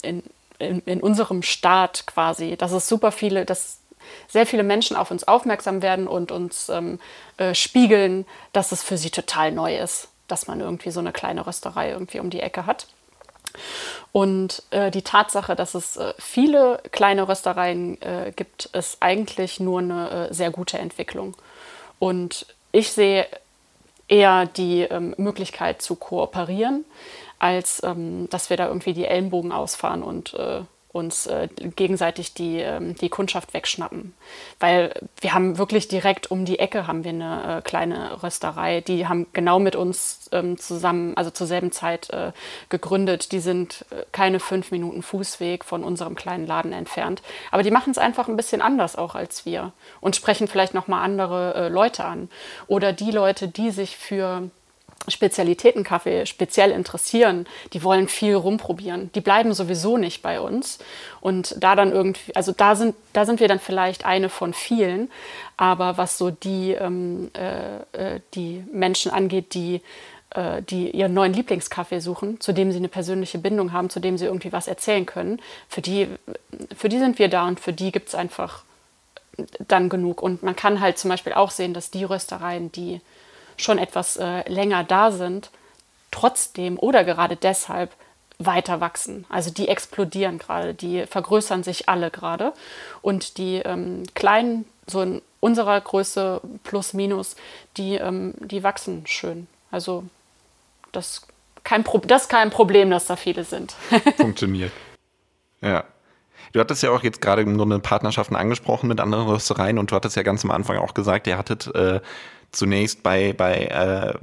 in, 0.03 0.23
in, 0.59 0.81
in, 0.81 1.01
unserem 1.01 1.43
Staat 1.43 2.07
quasi, 2.07 2.57
dass 2.57 2.73
es 2.73 2.89
super 2.89 3.13
viele, 3.13 3.45
dass 3.45 3.79
sehr 4.29 4.47
viele 4.47 4.63
Menschen 4.63 4.97
auf 4.97 5.11
uns 5.11 5.27
aufmerksam 5.27 5.83
werden 5.83 6.07
und 6.07 6.33
uns 6.33 6.69
ähm, 6.69 6.99
äh, 7.37 7.55
spiegeln, 7.55 8.27
dass 8.53 8.73
es 8.73 8.83
für 8.83 8.99
sie 8.99 9.11
total 9.11 9.53
neu 9.53 9.77
ist, 9.77 10.09
dass 10.27 10.47
man 10.47 10.61
irgendwie 10.61 10.91
so 10.91 11.01
eine 11.01 11.13
kleine 11.13 11.47
Rösterei 11.47 11.91
irgendwie 11.91 12.21
um 12.21 12.31
die 12.31 12.41
Ecke 12.41 12.67
hat. 12.67 12.87
Und 14.13 14.63
äh, 14.71 14.91
die 14.91 15.03
Tatsache, 15.03 15.57
dass 15.57 15.75
es 15.75 15.97
äh, 15.97 16.13
viele 16.19 16.83
kleine 16.93 17.29
Röstereien 17.29 18.01
äh, 18.03 18.33
gibt, 18.35 18.67
ist 18.67 18.99
eigentlich 19.01 19.61
nur 19.61 19.81
eine 19.81 20.29
äh, 20.29 20.35
sehr 20.35 20.51
gute 20.51 20.79
Entwicklung. 20.79 21.37
Und 21.99 22.47
ich 22.73 22.93
sehe 22.93 23.27
eher 24.09 24.47
die 24.47 24.83
ähm, 24.83 25.15
Möglichkeit 25.19 25.83
zu 25.83 25.97
kooperieren, 25.97 26.85
als 27.39 27.83
ähm, 27.85 28.29
dass 28.31 28.51
wir 28.51 28.57
da 28.57 28.67
irgendwie 28.67 28.95
die 28.95 29.05
Ellenbogen 29.05 29.53
ausfahren 29.53 30.03
und 30.03 30.35
äh, 30.35 30.63
uns 30.91 31.27
äh, 31.27 31.49
gegenseitig 31.77 32.33
die, 32.33 32.59
ähm, 32.59 32.95
die 32.95 33.11
Kundschaft 33.11 33.53
wegschnappen. 33.53 34.15
Weil 34.59 34.95
wir 35.21 35.35
haben 35.35 35.59
wirklich 35.59 35.89
direkt 35.89 36.31
um 36.31 36.47
die 36.47 36.59
Ecke 36.59 36.87
haben 36.87 37.05
wir 37.05 37.11
eine 37.11 37.59
äh, 37.59 37.63
kleine 37.63 38.23
Rösterei. 38.23 38.81
Die 38.81 39.07
haben 39.07 39.27
genau 39.35 39.59
mit 39.59 39.77
uns 39.77 40.31
ähm, 40.33 40.57
zusammen, 40.57 41.15
also 41.17 41.31
zur 41.31 41.47
selben 41.47 41.73
Zeit 41.73 42.09
äh, 42.11 42.33
gegründet. 42.71 43.33
Die 43.33 43.41
sind 43.41 43.85
äh, 43.91 44.05
keine 44.13 44.41
fünf 44.41 44.71
Minuten 44.71 45.03
Fußweg 45.03 45.65
von 45.65 45.85
unserem 45.85 46.15
kleinen 46.15 46.47
Laden 46.47 46.73
entfernt. 46.73 47.23
Aber 47.51 47.63
die 47.63 47.71
machen 47.71 47.91
es 47.91 47.99
einfach 47.99 48.29
ein 48.29 48.37
bisschen 48.37 48.63
anders 48.63 48.97
auch 48.97 49.15
als 49.15 49.45
wir 49.45 49.73
und 50.01 50.17
sprechen 50.17 50.49
vielleicht 50.49 50.73
nochmal 50.73 51.05
andere 51.05 51.55
äh, 51.55 51.69
Leute 51.69 52.05
an. 52.05 52.31
Oder 52.67 52.95
die 52.95 53.11
Leute, 53.11 53.49
die 53.49 53.71
sich 53.71 53.97
für 53.97 54.51
Spezialitätenkaffee 55.11 56.27
speziell 56.27 56.71
interessieren, 56.71 57.47
die 57.73 57.83
wollen 57.83 58.09
viel 58.09 58.35
rumprobieren. 58.35 59.11
Die 59.15 59.21
bleiben 59.21 59.53
sowieso 59.55 59.97
nicht 59.97 60.23
bei 60.23 60.41
uns. 60.41 60.79
Und 61.21 61.57
da 61.63 61.77
dann 61.77 61.93
irgendwie, 61.93 62.35
also 62.35 62.53
da 62.53 62.75
sind, 62.75 62.95
da 63.13 63.25
sind 63.27 63.41
wir 63.41 63.49
dann 63.49 63.61
vielleicht 63.61 64.05
eine 64.05 64.29
von 64.29 64.55
vielen. 64.55 65.11
Aber 65.57 65.99
was 65.99 66.19
so 66.19 66.31
die, 66.31 66.73
ähm, 66.73 67.31
äh, 67.37 68.15
äh 68.17 68.21
die 68.35 68.65
Menschen 68.73 69.11
angeht, 69.11 69.55
die 69.55 69.81
äh, 70.31 70.63
die 70.63 70.91
ihren 70.91 71.15
neuen 71.15 71.33
Lieblingskaffee 71.33 72.01
suchen, 72.01 72.41
zu 72.41 72.53
dem 72.53 72.71
sie 72.71 72.79
eine 72.79 72.89
persönliche 72.89 73.39
Bindung 73.39 73.73
haben, 73.73 73.89
zu 73.89 73.99
dem 73.99 74.19
sie 74.19 74.27
irgendwie 74.27 74.53
was 74.53 74.69
erzählen 74.69 75.07
können, 75.07 75.41
für 75.69 75.81
die, 75.81 76.09
für 76.77 76.91
die 76.91 76.99
sind 76.99 77.19
wir 77.19 77.29
da 77.29 77.49
und 77.49 77.61
für 77.61 77.73
die 77.73 77.93
gibt 77.93 78.09
es 78.09 78.15
einfach 78.15 78.63
dann 79.67 79.89
genug. 79.89 80.23
Und 80.23 80.43
man 80.43 80.57
kann 80.57 80.81
halt 80.81 80.99
zum 80.99 81.11
Beispiel 81.11 81.33
auch 81.33 81.51
sehen, 81.51 81.75
dass 81.75 81.91
die 81.91 82.05
Röstereien, 82.05 82.73
die 82.73 83.01
schon 83.59 83.79
etwas 83.79 84.17
äh, 84.17 84.49
länger 84.51 84.85
da 84.85 85.11
sind, 85.11 85.51
trotzdem 86.11 86.79
oder 86.79 87.05
gerade 87.05 87.37
deshalb 87.37 87.93
weiter 88.39 88.81
wachsen. 88.81 89.27
Also 89.29 89.51
die 89.51 89.69
explodieren 89.69 90.39
gerade, 90.39 90.73
die 90.73 91.07
vergrößern 91.07 91.63
sich 91.65 91.89
alle 91.89 92.11
gerade. 92.11 92.53
Und 93.03 93.37
die 93.37 93.57
ähm, 93.57 94.05
kleinen, 94.15 94.65
so 94.87 95.03
in 95.03 95.23
unserer 95.41 95.81
Größe 95.81 96.41
plus 96.65 96.93
minus, 96.95 97.37
die, 97.77 97.97
ähm, 97.97 98.35
die 98.39 98.63
wachsen 98.63 99.07
schön. 99.07 99.49
Also 99.71 100.05
das, 100.93 101.27
kein 101.65 101.85
das 102.07 102.23
ist 102.23 102.29
kein 102.29 102.51
Problem, 102.51 102.91
dass 102.91 103.07
da 103.07 103.17
viele 103.17 103.45
sind. 103.45 103.75
Funktioniert. 104.17 104.73
Ja. 105.61 105.85
Du 106.53 106.61
hattest 106.61 106.83
ja 106.83 106.91
auch 106.91 107.03
jetzt 107.03 107.21
gerade 107.21 107.45
nur 107.45 107.67
eine 107.67 107.79
Partnerschaften 107.79 108.35
angesprochen 108.35 108.89
mit 108.89 109.01
anderen 109.01 109.27
Röstereien 109.27 109.79
und 109.79 109.91
du 109.91 109.97
hattest 109.97 110.17
ja 110.17 110.23
ganz 110.23 110.45
am 110.45 110.51
Anfang 110.51 110.79
auch 110.79 110.95
gesagt, 110.95 111.27
ihr 111.27 111.37
hattet 111.37 111.67
äh, 111.75 112.01
zunächst 112.53 113.03
bei, 113.03 113.33
bei, 113.33 113.67
äh, 113.67 114.15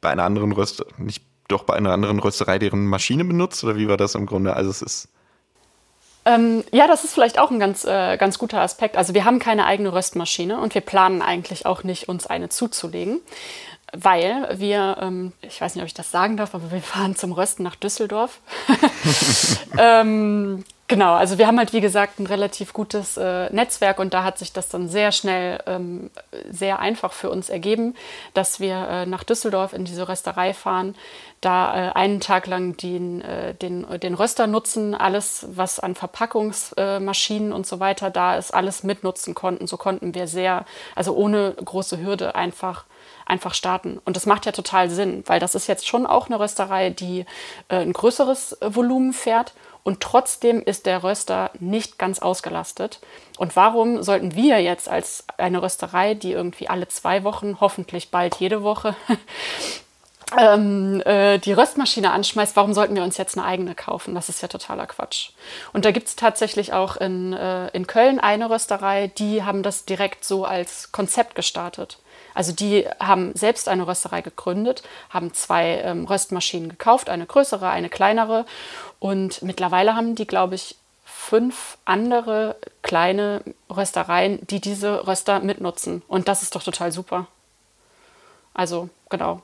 bei 0.00 0.10
einer 0.10 0.24
anderen 0.24 0.52
Röst, 0.52 0.84
nicht 0.98 1.22
doch 1.48 1.64
bei 1.64 1.74
einer 1.74 1.92
anderen 1.92 2.18
Rösterei 2.20 2.58
deren 2.58 2.86
Maschine 2.86 3.24
benutzt 3.24 3.64
oder 3.64 3.76
wie 3.76 3.88
war 3.88 3.96
das 3.96 4.14
im 4.14 4.26
Grunde? 4.26 4.54
Also 4.54 4.70
es 4.70 4.82
ist. 4.82 5.08
Ähm, 6.24 6.64
ja, 6.70 6.86
das 6.86 7.04
ist 7.04 7.14
vielleicht 7.14 7.38
auch 7.38 7.50
ein 7.50 7.58
ganz, 7.58 7.84
äh, 7.84 8.16
ganz 8.18 8.38
guter 8.38 8.60
Aspekt. 8.60 8.96
Also 8.96 9.14
wir 9.14 9.24
haben 9.24 9.38
keine 9.38 9.66
eigene 9.66 9.92
Röstmaschine 9.92 10.60
und 10.60 10.74
wir 10.74 10.82
planen 10.82 11.22
eigentlich 11.22 11.66
auch 11.66 11.82
nicht, 11.82 12.08
uns 12.08 12.26
eine 12.26 12.50
zuzulegen, 12.50 13.20
weil 13.92 14.58
wir, 14.58 14.98
ähm, 15.00 15.32
ich 15.40 15.60
weiß 15.60 15.74
nicht, 15.74 15.82
ob 15.82 15.86
ich 15.86 15.94
das 15.94 16.10
sagen 16.10 16.36
darf, 16.36 16.54
aber 16.54 16.70
wir 16.70 16.82
fahren 16.82 17.16
zum 17.16 17.32
Rösten 17.32 17.62
nach 17.62 17.76
Düsseldorf. 17.76 18.40
ähm, 19.78 20.64
Genau, 20.90 21.14
also 21.14 21.38
wir 21.38 21.46
haben 21.46 21.56
halt 21.56 21.72
wie 21.72 21.80
gesagt 21.80 22.18
ein 22.18 22.26
relativ 22.26 22.72
gutes 22.72 23.16
äh, 23.16 23.48
Netzwerk 23.54 24.00
und 24.00 24.12
da 24.12 24.24
hat 24.24 24.38
sich 24.38 24.52
das 24.52 24.68
dann 24.68 24.88
sehr 24.88 25.12
schnell 25.12 25.60
ähm, 25.66 26.10
sehr 26.50 26.80
einfach 26.80 27.12
für 27.12 27.30
uns 27.30 27.48
ergeben, 27.48 27.94
dass 28.34 28.58
wir 28.58 28.88
äh, 28.88 29.06
nach 29.06 29.22
Düsseldorf 29.22 29.72
in 29.72 29.84
diese 29.84 30.08
Rösterei 30.08 30.52
fahren, 30.52 30.96
da 31.40 31.90
äh, 31.90 31.92
einen 31.92 32.18
Tag 32.18 32.48
lang 32.48 32.76
den, 32.76 33.22
äh, 33.22 33.54
den, 33.54 33.86
den 34.00 34.14
Röster 34.14 34.48
nutzen, 34.48 34.96
alles 34.96 35.46
was 35.52 35.78
an 35.78 35.94
Verpackungsmaschinen 35.94 37.52
und 37.52 37.68
so 37.68 37.78
weiter 37.78 38.10
da 38.10 38.34
ist, 38.34 38.52
alles 38.52 38.82
mitnutzen 38.82 39.36
konnten. 39.36 39.68
So 39.68 39.76
konnten 39.76 40.16
wir 40.16 40.26
sehr, 40.26 40.64
also 40.96 41.14
ohne 41.14 41.52
große 41.52 41.98
Hürde 41.98 42.34
einfach 42.34 42.84
einfach 43.26 43.54
starten. 43.54 44.00
Und 44.04 44.16
das 44.16 44.26
macht 44.26 44.44
ja 44.44 44.50
total 44.50 44.90
Sinn, 44.90 45.22
weil 45.26 45.38
das 45.38 45.54
ist 45.54 45.68
jetzt 45.68 45.86
schon 45.86 46.04
auch 46.04 46.26
eine 46.26 46.40
Rösterei, 46.40 46.90
die 46.90 47.20
äh, 47.68 47.76
ein 47.76 47.92
größeres 47.92 48.58
Volumen 48.60 49.12
fährt 49.12 49.54
und 49.82 50.00
trotzdem 50.00 50.62
ist 50.62 50.86
der 50.86 51.02
Röster 51.02 51.50
nicht 51.58 51.98
ganz 51.98 52.18
ausgelastet. 52.18 53.00
Und 53.38 53.56
warum 53.56 54.02
sollten 54.02 54.34
wir 54.34 54.60
jetzt 54.60 54.88
als 54.88 55.24
eine 55.38 55.62
Rösterei, 55.62 56.14
die 56.14 56.32
irgendwie 56.32 56.68
alle 56.68 56.88
zwei 56.88 57.24
Wochen, 57.24 57.58
hoffentlich 57.60 58.10
bald 58.10 58.36
jede 58.36 58.62
Woche, 58.62 58.94
ähm, 60.38 61.00
äh, 61.06 61.38
die 61.38 61.52
Röstmaschine 61.52 62.12
anschmeißt, 62.12 62.56
warum 62.56 62.74
sollten 62.74 62.94
wir 62.94 63.02
uns 63.02 63.16
jetzt 63.16 63.38
eine 63.38 63.46
eigene 63.46 63.74
kaufen? 63.74 64.14
Das 64.14 64.28
ist 64.28 64.42
ja 64.42 64.48
totaler 64.48 64.86
Quatsch. 64.86 65.30
Und 65.72 65.86
da 65.86 65.92
gibt 65.92 66.08
es 66.08 66.16
tatsächlich 66.16 66.72
auch 66.74 66.96
in, 66.96 67.32
äh, 67.32 67.68
in 67.68 67.86
Köln 67.86 68.20
eine 68.20 68.50
Rösterei, 68.50 69.08
die 69.08 69.44
haben 69.44 69.62
das 69.62 69.86
direkt 69.86 70.24
so 70.24 70.44
als 70.44 70.92
Konzept 70.92 71.34
gestartet. 71.34 71.98
Also 72.34 72.52
die 72.52 72.86
haben 73.00 73.34
selbst 73.34 73.68
eine 73.68 73.86
Rösterei 73.86 74.22
gegründet, 74.22 74.82
haben 75.08 75.34
zwei 75.34 75.78
ähm, 75.78 76.04
Röstmaschinen 76.04 76.68
gekauft, 76.68 77.08
eine 77.08 77.26
größere, 77.26 77.68
eine 77.68 77.88
kleinere. 77.88 78.46
Und 78.98 79.42
mittlerweile 79.42 79.94
haben 79.96 80.14
die, 80.14 80.26
glaube 80.26 80.54
ich, 80.54 80.76
fünf 81.04 81.78
andere 81.84 82.56
kleine 82.82 83.42
Röstereien, 83.68 84.46
die 84.46 84.60
diese 84.60 85.06
Röster 85.06 85.40
mitnutzen. 85.40 86.02
Und 86.08 86.28
das 86.28 86.42
ist 86.42 86.54
doch 86.54 86.62
total 86.62 86.92
super. 86.92 87.26
Also, 88.54 88.88
genau. 89.08 89.42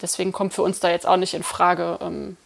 Deswegen 0.00 0.32
kommt 0.32 0.54
für 0.54 0.62
uns 0.62 0.80
da 0.80 0.90
jetzt 0.90 1.06
auch 1.06 1.16
nicht 1.16 1.34
in 1.34 1.42
Frage, 1.42 1.98
ähm, 2.00 2.36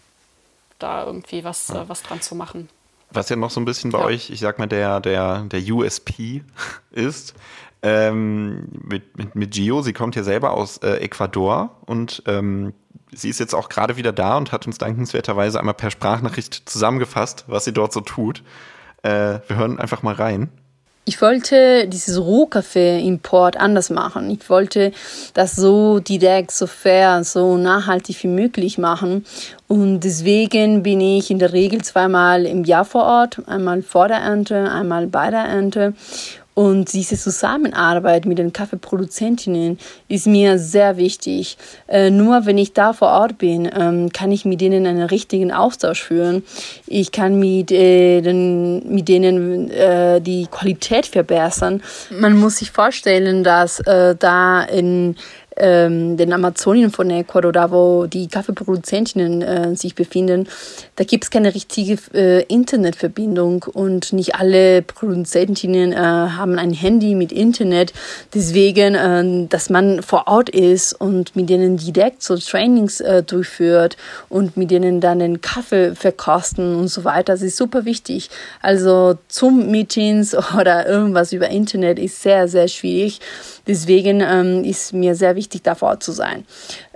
da 0.79 1.05
irgendwie 1.05 1.45
was, 1.45 1.71
äh, 1.71 1.89
was 1.89 2.03
dran 2.03 2.21
zu 2.21 2.35
machen. 2.35 2.69
Was 3.11 3.29
ja 3.29 3.37
noch 3.37 3.51
so 3.51 3.61
ein 3.61 3.65
bisschen 3.65 3.93
bei 3.93 4.01
ja. 4.01 4.05
euch, 4.05 4.31
ich 4.31 4.41
sag 4.41 4.59
mal, 4.59 4.67
der, 4.67 5.01
der, 5.01 5.41
der 5.43 5.61
USP 5.61 6.43
ist, 6.91 7.35
ähm, 7.83 8.69
mit, 8.83 9.17
mit, 9.17 9.35
mit 9.35 9.51
Gio, 9.53 9.83
sie 9.83 9.93
kommt 9.93 10.17
ja 10.17 10.23
selber 10.23 10.53
aus 10.53 10.79
äh, 10.79 10.97
Ecuador 10.97 11.71
und 11.87 12.23
ähm, 12.27 12.73
sie 13.13 13.29
ist 13.29 13.41
jetzt 13.41 13.55
auch 13.55 13.69
gerade 13.69 13.97
wieder 13.97 14.13
da 14.13 14.37
und 14.37 14.53
hat 14.53 14.67
uns 14.67 14.79
dankenswerterweise 14.79 15.59
einmal 15.59 15.75
per 15.75 15.91
Sprachnachricht 15.91 16.69
zusammengefasst, 16.69 17.45
was 17.47 17.65
sie 17.65 17.73
dort 17.73 17.93
so 17.93 18.01
tut. 18.01 18.43
Äh, 19.03 19.41
wir 19.47 19.57
hören 19.57 19.79
einfach 19.79 20.03
mal 20.03 20.15
rein. 20.15 20.51
Ich 21.09 21.23
wollte 21.23 21.87
dieses 21.87 22.21
Rohkaffee-Import 22.21 23.57
anders 23.57 23.91
machen. 23.91 24.29
Ich 24.29 24.51
wollte 24.51 24.91
das 25.35 25.55
so 25.55 26.01
direkt, 26.01 26.51
so 26.51 26.67
fair, 26.67 27.23
so 27.23 27.57
nachhaltig 27.57 28.21
wie 28.25 28.29
möglich 28.29 28.77
machen. 28.77 29.25
Und 29.69 30.01
deswegen 30.01 30.83
bin 30.83 31.01
ich 31.01 31.31
in 31.31 31.39
der 31.39 31.53
Regel 31.53 31.83
zweimal 31.83 32.45
im 32.45 32.65
Jahr 32.65 32.85
vor 32.85 33.05
Ort, 33.05 33.41
einmal 33.47 33.83
vor 33.83 34.09
der 34.09 34.17
Ernte, 34.17 34.69
einmal 34.69 35.07
bei 35.07 35.31
der 35.31 35.45
Ernte. 35.45 35.95
Und 36.57 36.95
diese 36.95 37.19
Zusammenarbeit 37.19 38.25
mit 38.25 38.39
den 38.39 38.51
Kaffeeproduzentinnen 38.51 39.79
ist 40.09 40.27
mir 40.27 40.59
sehr 40.59 40.97
wichtig. 40.97 41.59
Äh, 41.87 42.09
nur 42.09 42.47
wenn 42.47 42.57
ich 42.57 42.73
da 42.73 42.95
vor 42.95 43.09
Ort 43.09 43.37
bin, 43.37 43.71
ähm, 43.79 44.09
kann 44.11 44.33
ich 44.33 44.47
mit 44.47 44.63
denen 44.63 44.87
einen 44.87 45.03
richtigen 45.03 45.53
Austausch 45.53 46.03
führen. 46.03 46.45
Ich 46.87 47.13
kann 47.13 47.39
mit, 47.39 47.71
äh, 47.73 48.23
den, 48.23 48.91
mit 48.91 49.07
denen 49.09 49.71
äh, 49.71 50.23
die 50.23 50.47
Qualität 50.51 51.05
verbessern. 51.05 51.83
Man 52.09 52.39
muss 52.39 52.57
sich 52.57 52.71
vorstellen, 52.71 53.45
dass 53.45 53.81
äh, 53.81 54.17
da 54.19 54.63
in 54.63 55.17
ähm, 55.57 56.17
den 56.17 56.33
Amazonien 56.33 56.91
von 56.91 57.11
Ecuador, 57.11 57.53
da 57.53 57.71
wo 57.71 58.07
die 58.07 58.29
Kaffeeproduzentinnen 58.29 59.43
äh, 59.43 59.77
sich 59.77 59.95
befinden, 59.95 60.49
da 60.97 61.05
gibt 61.05 61.25
es 61.25 61.31
keine 61.31 61.55
richtige 61.55 61.99
äh, 62.15 62.43
Internetverbindung 62.45 63.65
und 63.73 64.13
nicht 64.13 64.35
alle 64.35 64.83
Produzentinnen 64.83 65.93
äh, 65.93 65.97
haben 65.97 66.59
ein 66.59 66.73
Handy 66.73 67.15
mit 67.15 67.33
Internet. 67.33 67.93
Deswegen, 68.35 68.95
äh, 68.95 69.47
dass 69.49 69.71
man 69.71 70.03
vor 70.03 70.25
Ort 70.27 70.51
ist 70.51 70.93
und 70.93 71.37
mit 71.37 71.49
denen 71.49 71.77
direkt 71.77 72.23
so 72.23 72.37
Trainings 72.37 73.01
äh, 73.01 73.23
durchführt 73.23 73.97
und 74.29 74.57
mit 74.57 74.71
denen 74.71 75.01
dann 75.01 75.19
den 75.19 75.41
Kaffee 75.41 75.95
verkosten 75.95 76.77
und 76.77 76.89
so 76.89 77.05
weiter, 77.05 77.33
das 77.33 77.43
ist 77.43 77.57
super 77.57 77.85
wichtig. 77.85 78.31
Also 78.63 79.19
zum 79.29 79.71
Meetings 79.71 80.35
oder 80.59 80.87
irgendwas 80.87 81.33
über 81.33 81.49
Internet 81.49 81.99
ist 81.99 82.23
sehr, 82.23 82.49
sehr 82.49 82.69
schwierig. 82.69 83.21
Deswegen 83.67 84.21
ähm, 84.21 84.63
ist 84.63 84.93
mir 84.93 85.15
sehr 85.15 85.35
wichtig, 85.35 85.46
da 85.49 85.75
vor 85.75 85.89
Ort 85.89 86.03
zu 86.03 86.13
sein. 86.13 86.45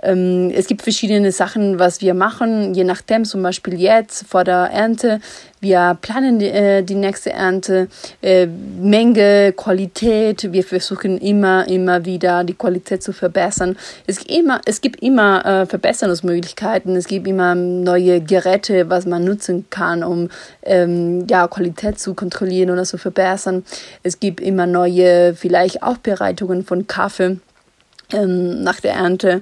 Ähm, 0.01 0.51
es 0.55 0.67
gibt 0.67 0.81
verschiedene 0.81 1.31
Sachen, 1.31 1.79
was 1.79 2.01
wir 2.01 2.13
machen, 2.13 2.73
je 2.73 2.83
nachdem, 2.83 3.25
zum 3.25 3.43
Beispiel 3.43 3.79
jetzt 3.79 4.25
vor 4.27 4.43
der 4.43 4.69
Ernte. 4.71 5.19
Wir 5.59 5.95
planen 6.01 6.39
die, 6.39 6.47
äh, 6.47 6.81
die 6.81 6.95
nächste 6.95 7.31
Ernte, 7.33 7.87
äh, 8.23 8.47
Menge, 8.47 9.53
Qualität. 9.55 10.51
Wir 10.51 10.63
versuchen 10.63 11.19
immer, 11.19 11.67
immer 11.67 12.03
wieder 12.03 12.43
die 12.43 12.55
Qualität 12.55 13.03
zu 13.03 13.13
verbessern. 13.13 13.77
Es 14.07 14.17
gibt 14.17 14.31
immer, 14.31 14.61
es 14.65 14.81
gibt 14.81 15.03
immer 15.03 15.45
äh, 15.45 15.65
Verbesserungsmöglichkeiten. 15.67 16.95
Es 16.95 17.05
gibt 17.07 17.27
immer 17.27 17.53
neue 17.53 18.21
Geräte, 18.21 18.89
was 18.89 19.05
man 19.05 19.23
nutzen 19.23 19.67
kann, 19.69 20.03
um 20.03 20.29
ähm, 20.63 21.27
ja, 21.29 21.47
Qualität 21.47 21.99
zu 21.99 22.15
kontrollieren 22.15 22.71
oder 22.71 22.83
zu 22.83 22.97
verbessern. 22.97 23.63
Es 24.01 24.19
gibt 24.19 24.41
immer 24.41 24.65
neue, 24.65 25.35
vielleicht 25.35 25.83
Aufbereitungen 25.83 26.65
von 26.65 26.87
Kaffee 26.87 27.37
ähm, 28.13 28.63
nach 28.63 28.79
der 28.79 28.93
Ernte. 28.93 29.41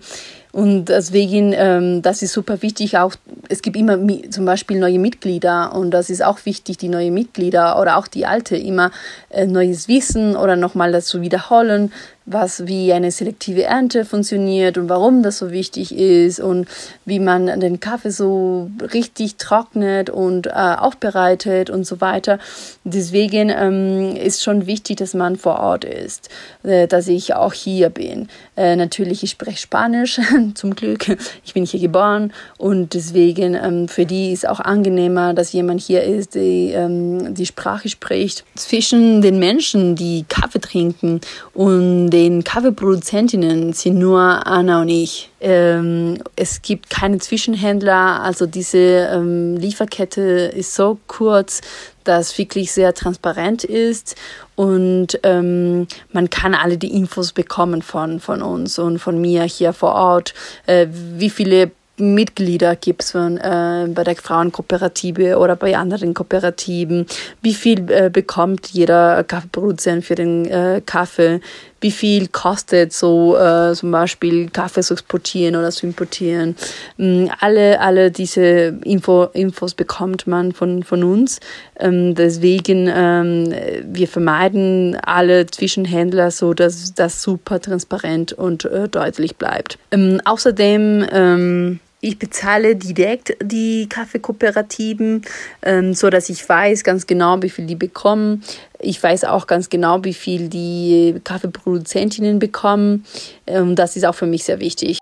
Und 0.51 0.85
deswegen, 0.85 1.53
ähm, 1.55 2.01
das 2.01 2.23
ist 2.23 2.33
super 2.33 2.63
wichtig. 2.63 2.97
Auch 2.97 3.13
es 3.49 3.61
gibt 3.61 3.77
immer 3.77 3.99
zum 4.31 4.45
Beispiel 4.45 4.79
neue 4.79 4.97
Mitglieder 4.97 5.75
und 5.75 5.91
das 5.91 6.09
ist 6.09 6.23
auch 6.23 6.43
wichtig, 6.45 6.77
die 6.77 6.89
neuen 6.89 7.13
Mitglieder 7.13 7.79
oder 7.79 7.97
auch 7.97 8.07
die 8.07 8.25
alte 8.25 8.57
immer 8.57 8.89
äh, 9.29 9.45
neues 9.45 9.87
Wissen 9.87 10.35
oder 10.35 10.55
nochmal 10.55 10.91
das 10.91 11.05
zu 11.05 11.21
wiederholen, 11.21 11.91
was 12.31 12.67
wie 12.67 12.93
eine 12.93 13.11
selektive 13.11 13.63
Ernte 13.63 14.05
funktioniert 14.05 14.77
und 14.77 14.87
warum 14.87 15.23
das 15.23 15.39
so 15.39 15.51
wichtig 15.51 15.95
ist 15.95 16.39
und 16.39 16.67
wie 17.05 17.19
man 17.19 17.59
den 17.59 17.79
Kaffee 17.79 18.11
so 18.11 18.69
richtig 18.93 19.37
trocknet 19.37 20.09
und 20.09 20.47
äh, 20.47 20.51
aufbereitet 20.51 21.69
und 21.69 21.85
so 21.85 22.01
weiter. 22.01 22.37
Deswegen 22.83 23.49
ähm, 23.49 24.15
ist 24.15 24.43
schon 24.43 24.67
wichtig, 24.67 24.97
dass 24.97 25.13
man 25.13 25.37
vor 25.37 25.59
Ort 25.59 25.85
ist, 25.85 26.29
äh, 26.63 26.87
dass 26.87 27.07
ich 27.07 27.33
auch 27.33 27.53
hier 27.53 27.89
bin. 27.89 28.29
Äh, 28.55 28.75
natürlich, 28.75 29.23
ich 29.23 29.31
spreche 29.31 29.57
Spanisch, 29.57 30.19
zum 30.53 30.75
Glück. 30.75 31.17
Ich 31.43 31.53
bin 31.53 31.65
hier 31.65 31.79
geboren 31.79 32.31
und 32.57 32.93
deswegen 32.93 33.55
ähm, 33.55 33.87
für 33.87 34.05
die 34.05 34.31
ist 34.31 34.47
auch 34.47 34.59
angenehmer, 34.59 35.33
dass 35.33 35.51
jemand 35.51 35.81
hier 35.81 36.03
ist, 36.03 36.35
die 36.35 36.71
ähm, 36.73 37.33
die 37.33 37.45
Sprache 37.45 37.89
spricht. 37.89 38.45
Zwischen 38.55 39.21
den 39.21 39.39
Menschen, 39.39 39.95
die 39.95 40.25
Kaffee 40.27 40.59
trinken 40.59 41.21
und 41.53 42.09
den 42.19 42.43
Kaffeeproduzentinnen 42.43 43.71
sind 43.71 43.97
nur 43.97 44.19
Anna 44.45 44.81
und 44.81 44.89
ich. 44.89 45.29
Ähm, 45.39 46.17
es 46.35 46.61
gibt 46.61 46.89
keine 46.89 47.19
Zwischenhändler, 47.19 48.21
also 48.21 48.45
diese 48.45 48.77
ähm, 48.77 49.55
Lieferkette 49.55 50.21
ist 50.53 50.75
so 50.75 50.99
kurz, 51.07 51.61
dass 52.03 52.37
wirklich 52.37 52.73
sehr 52.73 52.93
transparent 52.93 53.63
ist 53.63 54.17
und 54.55 55.17
ähm, 55.23 55.87
man 56.11 56.29
kann 56.29 56.55
alle 56.55 56.77
die 56.77 56.93
Infos 56.93 57.31
bekommen 57.31 57.81
von, 57.81 58.19
von 58.19 58.41
uns 58.41 58.77
und 58.79 58.99
von 58.99 59.21
mir 59.21 59.43
hier 59.43 59.71
vor 59.71 59.95
Ort, 59.95 60.33
äh, 60.65 60.87
wie 60.91 61.29
viele 61.29 61.71
Mitglieder 61.99 62.75
gibt 62.75 63.03
es 63.03 63.13
äh, 63.13 63.87
bei 63.87 64.03
der 64.03 64.15
Frauenkooperative 64.15 65.37
oder 65.37 65.55
bei 65.55 65.77
anderen 65.77 66.13
Kooperativen? 66.13 67.05
Wie 67.41 67.53
viel 67.53 67.91
äh, 67.91 68.09
bekommt 68.09 68.67
jeder 68.67 69.23
Kaffeeproduzent 69.23 70.05
für 70.05 70.15
den 70.15 70.45
äh, 70.45 70.81
Kaffee? 70.85 71.41
Wie 71.81 71.91
viel 71.91 72.27
kostet 72.27 72.93
so 72.93 73.37
äh, 73.37 73.73
zum 73.73 73.91
Beispiel 73.91 74.49
Kaffee 74.49 74.81
zu 74.81 74.93
exportieren 74.93 75.55
oder 75.55 75.71
zu 75.71 75.85
importieren? 75.85 76.55
Ähm, 76.97 77.29
alle, 77.39 77.79
alle 77.79 78.11
diese 78.11 78.77
Info, 78.83 79.25
Infos 79.33 79.73
bekommt 79.73 80.27
man 80.27 80.51
von, 80.51 80.83
von 80.83 81.03
uns. 81.03 81.39
Ähm, 81.79 82.15
deswegen, 82.15 82.91
ähm, 82.93 83.53
wir 83.83 84.07
vermeiden 84.07 84.97
alle 85.03 85.45
Zwischenhändler 85.45 86.31
so, 86.31 86.53
dass 86.53 86.93
das 86.93 87.21
super 87.21 87.59
transparent 87.59 88.33
und 88.33 88.65
äh, 88.65 88.87
deutlich 88.89 89.37
bleibt. 89.37 89.77
Ähm, 89.91 90.21
außerdem, 90.25 91.05
ähm, 91.11 91.79
ich 92.01 92.17
bezahle 92.17 92.75
direkt 92.75 93.35
die 93.41 93.87
Kaffeekooperativen, 93.89 95.23
ähm, 95.61 95.93
so 95.93 96.09
dass 96.09 96.29
ich 96.29 96.47
weiß 96.47 96.83
ganz 96.83 97.07
genau, 97.07 97.41
wie 97.41 97.49
viel 97.49 97.65
die 97.65 97.75
bekommen. 97.75 98.43
Ich 98.79 99.01
weiß 99.01 99.25
auch 99.25 99.47
ganz 99.47 99.69
genau, 99.69 100.03
wie 100.03 100.13
viel 100.13 100.47
die 100.47 101.19
Kaffeeproduzentinnen 101.23 102.39
bekommen. 102.39 103.05
Ähm, 103.47 103.75
das 103.75 103.95
ist 103.95 104.05
auch 104.05 104.15
für 104.15 104.27
mich 104.27 104.45
sehr 104.45 104.59
wichtig. 104.59 104.99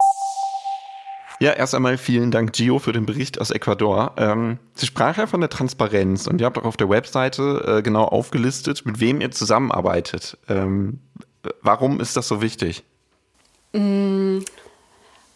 Ja, 1.40 1.54
erst 1.54 1.76
einmal 1.76 2.00
vielen 2.00 2.32
Dank, 2.32 2.54
Gio, 2.54 2.80
für 2.80 2.94
den 2.94 3.06
Bericht 3.06 3.40
aus 3.40 3.52
Ecuador. 3.52 4.14
Ähm, 4.18 4.58
Sie 4.74 4.88
sprach 4.88 5.18
ja 5.18 5.28
von 5.28 5.40
der 5.40 5.52
Transparenz 5.52 6.26
und 6.26 6.42
ihr 6.42 6.48
habt 6.48 6.58
auch 6.58 6.66
auf 6.66 6.78
der 6.78 6.90
Webseite 6.90 7.78
äh, 7.78 7.82
genau 7.84 8.06
aufgelistet, 8.06 8.88
mit 8.88 9.00
wem 9.00 9.22
ihr 9.22 9.30
zusammenarbeitet. 9.30 10.40
Ähm, 10.50 11.00
warum 11.62 12.00
ist 12.00 12.18
das 12.18 12.28
so 12.28 12.42
wichtig? 12.42 12.84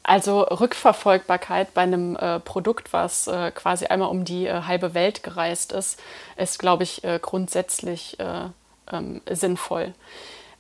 Also 0.04 0.42
Rückverfolgbarkeit 0.42 1.74
bei 1.74 1.82
einem 1.82 2.16
äh, 2.16 2.40
Produkt, 2.40 2.92
was 2.92 3.28
äh, 3.28 3.52
quasi 3.52 3.86
einmal 3.86 4.10
um 4.10 4.26
die 4.26 4.48
äh, 4.48 4.64
halbe 4.64 4.94
Welt 4.94 5.22
gereist 5.22 5.72
ist, 5.72 6.00
ist, 6.38 6.58
glaube 6.58 6.84
ich, 6.84 7.04
äh, 7.04 7.20
grundsätzlich 7.22 8.20
äh, 8.20 8.46
ähm, 8.92 9.22
sinnvoll. 9.30 9.94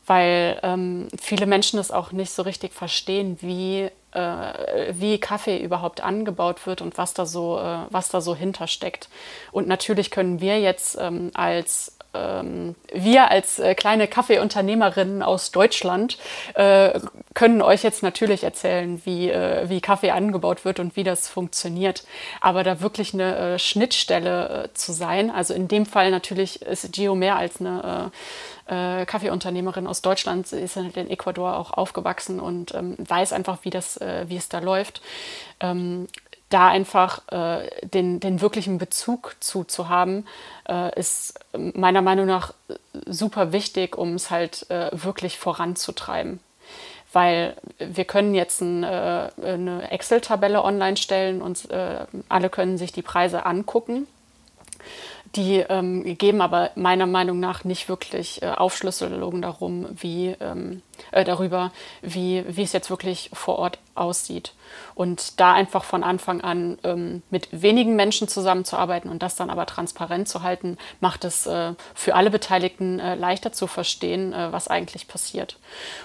Weil 0.05 0.59
ähm, 0.63 1.07
viele 1.19 1.47
Menschen 1.47 1.77
das 1.77 1.91
auch 1.91 2.11
nicht 2.11 2.31
so 2.31 2.43
richtig 2.43 2.73
verstehen, 2.73 3.37
wie, 3.41 3.89
äh, 4.11 4.93
wie 4.93 5.19
Kaffee 5.19 5.57
überhaupt 5.57 6.01
angebaut 6.01 6.67
wird 6.67 6.81
und 6.81 6.97
was 6.97 7.13
da 7.13 7.25
so, 7.25 7.59
was 7.89 8.09
da 8.09 8.19
so 8.21 8.35
hintersteckt. 8.35 9.09
Und 9.51 9.67
natürlich 9.67 10.11
können 10.11 10.41
wir 10.41 10.59
jetzt 10.59 10.97
ähm, 10.99 11.31
als 11.33 11.97
ähm, 12.14 12.76
wir 12.91 13.32
als 13.32 13.59
äh, 13.59 13.74
kleine 13.74 14.07
Kaffeeunternehmerinnen 14.07 15.24
aus 15.24 15.51
Deutschland 15.51 16.18
äh, 16.55 16.99
können 17.34 17.62
euch 17.62 17.84
jetzt 17.84 18.03
natürlich 18.03 18.43
erzählen, 18.43 19.01
wie, 19.05 19.30
äh, 19.30 19.70
wie 19.70 19.80
Kaffee 19.80 20.12
angebaut 20.12 20.66
wird 20.66 20.80
und 20.80 20.95
wie 20.95 21.03
das 21.03 21.30
funktioniert. 21.30 22.03
Aber 22.41 22.64
da 22.64 22.82
wirklich 22.82 23.14
eine 23.14 23.36
äh, 23.36 23.59
Schnittstelle 23.59 24.66
äh, 24.66 24.74
zu 24.74 24.91
sein, 24.91 25.32
also 25.32 25.53
in 25.53 25.68
dem 25.68 25.86
Fall 25.86 26.12
natürlich 26.12 26.62
ist 26.62 26.91
Gio 26.91 27.16
mehr 27.16 27.38
als 27.38 27.62
eine 27.62 28.12
äh, 28.68 29.05
Kaffeeunternehmerin 29.05 29.88
aus 29.88 30.01
Deutschland, 30.01 30.47
sie 30.47 30.59
ist 30.59 30.76
in 30.78 31.09
Ecuador 31.09 31.57
auch 31.57 31.72
aufgewachsen 31.72 32.39
und 32.39 32.74
ähm, 32.74 32.95
weiß 32.97 33.34
einfach, 33.34 33.59
wie, 33.64 33.70
das, 33.70 33.99
wie 33.99 34.38
es 34.38 34.49
da 34.49 34.59
läuft. 34.59 35.01
Ähm, 35.59 36.07
da 36.54 36.68
einfach 36.68 37.22
äh, 37.32 37.68
den, 37.86 38.20
den 38.20 38.41
wirklichen 38.41 38.78
Bezug 38.78 39.36
zu, 39.39 39.64
zu 39.64 39.89
haben, 39.89 40.26
äh, 40.68 40.97
ist 40.99 41.39
meiner 41.54 42.02
Meinung 42.02 42.26
nach 42.26 42.54
super 43.06 43.52
wichtig, 43.52 43.97
um 43.97 44.14
es 44.16 44.30
halt 44.30 44.70
äh, 44.70 44.89
wirklich 44.91 45.38
voranzutreiben. 45.38 46.39
Weil 47.14 47.58
wir 47.78 48.06
können 48.06 48.36
jetzt 48.36 48.62
ein, 48.62 48.84
äh, 48.84 49.30
eine 49.43 49.91
Excel-Tabelle 49.91 50.64
online 50.64 50.97
stellen 50.97 51.41
und 51.41 51.70
äh, 51.72 52.06
alle 52.30 52.49
können 52.49 52.78
sich 52.78 52.91
die 52.91 53.02
Preise 53.02 53.45
angucken 53.45 54.08
die 55.36 55.58
ähm, 55.58 56.18
geben 56.18 56.41
aber 56.41 56.72
meiner 56.76 57.06
Meinung 57.06 57.39
nach 57.39 57.64
nicht 57.64 57.88
wirklich 57.88 58.41
äh, 58.41 58.47
Aufschlüsselungen 58.47 59.41
darum, 59.41 59.88
wie, 59.91 60.36
ähm, 60.39 60.82
äh, 61.12 61.24
darüber, 61.24 61.72
wie, 62.02 62.43
wie 62.47 62.64
es 62.64 62.74
jetzt 62.74 62.89
wirklich 62.89 63.30
vor 63.34 63.58
Ort 63.60 63.80
aussieht. 63.95 64.54
Und 64.95 65.39
da 65.39 65.54
einfach 65.54 65.84
von 65.84 66.04
Anfang 66.04 66.41
an 66.41 66.78
ähm, 66.84 67.24
mit 67.30 67.49
wenigen 67.52 67.95
Menschen 67.95 68.28
zusammenzuarbeiten 68.28 69.10
und 69.10 69.22
das 69.22 69.36
dann 69.36 69.49
aber 69.49 69.66
transparent 69.66 70.28
zu 70.28 70.43
halten, 70.43 70.78
macht 70.99 71.26
es 71.26 71.45
äh, 71.45 71.74
für 71.93 72.16
alle 72.16 72.30
Beteiligten 72.30 72.99
äh, 72.99 73.16
leichter 73.16 73.52
zu 73.52 73.68
verstehen, 73.68 74.34
äh, 74.34 74.52
was 74.52 74.68
eigentlich 74.68 75.08
passiert. 75.08 75.58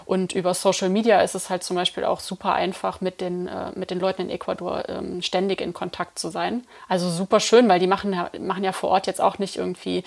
Und 0.04 0.32
über 0.32 0.54
Social 0.54 0.88
Media 0.88 1.20
ist 1.20 1.34
es 1.34 1.48
halt 1.50 1.62
zum 1.62 1.76
Beispiel 1.76 2.04
auch 2.04 2.20
super 2.20 2.54
einfach, 2.54 3.00
mit 3.00 3.20
den, 3.20 3.46
äh, 3.46 3.70
mit 3.74 3.90
den 3.90 4.00
Leuten 4.00 4.22
in 4.22 4.30
Ecuador 4.30 4.88
ähm, 4.88 5.22
ständig 5.22 5.60
in 5.60 5.72
Kontakt 5.72 6.18
zu 6.18 6.28
sein. 6.28 6.64
Also 6.88 7.08
super 7.08 7.40
schön, 7.40 7.68
weil 7.68 7.78
die 7.78 7.86
machen 7.86 8.12
ja, 8.12 8.30
machen 8.40 8.64
ja 8.64 8.72
vor 8.72 8.90
Ort 8.90 9.06
jetzt 9.06 9.20
auch 9.20 9.38
nicht 9.38 9.56
irgendwie 9.56 10.04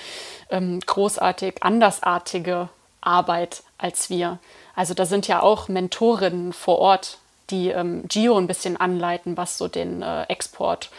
ähm, 0.49 0.79
großartig 0.85 1.63
andersartige 1.63 2.69
Arbeit 3.01 3.63
als 3.77 4.09
wir. 4.09 4.39
Also 4.75 4.93
da 4.93 5.05
sind 5.05 5.27
ja 5.27 5.41
auch 5.41 5.67
Mentorinnen 5.67 6.53
vor 6.53 6.79
Ort, 6.79 7.17
die 7.49 7.69
ähm, 7.69 8.03
Gio 8.07 8.37
ein 8.37 8.47
bisschen 8.47 8.77
anleiten, 8.77 9.37
was 9.37 9.57
so 9.57 9.67
den 9.67 10.01
äh, 10.01 10.23
Export 10.23 10.89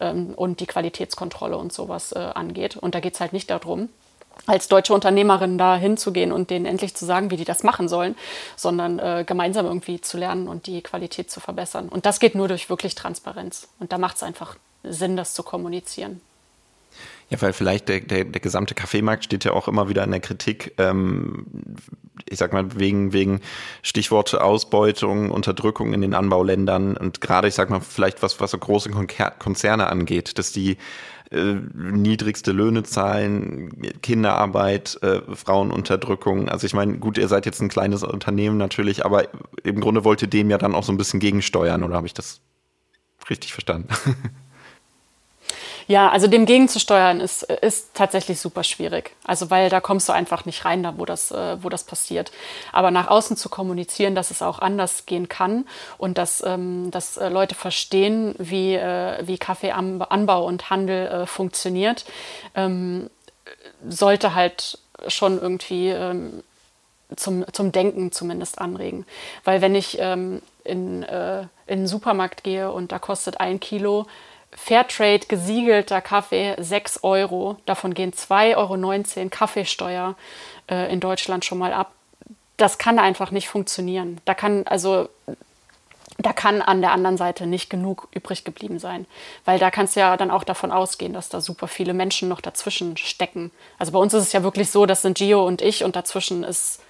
ähm, 0.00 0.34
und 0.34 0.60
die 0.60 0.66
Qualitätskontrolle 0.66 1.56
und 1.56 1.72
sowas 1.72 2.12
äh, 2.12 2.18
angeht. 2.18 2.76
Und 2.76 2.94
da 2.94 3.00
geht 3.00 3.14
es 3.14 3.20
halt 3.20 3.32
nicht 3.32 3.50
darum, 3.50 3.88
als 4.46 4.68
deutsche 4.68 4.94
Unternehmerin 4.94 5.58
da 5.58 5.76
hinzugehen 5.76 6.32
und 6.32 6.50
denen 6.50 6.66
endlich 6.66 6.94
zu 6.94 7.04
sagen, 7.04 7.30
wie 7.30 7.36
die 7.36 7.44
das 7.44 7.62
machen 7.62 7.88
sollen, 7.88 8.16
sondern 8.56 8.98
äh, 8.98 9.24
gemeinsam 9.26 9.66
irgendwie 9.66 10.00
zu 10.00 10.16
lernen 10.16 10.48
und 10.48 10.66
die 10.66 10.82
Qualität 10.82 11.30
zu 11.30 11.40
verbessern. 11.40 11.88
Und 11.88 12.06
das 12.06 12.20
geht 12.20 12.34
nur 12.34 12.48
durch 12.48 12.70
wirklich 12.70 12.94
Transparenz. 12.94 13.68
Und 13.78 13.92
da 13.92 13.98
macht 13.98 14.16
es 14.16 14.22
einfach 14.22 14.56
Sinn, 14.82 15.16
das 15.16 15.34
zu 15.34 15.42
kommunizieren. 15.42 16.20
Ja, 17.30 17.40
weil 17.40 17.52
vielleicht 17.52 17.88
der, 17.88 18.00
der, 18.00 18.24
der 18.24 18.40
gesamte 18.40 18.74
Kaffeemarkt 18.74 19.24
steht 19.24 19.44
ja 19.44 19.52
auch 19.52 19.68
immer 19.68 19.88
wieder 19.88 20.02
in 20.02 20.10
der 20.10 20.18
Kritik, 20.18 20.74
ähm, 20.78 21.46
ich 22.28 22.38
sag 22.38 22.52
mal, 22.52 22.76
wegen, 22.78 23.12
wegen 23.12 23.40
Stichworte 23.82 24.42
Ausbeutung, 24.42 25.30
Unterdrückung 25.30 25.94
in 25.94 26.00
den 26.00 26.14
Anbauländern 26.14 26.96
und 26.96 27.20
gerade, 27.20 27.46
ich 27.46 27.54
sag 27.54 27.70
mal, 27.70 27.80
vielleicht 27.80 28.22
was, 28.24 28.40
was 28.40 28.50
so 28.50 28.58
große 28.58 28.90
Konzerne 29.38 29.88
angeht, 29.88 30.38
dass 30.38 30.50
die 30.50 30.76
äh, 31.30 31.54
niedrigste 31.72 32.50
Löhne 32.50 32.82
zahlen, 32.82 33.70
Kinderarbeit, 34.02 34.98
äh, 35.02 35.20
Frauenunterdrückung. 35.32 36.48
Also 36.48 36.66
ich 36.66 36.74
meine, 36.74 36.98
gut, 36.98 37.16
ihr 37.16 37.28
seid 37.28 37.46
jetzt 37.46 37.62
ein 37.62 37.68
kleines 37.68 38.02
Unternehmen 38.02 38.56
natürlich, 38.56 39.04
aber 39.04 39.28
im 39.62 39.78
Grunde 39.80 40.02
wollt 40.02 40.20
ihr 40.22 40.28
dem 40.28 40.50
ja 40.50 40.58
dann 40.58 40.74
auch 40.74 40.82
so 40.82 40.90
ein 40.90 40.98
bisschen 40.98 41.20
gegensteuern, 41.20 41.84
oder 41.84 41.94
habe 41.94 42.08
ich 42.08 42.14
das 42.14 42.40
richtig 43.30 43.52
verstanden? 43.52 43.88
Ja, 45.90 46.08
also 46.08 46.28
dem 46.28 46.46
gegenzusteuern 46.46 47.18
ist, 47.18 47.42
ist 47.42 47.94
tatsächlich 47.94 48.38
super 48.38 48.62
schwierig. 48.62 49.10
Also 49.24 49.50
weil 49.50 49.70
da 49.70 49.80
kommst 49.80 50.08
du 50.08 50.12
einfach 50.12 50.44
nicht 50.44 50.64
rein, 50.64 50.84
da 50.84 50.96
wo 50.98 51.04
das, 51.04 51.32
äh, 51.32 51.60
wo 51.64 51.68
das 51.68 51.82
passiert. 51.82 52.30
Aber 52.70 52.92
nach 52.92 53.08
außen 53.08 53.36
zu 53.36 53.48
kommunizieren, 53.48 54.14
dass 54.14 54.30
es 54.30 54.40
auch 54.40 54.60
anders 54.60 55.04
gehen 55.06 55.28
kann 55.28 55.66
und 55.98 56.16
dass, 56.16 56.44
ähm, 56.46 56.92
dass 56.92 57.16
äh, 57.16 57.28
Leute 57.28 57.56
verstehen, 57.56 58.36
wie, 58.38 58.76
äh, 58.76 59.26
wie 59.26 59.36
Kaffeeanbau 59.36 60.46
und 60.46 60.70
Handel 60.70 61.26
funktioniert, 61.26 62.04
ähm, 62.54 63.10
sollte 63.88 64.36
halt 64.36 64.78
schon 65.08 65.40
irgendwie 65.40 65.88
ähm, 65.88 66.44
zum, 67.16 67.44
zum 67.52 67.72
Denken 67.72 68.12
zumindest 68.12 68.60
anregen. 68.60 69.06
Weil 69.42 69.60
wenn 69.60 69.74
ich 69.74 69.98
in, 69.98 70.40
in 70.62 71.04
einen 71.04 71.86
Supermarkt 71.88 72.44
gehe 72.44 72.70
und 72.70 72.92
da 72.92 73.00
kostet 73.00 73.40
ein 73.40 73.58
Kilo 73.58 74.06
Fairtrade 74.62 75.26
gesiegelter 75.26 76.00
Kaffee 76.02 76.54
6 76.58 77.02
Euro. 77.02 77.56
Davon 77.64 77.94
gehen 77.94 78.12
2,19 78.12 78.56
Euro 78.56 79.28
Kaffeesteuer 79.30 80.16
äh, 80.70 80.92
in 80.92 81.00
Deutschland 81.00 81.44
schon 81.44 81.58
mal 81.58 81.72
ab. 81.72 81.92
Das 82.58 82.76
kann 82.76 82.98
einfach 82.98 83.30
nicht 83.30 83.48
funktionieren. 83.48 84.20
Da 84.26 84.34
kann 84.34 84.66
also 84.66 85.08
da 86.18 86.34
kann 86.34 86.60
an 86.60 86.82
der 86.82 86.92
anderen 86.92 87.16
Seite 87.16 87.46
nicht 87.46 87.70
genug 87.70 88.08
übrig 88.12 88.44
geblieben 88.44 88.78
sein. 88.78 89.06
Weil 89.46 89.58
da 89.58 89.70
kannst 89.70 89.96
du 89.96 90.00
ja 90.00 90.18
dann 90.18 90.30
auch 90.30 90.44
davon 90.44 90.70
ausgehen, 90.70 91.14
dass 91.14 91.30
da 91.30 91.40
super 91.40 91.66
viele 91.66 91.94
Menschen 91.94 92.28
noch 92.28 92.42
dazwischen 92.42 92.98
stecken. 92.98 93.50
Also 93.78 93.92
bei 93.92 93.98
uns 93.98 94.12
ist 94.12 94.24
es 94.24 94.32
ja 94.34 94.42
wirklich 94.42 94.70
so, 94.70 94.84
das 94.84 95.00
sind 95.00 95.16
Gio 95.16 95.46
und 95.46 95.62
ich 95.62 95.84
und 95.84 95.96
dazwischen 95.96 96.44
ist 96.44 96.80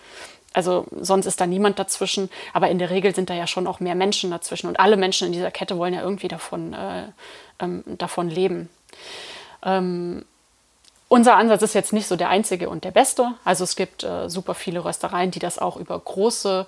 also 0.53 0.87
sonst 1.01 1.27
ist 1.27 1.41
da 1.41 1.47
niemand 1.47 1.79
dazwischen, 1.79 2.29
aber 2.53 2.69
in 2.71 2.79
der 2.79 2.91
Regel 2.91 3.15
sind 3.15 3.31
da 3.31 3.35
ja 3.35 3.47
schon 3.47 3.67
auch 3.67 3.81
mehr 3.81 3.95
Menschen 3.95 4.31
dazwischen 4.31 4.67
und 4.67 4.81
alle 4.81 4.97
Menschen 4.97 5.27
in 5.27 5.33
dieser 5.33 5.51
Kette 5.51 5.79
wollen 5.79 5.95
ja 5.95 6.03
irgendwie 6.03 6.29
davon, 6.29 6.73
äh, 6.73 7.05
ähm, 7.61 7.85
davon 7.87 8.29
leben. 8.29 8.69
Ähm, 9.63 10.25
unser 11.09 11.37
Ansatz 11.37 11.63
ist 11.63 11.75
jetzt 11.75 11.93
nicht 11.93 12.07
so 12.07 12.17
der 12.17 12.29
einzige 12.29 12.69
und 12.69 12.85
der 12.85 12.93
beste. 12.93 13.35
Also 13.45 13.65
es 13.65 13.75
gibt 13.75 14.05
äh, 14.05 14.29
super 14.29 14.55
viele 14.55 14.85
Röstereien, 14.85 15.31
die 15.31 15.41
das 15.41 15.59
auch 15.59 15.77
über 15.77 15.99
große 15.99 16.67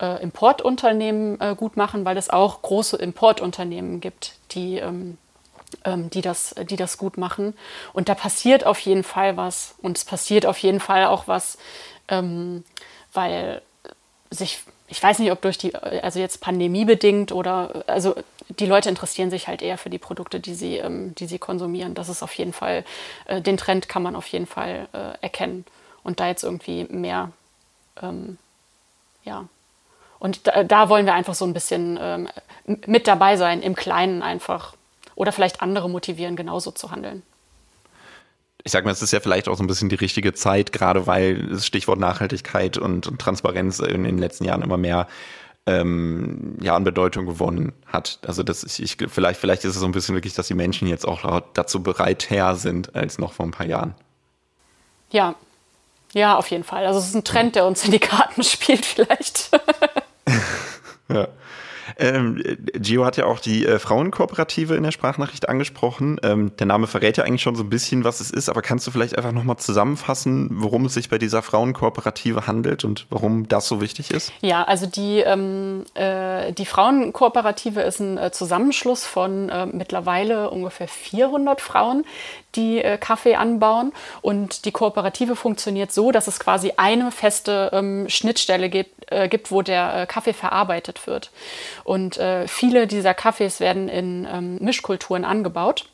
äh, 0.00 0.22
Importunternehmen 0.22 1.40
äh, 1.40 1.54
gut 1.56 1.76
machen, 1.76 2.04
weil 2.04 2.16
es 2.16 2.30
auch 2.30 2.62
große 2.62 2.96
Importunternehmen 2.96 4.00
gibt, 4.00 4.34
die, 4.52 4.78
ähm, 4.78 5.18
ähm, 5.84 6.10
die, 6.10 6.20
das, 6.20 6.54
die 6.68 6.76
das 6.76 6.98
gut 6.98 7.16
machen. 7.16 7.54
Und 7.92 8.08
da 8.08 8.14
passiert 8.14 8.66
auf 8.66 8.80
jeden 8.80 9.04
Fall 9.04 9.36
was. 9.36 9.76
Und 9.82 9.96
es 9.96 10.04
passiert 10.04 10.46
auf 10.46 10.58
jeden 10.58 10.80
Fall 10.80 11.06
auch 11.06 11.28
was, 11.28 11.58
ähm, 12.08 12.64
weil 13.16 13.62
sich, 14.30 14.60
ich 14.88 15.02
weiß 15.02 15.18
nicht, 15.18 15.32
ob 15.32 15.40
durch 15.40 15.58
die, 15.58 15.74
also 15.74 16.18
jetzt 16.18 16.40
pandemiebedingt 16.40 17.32
oder, 17.32 17.84
also 17.86 18.14
die 18.48 18.66
Leute 18.66 18.88
interessieren 18.88 19.30
sich 19.30 19.48
halt 19.48 19.62
eher 19.62 19.78
für 19.78 19.90
die 19.90 19.98
Produkte, 19.98 20.40
die 20.40 20.54
sie, 20.54 20.76
ähm, 20.76 21.14
die 21.14 21.26
sie 21.26 21.38
konsumieren. 21.38 21.94
Das 21.94 22.08
ist 22.08 22.22
auf 22.22 22.32
jeden 22.34 22.52
Fall, 22.52 22.84
äh, 23.26 23.40
den 23.40 23.56
Trend 23.56 23.88
kann 23.88 24.02
man 24.02 24.14
auf 24.14 24.26
jeden 24.28 24.46
Fall 24.46 24.88
äh, 24.92 25.20
erkennen. 25.20 25.64
Und 26.02 26.20
da 26.20 26.28
jetzt 26.28 26.44
irgendwie 26.44 26.84
mehr, 26.84 27.32
ähm, 28.00 28.38
ja. 29.24 29.46
Und 30.18 30.46
da, 30.46 30.62
da, 30.62 30.88
wollen 30.88 31.06
wir 31.06 31.14
einfach 31.14 31.34
so 31.34 31.44
ein 31.44 31.52
bisschen 31.52 31.98
ähm, 32.00 32.28
mit 32.64 33.06
dabei 33.06 33.36
sein, 33.36 33.62
im 33.62 33.74
Kleinen 33.74 34.22
einfach. 34.22 34.74
Oder 35.14 35.32
vielleicht 35.32 35.62
andere 35.62 35.90
motivieren, 35.90 36.36
genauso 36.36 36.70
zu 36.70 36.90
handeln 36.90 37.22
ich 38.66 38.72
sage 38.72 38.84
mal, 38.84 38.90
es 38.90 39.00
ist 39.00 39.12
ja 39.12 39.20
vielleicht 39.20 39.48
auch 39.48 39.56
so 39.56 39.62
ein 39.62 39.68
bisschen 39.68 39.88
die 39.88 39.94
richtige 39.94 40.34
Zeit, 40.34 40.72
gerade 40.72 41.06
weil 41.06 41.46
das 41.50 41.64
Stichwort 41.64 42.00
Nachhaltigkeit 42.00 42.76
und, 42.76 43.06
und 43.06 43.20
Transparenz 43.20 43.78
in 43.78 44.02
den 44.02 44.18
letzten 44.18 44.44
Jahren 44.44 44.60
immer 44.62 44.76
mehr 44.76 45.06
ähm, 45.66 46.56
ja, 46.60 46.74
an 46.74 46.82
Bedeutung 46.82 47.26
gewonnen 47.26 47.74
hat. 47.86 48.18
Also 48.26 48.42
das 48.42 48.64
ist, 48.64 48.80
ich, 48.80 48.96
vielleicht, 49.06 49.38
vielleicht 49.38 49.64
ist 49.64 49.76
es 49.76 49.80
so 49.80 49.86
ein 49.86 49.92
bisschen 49.92 50.16
wirklich, 50.16 50.34
dass 50.34 50.48
die 50.48 50.54
Menschen 50.54 50.88
jetzt 50.88 51.06
auch 51.06 51.40
dazu 51.54 51.80
bereit 51.80 52.28
her 52.28 52.56
sind 52.56 52.96
als 52.96 53.18
noch 53.18 53.34
vor 53.34 53.46
ein 53.46 53.52
paar 53.52 53.66
Jahren. 53.66 53.94
Ja, 55.10 55.36
ja, 56.12 56.36
auf 56.36 56.50
jeden 56.50 56.64
Fall. 56.64 56.86
Also 56.86 56.98
es 56.98 57.06
ist 57.06 57.14
ein 57.14 57.22
Trend, 57.22 57.54
der 57.54 57.66
uns 57.66 57.84
in 57.84 57.92
die 57.92 58.00
Karten 58.00 58.42
spielt, 58.42 58.84
vielleicht. 58.84 59.50
ja. 61.08 61.28
Ähm, 61.98 62.42
Gio 62.74 63.04
hat 63.04 63.16
ja 63.16 63.24
auch 63.24 63.40
die 63.40 63.66
äh, 63.66 63.78
Frauenkooperative 63.78 64.74
in 64.74 64.82
der 64.82 64.90
Sprachnachricht 64.90 65.48
angesprochen. 65.48 66.20
Ähm, 66.22 66.54
der 66.56 66.66
Name 66.66 66.86
verrät 66.86 67.16
ja 67.16 67.24
eigentlich 67.24 67.42
schon 67.42 67.56
so 67.56 67.62
ein 67.62 67.70
bisschen, 67.70 68.04
was 68.04 68.20
es 68.20 68.30
ist, 68.30 68.48
aber 68.48 68.62
kannst 68.62 68.86
du 68.86 68.90
vielleicht 68.90 69.16
einfach 69.16 69.32
nochmal 69.32 69.56
zusammenfassen, 69.56 70.48
worum 70.52 70.86
es 70.86 70.94
sich 70.94 71.08
bei 71.08 71.18
dieser 71.18 71.42
Frauenkooperative 71.42 72.46
handelt 72.46 72.84
und 72.84 73.06
warum 73.10 73.48
das 73.48 73.66
so 73.66 73.80
wichtig 73.80 74.10
ist? 74.10 74.32
Ja, 74.42 74.64
also 74.64 74.86
die, 74.86 75.20
ähm, 75.20 75.84
äh, 75.94 76.52
die 76.52 76.66
Frauenkooperative 76.66 77.80
ist 77.80 78.00
ein 78.00 78.18
äh, 78.18 78.30
Zusammenschluss 78.30 79.06
von 79.06 79.48
äh, 79.48 79.66
mittlerweile 79.66 80.50
ungefähr 80.50 80.88
400 80.88 81.60
Frauen, 81.60 82.04
die 82.56 82.82
äh, 82.82 82.98
Kaffee 82.98 83.36
anbauen. 83.36 83.92
Und 84.22 84.64
die 84.64 84.72
Kooperative 84.72 85.36
funktioniert 85.36 85.92
so, 85.92 86.12
dass 86.12 86.26
es 86.26 86.40
quasi 86.40 86.72
eine 86.76 87.10
feste 87.10 87.70
ähm, 87.72 88.06
Schnittstelle 88.08 88.68
gibt, 88.68 89.10
äh, 89.10 89.28
gibt, 89.28 89.50
wo 89.50 89.62
der 89.62 90.02
äh, 90.02 90.06
Kaffee 90.06 90.32
verarbeitet 90.32 91.06
wird. 91.06 91.30
Und 91.86 92.18
äh, 92.18 92.48
viele 92.48 92.88
dieser 92.88 93.14
Kaffees 93.14 93.60
werden 93.60 93.88
in 93.88 94.26
ähm, 94.28 94.56
Mischkulturen 94.60 95.24
angebaut. 95.24 95.86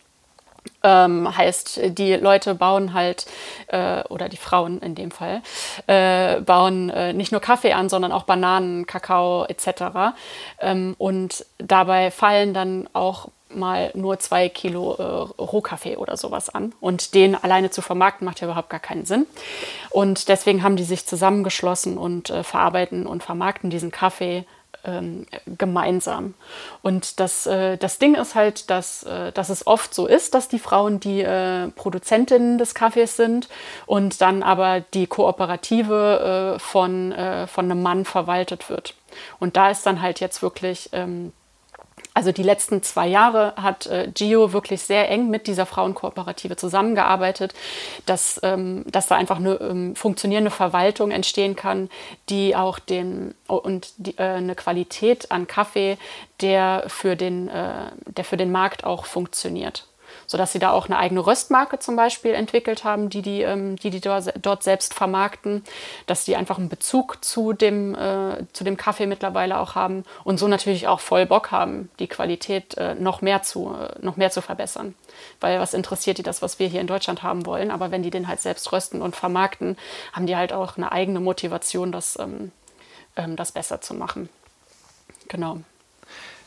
Ähm, 0.83 1.37
heißt, 1.37 1.81
die 1.99 2.15
Leute 2.15 2.55
bauen 2.55 2.95
halt, 2.95 3.27
äh, 3.67 4.03
oder 4.05 4.31
die 4.31 4.39
Frauen 4.39 4.81
in 4.81 4.95
dem 4.95 5.11
Fall, 5.11 5.43
äh, 5.89 6.41
bauen 6.41 6.89
äh, 6.89 7.13
nicht 7.13 7.31
nur 7.31 7.43
Kaffee 7.43 7.75
an, 7.75 7.91
sondern 7.91 8.11
auch 8.11 8.23
Bananen, 8.23 8.87
Kakao 8.87 9.45
etc. 9.45 10.15
Ähm, 10.61 10.95
und 10.97 11.45
dabei 11.59 12.11
fallen 12.11 12.55
dann 12.55 12.89
auch 12.95 13.29
mal 13.51 13.91
nur 13.95 14.19
zwei 14.19 14.49
Kilo 14.49 14.95
äh, 14.95 15.03
Rohkaffee 15.43 15.97
oder 15.97 16.17
sowas 16.17 16.49
an. 16.49 16.73
Und 16.81 17.13
den 17.15 17.35
alleine 17.35 17.69
zu 17.69 17.83
vermarkten, 17.83 18.25
macht 18.25 18.41
ja 18.41 18.47
überhaupt 18.47 18.71
gar 18.71 18.81
keinen 18.81 19.05
Sinn. 19.05 19.27
Und 19.91 20.29
deswegen 20.29 20.63
haben 20.63 20.77
die 20.77 20.85
sich 20.85 21.07
zusammengeschlossen 21.07 21.99
und 21.99 22.31
äh, 22.31 22.45
verarbeiten 22.45 23.07
und 23.07 23.23
vermarkten 23.23 23.69
diesen 23.69 23.91
Kaffee 23.91 24.47
ähm, 24.85 25.27
gemeinsam. 25.47 26.35
Und 26.83 27.21
das, 27.21 27.47
äh, 27.47 27.77
das 27.77 27.99
Ding 27.99 28.15
ist 28.15 28.35
halt, 28.35 28.71
dass, 28.71 29.03
äh, 29.05 29.33
dass 29.33 29.49
es 29.49 29.67
oft 29.67 29.95
so 29.95 30.07
ist, 30.07 30.35
dass 30.35 30.49
die 30.49 30.59
Frauen 30.59 31.01
die 31.01 31.23
äh, 31.23 31.69
Produzentinnen 31.69 32.59
des 32.59 32.75
Kaffees 32.75 33.17
sind 33.17 33.49
und 33.87 34.21
dann 34.21 34.43
aber 34.43 34.81
die 34.81 35.07
Kooperative 35.07 36.55
äh, 36.57 36.59
von, 36.59 37.13
äh, 37.13 37.47
von 37.47 37.71
einem 37.71 37.83
Mann 37.83 38.05
verwaltet 38.05 38.69
wird. 38.71 38.95
Und 39.39 39.57
da 39.57 39.71
ist 39.71 39.85
dann 39.87 40.01
halt 40.01 40.21
jetzt 40.21 40.43
wirklich 40.43 40.91
ähm, 40.93 41.33
also 42.15 42.33
die 42.33 42.43
letzten 42.43 42.83
zwei 42.83 43.07
Jahre 43.07 43.55
hat 43.57 43.87
äh, 43.87 44.11
Gio 44.15 44.53
wirklich 44.53 44.83
sehr 44.83 45.11
eng 45.11 45.31
mit 45.31 45.47
dieser 45.47 45.65
Frauenkooperative 45.65 46.57
zusammengearbeitet, 46.57 47.55
dass, 48.05 48.39
ähm, 48.43 48.85
dass 48.87 49.07
da 49.07 49.17
einfach 49.17 49.39
eine 49.39 49.55
ähm, 49.55 49.97
funktionierende 49.97 50.51
Verwaltung 50.51 51.11
entstehen 51.11 51.57
kann, 51.57 51.89
die 52.29 52.55
auch 52.55 52.79
den 52.79 53.35
und 53.47 53.93
die, 53.97 54.19
äh, 54.19 54.23
eine 54.23 54.55
Qualität 54.55 55.31
an 55.31 55.47
Kaffee, 55.47 55.97
der 56.41 56.85
für 56.89 57.17
den, 57.17 57.49
äh, 57.49 57.91
der 58.07 58.25
für 58.25 58.37
den 58.37 58.53
Markt 58.53 58.85
auch 58.85 59.07
funktioniert 59.07 59.87
sodass 60.33 60.53
sie 60.53 60.59
da 60.59 60.71
auch 60.71 60.87
eine 60.87 60.99
eigene 60.99 61.25
Röstmarke 61.25 61.79
zum 61.79 61.95
Beispiel 61.95 62.33
entwickelt 62.33 62.85
haben, 62.85 63.11
die 63.11 63.21
die, 63.21 63.43
ähm, 63.43 63.77
die, 63.77 63.91
die 63.91 64.01
dort 64.01 64.63
selbst 64.63 64.95
vermarkten, 64.95 65.63
dass 66.07 66.25
die 66.25 66.37
einfach 66.37 66.57
einen 66.57 66.71
Bezug 66.71 67.23
zu 67.23 67.53
dem, 67.53 67.95
äh, 67.95 68.47
zu 68.55 68.65
dem 68.65 68.79
Kaffee 68.79 69.07
mittlerweile 69.07 69.61
auch 69.61 69.75
haben 69.75 70.05
und 70.25 70.39
so 70.39 70.49
natürlich 70.49 70.89
auch 70.89 71.01
voll 71.01 71.27
Bock 71.27 71.51
haben, 71.51 71.91
die 71.99 72.07
Qualität 72.07 72.79
äh, 72.79 72.95
noch, 72.95 73.21
mehr 73.21 73.43
zu, 73.43 73.75
äh, 73.75 73.95
noch 74.01 74.17
mehr 74.17 74.31
zu 74.31 74.41
verbessern. 74.41 74.95
Weil 75.39 75.61
was 75.61 75.75
interessiert 75.75 76.17
die 76.17 76.23
das, 76.23 76.41
was 76.41 76.59
wir 76.59 76.67
hier 76.67 76.81
in 76.81 76.87
Deutschland 76.87 77.23
haben 77.23 77.45
wollen, 77.45 77.71
aber 77.71 77.91
wenn 77.91 78.03
die 78.03 78.11
den 78.11 78.27
halt 78.27 78.41
selbst 78.41 78.73
rösten 78.73 79.03
und 79.03 79.15
vermarkten, 79.15 79.77
haben 80.15 80.27
die 80.27 80.37
halt 80.37 80.55
auch 80.55 80.79
eine 80.79 80.93
eigene 80.93 81.21
Motivation, 81.21 81.93
das, 81.93 82.19
ähm, 82.19 82.53
ähm, 83.17 83.37
das 83.37 83.53
besser 83.53 83.83
zu 83.83 83.93
machen. 83.93 84.31
Genau 85.29 85.59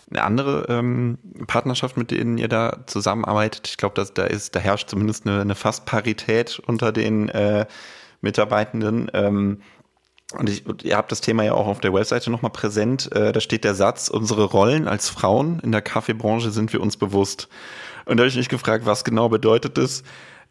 eine 0.09 0.23
andere 0.23 0.65
ähm, 0.69 1.17
Partnerschaft, 1.47 1.97
mit 1.97 2.11
denen 2.11 2.37
ihr 2.37 2.47
da 2.47 2.83
zusammenarbeitet. 2.85 3.67
Ich 3.67 3.77
glaube, 3.77 4.03
da 4.13 4.23
ist, 4.23 4.55
da 4.55 4.59
herrscht 4.59 4.89
zumindest 4.89 5.25
eine, 5.25 5.41
eine 5.41 5.55
fast 5.55 5.85
Parität 5.85 6.59
unter 6.59 6.91
den 6.91 7.29
äh, 7.29 7.65
Mitarbeitenden. 8.21 9.09
Ähm, 9.13 9.61
und, 10.37 10.49
ich, 10.49 10.63
ihr 10.83 10.97
habt 10.97 11.11
das 11.11 11.21
Thema 11.21 11.43
ja 11.43 11.53
auch 11.53 11.67
auf 11.67 11.79
der 11.79 11.93
Webseite 11.93 12.29
nochmal 12.29 12.51
präsent. 12.51 13.11
Äh, 13.13 13.31
da 13.31 13.39
steht 13.39 13.63
der 13.63 13.75
Satz, 13.75 14.09
unsere 14.09 14.43
Rollen 14.43 14.87
als 14.87 15.09
Frauen 15.09 15.59
in 15.59 15.71
der 15.71 15.81
Kaffeebranche 15.81 16.51
sind 16.51 16.73
wir 16.73 16.81
uns 16.81 16.97
bewusst. 16.97 17.47
Und 18.05 18.17
da 18.17 18.21
habe 18.21 18.29
ich 18.29 18.35
mich 18.35 18.49
gefragt, 18.49 18.85
was 18.85 19.03
genau 19.03 19.29
bedeutet 19.29 19.77
das? 19.77 20.03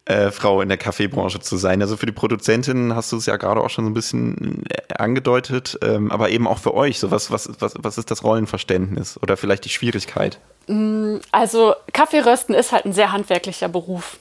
Äh, 0.05 0.31
Frau 0.31 0.61
in 0.61 0.69
der 0.69 0.77
Kaffeebranche 0.77 1.39
zu 1.39 1.57
sein. 1.57 1.81
Also 1.81 1.97
für 1.97 2.05
die 2.05 2.11
Produzentin 2.11 2.95
hast 2.95 3.11
du 3.11 3.17
es 3.17 3.25
ja 3.25 3.37
gerade 3.37 3.61
auch 3.61 3.69
schon 3.69 3.85
so 3.85 3.91
ein 3.91 3.93
bisschen 3.93 4.63
äh, 4.69 4.93
angedeutet, 4.93 5.79
ähm, 5.81 6.11
aber 6.11 6.29
eben 6.29 6.47
auch 6.47 6.59
für 6.59 6.73
euch. 6.73 6.99
So 6.99 7.11
was, 7.11 7.31
was, 7.31 7.49
was, 7.59 7.73
was 7.77 7.97
ist 7.97 8.11
das 8.11 8.23
Rollenverständnis 8.23 9.19
oder 9.21 9.35
vielleicht 9.35 9.65
die 9.65 9.69
Schwierigkeit? 9.69 10.39
Mm, 10.67 11.17
also 11.31 11.73
Kaffeerösten 11.91 12.53
ist 12.53 12.71
halt 12.71 12.85
ein 12.85 12.93
sehr 12.93 13.11
handwerklicher 13.11 13.67
Beruf 13.67 14.17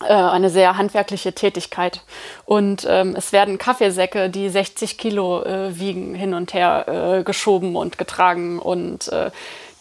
äh, 0.00 0.12
eine 0.12 0.50
sehr 0.50 0.76
handwerkliche 0.76 1.32
Tätigkeit. 1.32 2.02
Und 2.44 2.86
ähm, 2.88 3.14
es 3.16 3.32
werden 3.32 3.56
Kaffeesäcke, 3.56 4.30
die 4.30 4.48
60 4.48 4.98
Kilo 4.98 5.42
äh, 5.44 5.78
wiegen, 5.78 6.14
hin 6.14 6.34
und 6.34 6.54
her 6.54 7.18
äh, 7.18 7.22
geschoben 7.22 7.76
und 7.76 7.96
getragen 7.96 8.58
und 8.58 9.08
äh, 9.08 9.30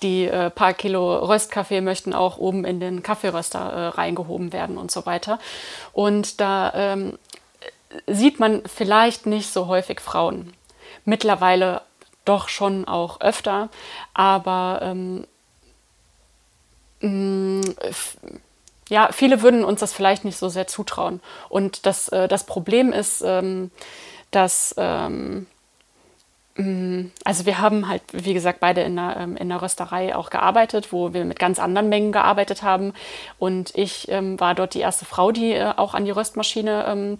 die 0.05 0.27
äh, 0.27 0.51
paar 0.51 0.73
Kilo 0.73 1.17
Röstkaffee 1.25 1.81
möchten 1.81 2.13
auch 2.13 2.37
oben 2.37 2.63
in 2.63 2.79
den 2.79 3.01
Kaffeeröster 3.01 3.59
äh, 3.59 3.87
reingehoben 3.87 4.53
werden 4.53 4.77
und 4.77 4.91
so 4.91 5.05
weiter. 5.07 5.39
Und 5.93 6.39
da 6.39 6.71
ähm, 6.75 7.17
sieht 8.05 8.39
man 8.39 8.61
vielleicht 8.67 9.25
nicht 9.25 9.51
so 9.51 9.65
häufig 9.65 9.99
Frauen. 9.99 10.53
Mittlerweile 11.05 11.81
doch 12.23 12.49
schon 12.49 12.87
auch 12.87 13.19
öfter, 13.21 13.69
aber 14.13 14.79
ähm, 14.83 15.25
mm, 17.01 17.61
ja, 18.89 19.09
viele 19.11 19.41
würden 19.41 19.63
uns 19.63 19.79
das 19.79 19.91
vielleicht 19.93 20.23
nicht 20.23 20.37
so 20.37 20.49
sehr 20.49 20.67
zutrauen. 20.67 21.19
Und 21.49 21.87
das, 21.87 22.09
äh, 22.09 22.27
das 22.27 22.43
Problem 22.43 22.93
ist, 22.93 23.23
ähm, 23.25 23.71
dass 24.29 24.75
ähm, 24.77 25.47
also 26.57 27.45
wir 27.45 27.59
haben 27.59 27.89
halt, 27.89 28.01
wie 28.13 28.33
gesagt, 28.33 28.61
beide 28.61 28.81
in 28.81 28.95
der, 28.95 29.17
ähm, 29.19 29.35
in 29.35 29.49
der 29.49 29.61
Rösterei 29.61 30.15
auch 30.15 30.29
gearbeitet, 30.29 30.93
wo 30.93 31.13
wir 31.13 31.25
mit 31.25 31.37
ganz 31.37 31.59
anderen 31.59 31.89
Mengen 31.89 32.13
gearbeitet 32.13 32.63
haben. 32.63 32.93
Und 33.39 33.75
ich 33.75 34.07
ähm, 34.09 34.39
war 34.39 34.55
dort 34.55 34.73
die 34.73 34.79
erste 34.79 35.03
Frau, 35.03 35.31
die 35.31 35.51
äh, 35.51 35.73
auch 35.75 35.93
an 35.93 36.05
die 36.05 36.11
Röstmaschine 36.11 36.85
ähm, 36.87 37.17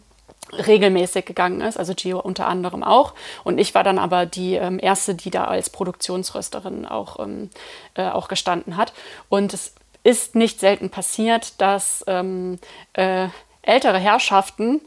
regelmäßig 0.54 1.26
gegangen 1.26 1.60
ist, 1.62 1.78
also 1.78 1.94
Gio 1.96 2.20
unter 2.20 2.48
anderem 2.48 2.84
auch. 2.84 3.14
Und 3.44 3.58
ich 3.58 3.76
war 3.76 3.84
dann 3.84 4.00
aber 4.00 4.26
die 4.26 4.56
ähm, 4.56 4.80
erste, 4.80 5.16
die 5.16 5.32
da 5.32 5.46
als 5.46 5.70
Produktionsrösterin 5.70 6.86
auch, 6.86 7.20
ähm, 7.20 7.50
äh, 7.96 8.08
auch 8.08 8.30
gestanden 8.30 8.78
hat. 8.78 8.94
Und 9.28 9.54
es 9.54 9.76
ist 10.04 10.36
nicht 10.36 10.60
selten 10.60 10.90
passiert, 10.92 11.60
dass 11.60 12.06
ähm, 12.08 12.60
äh, 12.94 13.28
ältere 13.64 13.98
Herrschaften 13.98 14.82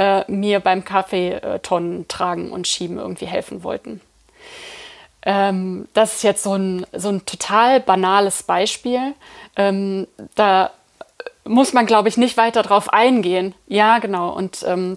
äh, 0.00 0.24
mir 0.30 0.60
beim 0.60 0.82
Kaffeetonnen 0.82 2.08
tragen 2.08 2.52
und 2.52 2.66
schieben 2.66 2.96
irgendwie 2.96 3.26
helfen 3.26 3.62
wollten. 3.62 4.00
Ähm, 5.22 5.88
das 5.92 6.16
ist 6.16 6.22
jetzt 6.22 6.42
so 6.42 6.54
ein, 6.54 6.86
so 6.94 7.10
ein 7.10 7.26
total 7.26 7.80
banales 7.80 8.42
Beispiel. 8.42 9.12
Ähm, 9.56 10.06
da 10.36 10.70
muss 11.44 11.74
man, 11.74 11.84
glaube 11.84 12.08
ich, 12.08 12.16
nicht 12.16 12.38
weiter 12.38 12.62
drauf 12.62 12.90
eingehen. 12.90 13.54
Ja, 13.66 13.98
genau. 13.98 14.30
Und 14.30 14.64
ähm, 14.66 14.96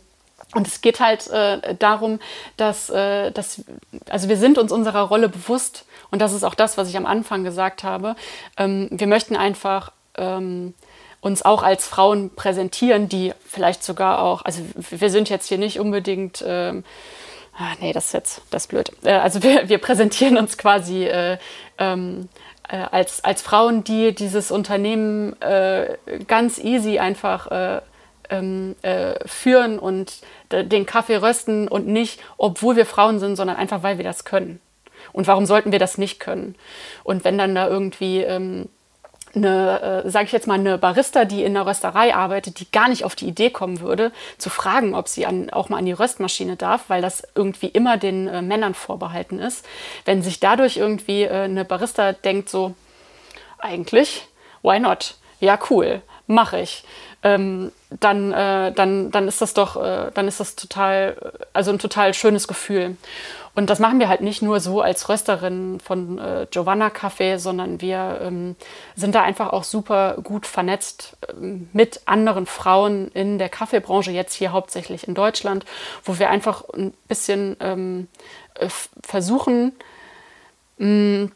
und 0.55 0.67
es 0.67 0.81
geht 0.81 0.99
halt 0.99 1.27
äh, 1.31 1.73
darum, 1.79 2.19
dass, 2.57 2.87
äh, 2.91 3.31
dass, 3.31 3.63
also 4.07 4.29
wir 4.29 4.37
sind 4.37 4.59
uns 4.59 4.71
unserer 4.71 5.01
Rolle 5.01 5.27
bewusst 5.27 5.85
und 6.11 6.21
das 6.21 6.31
ist 6.31 6.43
auch 6.43 6.53
das, 6.53 6.77
was 6.77 6.89
ich 6.89 6.95
am 6.95 7.07
Anfang 7.07 7.43
gesagt 7.43 7.83
habe. 7.83 8.15
Ähm, 8.57 8.87
wir 8.91 9.07
möchten 9.07 9.35
einfach 9.35 9.91
ähm, 10.15 10.75
uns 11.23 11.41
auch 11.43 11.63
als 11.63 11.87
Frauen 11.87 12.31
präsentieren, 12.35 13.07
die 13.07 13.33
vielleicht 13.47 13.81
sogar 13.83 14.21
auch, 14.21 14.43
also 14.43 14.61
wir 14.75 15.09
sind 15.09 15.29
jetzt 15.29 15.47
hier 15.47 15.57
nicht 15.57 15.79
unbedingt, 15.79 16.43
ähm, 16.45 16.83
ah, 17.57 17.71
nee, 17.79 17.93
das 17.93 18.07
ist 18.07 18.13
jetzt, 18.13 18.41
das 18.51 18.63
ist 18.63 18.67
blöd. 18.67 18.91
Äh, 19.03 19.13
also 19.13 19.41
wir, 19.43 19.69
wir 19.69 19.77
präsentieren 19.77 20.37
uns 20.37 20.57
quasi 20.57 21.05
äh, 21.05 21.37
ähm, 21.77 22.27
äh, 22.67 22.75
als, 22.75 23.23
als 23.23 23.41
Frauen, 23.41 23.85
die 23.85 24.13
dieses 24.13 24.51
Unternehmen 24.51 25.41
äh, 25.41 25.97
ganz 26.27 26.59
easy 26.59 26.99
einfach 26.99 27.49
äh, 27.51 27.81
ähm, 28.29 28.75
äh, 28.81 29.15
führen 29.25 29.79
und 29.79 30.21
den 30.51 30.85
Kaffee 30.85 31.15
rösten 31.15 31.69
und 31.69 31.87
nicht, 31.87 32.19
obwohl 32.37 32.75
wir 32.75 32.85
Frauen 32.85 33.19
sind, 33.19 33.37
sondern 33.37 33.55
einfach, 33.55 33.81
weil 33.81 33.97
wir 33.97 34.03
das 34.03 34.25
können. 34.25 34.59
Und 35.13 35.27
warum 35.27 35.45
sollten 35.45 35.71
wir 35.71 35.79
das 35.79 35.97
nicht 35.97 36.19
können? 36.19 36.55
Und 37.03 37.23
wenn 37.23 37.37
dann 37.37 37.55
da 37.55 37.67
irgendwie 37.67 38.21
ähm, 38.21 38.67
eine, 39.35 40.03
äh, 40.05 40.09
sage 40.09 40.25
ich 40.25 40.31
jetzt 40.31 40.47
mal, 40.47 40.59
eine 40.59 40.77
Barista, 40.77 41.25
die 41.25 41.43
in 41.43 41.53
der 41.53 41.65
Rösterei 41.65 42.13
arbeitet, 42.13 42.59
die 42.59 42.71
gar 42.71 42.89
nicht 42.89 43.03
auf 43.03 43.15
die 43.15 43.27
Idee 43.27 43.49
kommen 43.49 43.79
würde, 43.79 44.11
zu 44.37 44.49
fragen, 44.49 44.95
ob 44.95 45.07
sie 45.07 45.25
an, 45.25 45.49
auch 45.49 45.69
mal 45.69 45.77
an 45.77 45.85
die 45.85 45.91
Röstmaschine 45.91 46.55
darf, 46.55 46.85
weil 46.87 47.01
das 47.01 47.23
irgendwie 47.35 47.67
immer 47.67 47.97
den 47.97 48.27
äh, 48.27 48.41
Männern 48.41 48.73
vorbehalten 48.73 49.39
ist. 49.39 49.65
Wenn 50.05 50.21
sich 50.21 50.39
dadurch 50.39 50.77
irgendwie 50.77 51.23
äh, 51.23 51.43
eine 51.43 51.65
Barista 51.65 52.13
denkt, 52.13 52.49
so, 52.49 52.75
eigentlich, 53.57 54.27
why 54.61 54.79
not? 54.79 55.15
Ja, 55.39 55.57
cool, 55.69 56.01
mache 56.27 56.59
ich. 56.59 56.83
Ähm, 57.23 57.71
dann, 57.89 58.33
äh, 58.33 58.71
dann, 58.73 59.11
dann 59.11 59.27
ist 59.27 59.41
das 59.41 59.53
doch, 59.53 59.81
äh, 59.81 60.11
dann 60.13 60.27
ist 60.27 60.39
das 60.39 60.55
total, 60.55 61.33
also 61.53 61.71
ein 61.71 61.79
total 61.79 62.13
schönes 62.13 62.47
Gefühl. 62.47 62.97
Und 63.55 63.69
das 63.69 63.77
machen 63.77 63.99
wir 63.99 64.09
halt 64.09 64.21
nicht 64.21 64.41
nur 64.41 64.59
so 64.59 64.81
als 64.81 65.09
Rösterin 65.09 65.79
von 65.79 66.17
äh, 66.17 66.47
Giovanna 66.49 66.87
Café, 66.87 67.37
sondern 67.37 67.81
wir 67.81 68.19
ähm, 68.23 68.55
sind 68.95 69.13
da 69.13 69.21
einfach 69.21 69.53
auch 69.53 69.63
super 69.63 70.17
gut 70.23 70.47
vernetzt 70.47 71.17
ähm, 71.29 71.69
mit 71.71 72.01
anderen 72.05 72.47
Frauen 72.47 73.09
in 73.09 73.37
der 73.37 73.49
Kaffeebranche, 73.49 74.09
jetzt 74.09 74.33
hier 74.33 74.53
hauptsächlich 74.53 75.07
in 75.07 75.13
Deutschland, 75.13 75.65
wo 76.03 76.17
wir 76.17 76.31
einfach 76.31 76.63
ein 76.69 76.93
bisschen 77.07 77.55
ähm, 77.59 78.07
äh, 78.55 78.69
versuchen, 79.03 79.73
mh, 80.77 81.29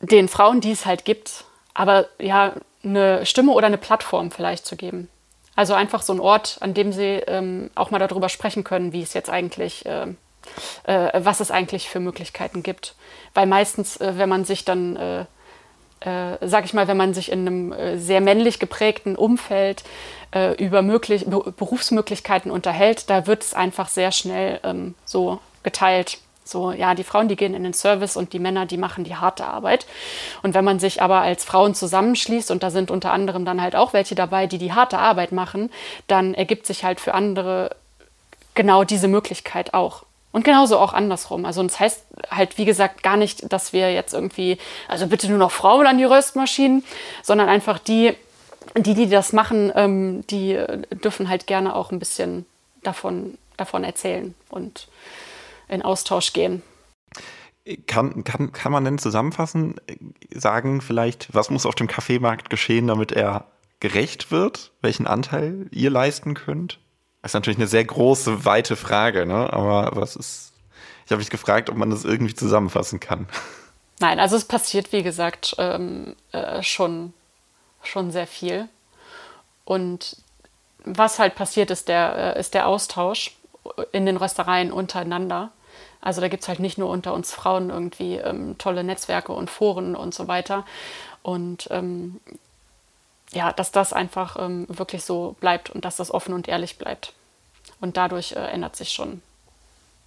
den 0.00 0.28
Frauen, 0.28 0.60
die 0.60 0.72
es 0.72 0.86
halt 0.86 1.04
gibt, 1.04 1.44
aber 1.72 2.06
ja, 2.18 2.54
eine 2.82 3.24
Stimme 3.26 3.52
oder 3.52 3.68
eine 3.68 3.78
Plattform 3.78 4.32
vielleicht 4.32 4.66
zu 4.66 4.76
geben. 4.76 5.08
Also 5.54 5.74
einfach 5.74 6.02
so 6.02 6.12
ein 6.12 6.20
Ort, 6.20 6.58
an 6.60 6.74
dem 6.74 6.92
sie 6.92 7.22
ähm, 7.26 7.70
auch 7.76 7.90
mal 7.90 7.98
darüber 7.98 8.28
sprechen 8.28 8.64
können, 8.64 8.92
wie 8.92 9.02
es 9.02 9.14
jetzt 9.14 9.30
eigentlich 9.30 9.86
äh, 9.86 10.08
äh, 10.84 11.10
was 11.14 11.40
es 11.40 11.50
eigentlich 11.50 11.88
für 11.88 12.00
Möglichkeiten 12.00 12.62
gibt. 12.62 12.94
Weil 13.34 13.46
meistens, 13.46 13.96
äh, 13.98 14.14
wenn 14.16 14.28
man 14.28 14.44
sich 14.44 14.64
dann, 14.64 14.96
äh, 14.96 15.20
äh 16.00 16.38
sag 16.40 16.64
ich 16.64 16.74
mal, 16.74 16.88
wenn 16.88 16.96
man 16.96 17.14
sich 17.14 17.30
in 17.30 17.40
einem 17.40 17.72
äh, 17.72 17.98
sehr 17.98 18.20
männlich 18.20 18.58
geprägten 18.58 19.16
Umfeld 19.16 19.84
äh, 20.34 20.54
über 20.62 20.82
möglich 20.82 21.26
Berufsmöglichkeiten 21.26 22.50
unterhält, 22.50 23.10
da 23.10 23.26
wird 23.26 23.42
es 23.42 23.54
einfach 23.54 23.88
sehr 23.88 24.12
schnell 24.12 24.60
ähm, 24.64 24.94
so 25.04 25.38
geteilt. 25.62 26.18
So, 26.46 26.70
ja, 26.70 26.94
die 26.94 27.02
Frauen, 27.02 27.26
die 27.26 27.34
gehen 27.34 27.54
in 27.54 27.64
den 27.64 27.74
Service 27.74 28.16
und 28.16 28.32
die 28.32 28.38
Männer, 28.38 28.66
die 28.66 28.76
machen 28.76 29.02
die 29.02 29.16
harte 29.16 29.44
Arbeit. 29.44 29.84
Und 30.42 30.54
wenn 30.54 30.64
man 30.64 30.78
sich 30.78 31.02
aber 31.02 31.20
als 31.20 31.44
Frauen 31.44 31.74
zusammenschließt, 31.74 32.52
und 32.52 32.62
da 32.62 32.70
sind 32.70 32.92
unter 32.92 33.12
anderem 33.12 33.44
dann 33.44 33.60
halt 33.60 33.74
auch 33.74 33.92
welche 33.92 34.14
dabei, 34.14 34.46
die 34.46 34.58
die 34.58 34.72
harte 34.72 34.98
Arbeit 34.98 35.32
machen, 35.32 35.72
dann 36.06 36.34
ergibt 36.34 36.66
sich 36.66 36.84
halt 36.84 37.00
für 37.00 37.14
andere 37.14 37.74
genau 38.54 38.84
diese 38.84 39.08
Möglichkeit 39.08 39.74
auch. 39.74 40.05
Und 40.36 40.44
genauso 40.44 40.78
auch 40.78 40.92
andersrum. 40.92 41.46
Also 41.46 41.62
das 41.62 41.80
heißt 41.80 42.04
halt, 42.30 42.58
wie 42.58 42.66
gesagt, 42.66 43.02
gar 43.02 43.16
nicht, 43.16 43.50
dass 43.50 43.72
wir 43.72 43.94
jetzt 43.94 44.12
irgendwie, 44.12 44.58
also 44.86 45.06
bitte 45.06 45.30
nur 45.30 45.38
noch 45.38 45.50
Frauen 45.50 45.86
an 45.86 45.96
die 45.96 46.04
Röstmaschinen, 46.04 46.84
sondern 47.22 47.48
einfach 47.48 47.78
die, 47.78 48.12
die, 48.76 48.92
die 48.92 49.08
das 49.08 49.32
machen, 49.32 49.72
ähm, 49.74 50.26
die 50.26 50.62
dürfen 51.02 51.30
halt 51.30 51.46
gerne 51.46 51.74
auch 51.74 51.90
ein 51.90 51.98
bisschen 51.98 52.44
davon, 52.82 53.38
davon 53.56 53.82
erzählen 53.82 54.34
und 54.50 54.88
in 55.68 55.80
Austausch 55.80 56.34
gehen. 56.34 56.62
Kann, 57.86 58.22
kann, 58.22 58.52
kann 58.52 58.72
man 58.72 58.84
denn 58.84 58.98
zusammenfassen, 58.98 59.76
sagen 60.34 60.82
vielleicht, 60.82 61.34
was 61.34 61.48
muss 61.48 61.64
auf 61.64 61.76
dem 61.76 61.86
Kaffeemarkt 61.86 62.50
geschehen, 62.50 62.88
damit 62.88 63.10
er 63.10 63.46
gerecht 63.80 64.30
wird? 64.30 64.72
Welchen 64.82 65.06
Anteil 65.06 65.66
ihr 65.70 65.88
leisten 65.88 66.34
könnt? 66.34 66.78
Das 67.26 67.30
ist 67.30 67.34
natürlich 67.34 67.58
eine 67.58 67.66
sehr 67.66 67.84
große, 67.84 68.44
weite 68.44 68.76
Frage, 68.76 69.26
ne? 69.26 69.52
aber 69.52 69.90
was 69.94 70.14
ist, 70.14 70.52
ich 71.04 71.10
habe 71.10 71.18
mich 71.18 71.28
gefragt, 71.28 71.68
ob 71.68 71.76
man 71.76 71.90
das 71.90 72.04
irgendwie 72.04 72.36
zusammenfassen 72.36 73.00
kann. 73.00 73.26
Nein, 73.98 74.20
also 74.20 74.36
es 74.36 74.44
passiert, 74.44 74.92
wie 74.92 75.02
gesagt, 75.02 75.56
ähm, 75.58 76.14
äh, 76.30 76.62
schon, 76.62 77.12
schon 77.82 78.12
sehr 78.12 78.28
viel. 78.28 78.68
Und 79.64 80.18
was 80.84 81.18
halt 81.18 81.34
passiert, 81.34 81.72
ist 81.72 81.88
der, 81.88 82.36
äh, 82.36 82.38
ist 82.38 82.54
der 82.54 82.68
Austausch 82.68 83.36
in 83.90 84.06
den 84.06 84.18
Röstereien 84.18 84.70
untereinander. 84.70 85.50
Also 86.00 86.20
da 86.20 86.28
gibt 86.28 86.44
es 86.44 86.48
halt 86.48 86.60
nicht 86.60 86.78
nur 86.78 86.90
unter 86.90 87.12
uns 87.12 87.32
Frauen 87.32 87.70
irgendwie 87.70 88.18
ähm, 88.18 88.56
tolle 88.58 88.84
Netzwerke 88.84 89.32
und 89.32 89.50
Foren 89.50 89.96
und 89.96 90.14
so 90.14 90.28
weiter. 90.28 90.64
Und 91.22 91.66
ähm, 91.72 92.20
ja, 93.36 93.52
dass 93.52 93.70
das 93.70 93.92
einfach 93.92 94.36
ähm, 94.38 94.66
wirklich 94.68 95.04
so 95.04 95.36
bleibt 95.40 95.70
und 95.70 95.84
dass 95.84 95.96
das 95.96 96.10
offen 96.10 96.34
und 96.34 96.48
ehrlich 96.48 96.78
bleibt. 96.78 97.12
Und 97.80 97.96
dadurch 97.96 98.32
äh, 98.32 98.40
ändert 98.40 98.74
sich 98.74 98.90
schon 98.90 99.22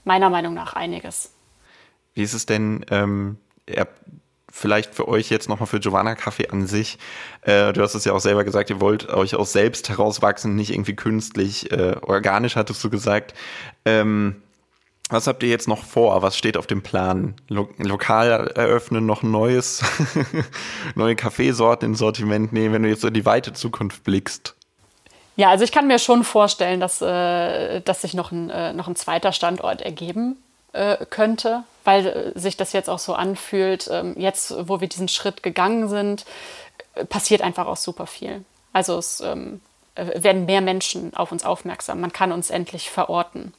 meiner 0.04 0.30
Meinung 0.30 0.54
nach 0.54 0.74
einiges. 0.74 1.32
Wie 2.16 2.24
ist 2.24 2.34
es 2.34 2.46
denn, 2.46 2.86
ähm, 2.90 3.38
vielleicht 4.52 4.96
für 4.96 5.08
euch 5.08 5.30
jetzt 5.30 5.48
nochmal 5.48 5.68
für 5.68 5.80
Giovanna 5.80 6.16
Kaffee 6.16 6.50
an 6.50 6.66
sich? 6.66 6.98
Äh, 7.42 7.72
du 7.72 7.82
hast 7.82 7.94
es 7.94 8.06
ja 8.06 8.14
auch 8.14 8.20
selber 8.20 8.44
gesagt, 8.44 8.72
ihr 8.72 8.82
wollt 8.82 9.08
euch 9.10 9.36
aus 9.36 9.54
selbst 9.54 9.90
herauswachsen, 9.90 10.56
nicht 10.56 10.72
irgendwie 10.72 10.96
künstlich, 10.96 11.72
äh, 11.72 11.96
organisch 12.02 12.56
hattest 12.56 12.84
du 12.84 12.90
gesagt. 12.90 13.36
Ähm, 13.86 14.42
was 15.10 15.28
habt 15.28 15.42
ihr 15.44 15.50
jetzt 15.50 15.68
noch 15.68 15.84
vor? 15.84 16.22
Was 16.22 16.38
steht 16.38 16.56
auf 16.56 16.68
dem 16.68 16.84
Plan? 16.84 17.36
Lo 17.48 17.68
lokal 17.78 18.48
eröffnen, 18.56 19.06
noch 19.06 19.24
neues, 19.24 19.84
neue 20.96 21.16
Kaffeesorten 21.16 21.90
ins 21.90 22.00
Sortiment 22.00 22.54
nehmen, 22.54 22.76
wenn 22.76 22.84
du 22.84 22.90
jetzt 22.90 23.04
in 23.04 23.14
die 23.14 23.26
weite 23.26 23.54
Zukunft 23.54 24.04
blickst? 24.04 24.56
Ja, 25.36 25.50
also 25.50 25.64
ich 25.64 25.72
kann 25.72 25.88
mir 25.88 26.00
schon 26.00 26.24
vorstellen, 26.24 26.80
dass, 26.80 27.02
äh, 27.02 27.82
dass 27.82 28.02
sich 28.02 28.14
noch 28.14 28.32
ein, 28.32 28.50
äh, 28.50 28.74
noch 28.74 28.88
ein 28.88 28.96
zweiter 28.96 29.32
Standort 29.32 29.82
ergeben 29.82 30.38
äh, 30.74 30.98
könnte, 31.10 31.64
weil 31.86 32.06
äh, 32.06 32.40
sich 32.40 32.58
das 32.58 32.74
jetzt 32.74 32.90
auch 32.90 33.00
so 33.00 33.14
anfühlt. 33.14 33.90
Ähm, 33.92 34.16
jetzt, 34.18 34.54
wo 34.68 34.82
wir 34.82 34.88
diesen 34.88 35.08
Schritt 35.08 35.42
gegangen 35.42 35.88
sind, 35.90 36.26
passiert 37.10 37.42
einfach 37.42 37.68
auch 37.68 37.78
super 37.78 38.06
viel. 38.06 38.44
Also 38.74 38.98
es 38.98 39.22
ähm, 39.22 39.62
äh, 39.96 40.24
werden 40.24 40.46
mehr 40.46 40.62
Menschen 40.62 41.14
auf 41.16 41.32
uns 41.32 41.44
aufmerksam. 41.44 42.02
Man 42.02 42.14
kann 42.14 42.32
uns 42.32 42.50
endlich 42.50 42.90
verorten. 42.90 43.54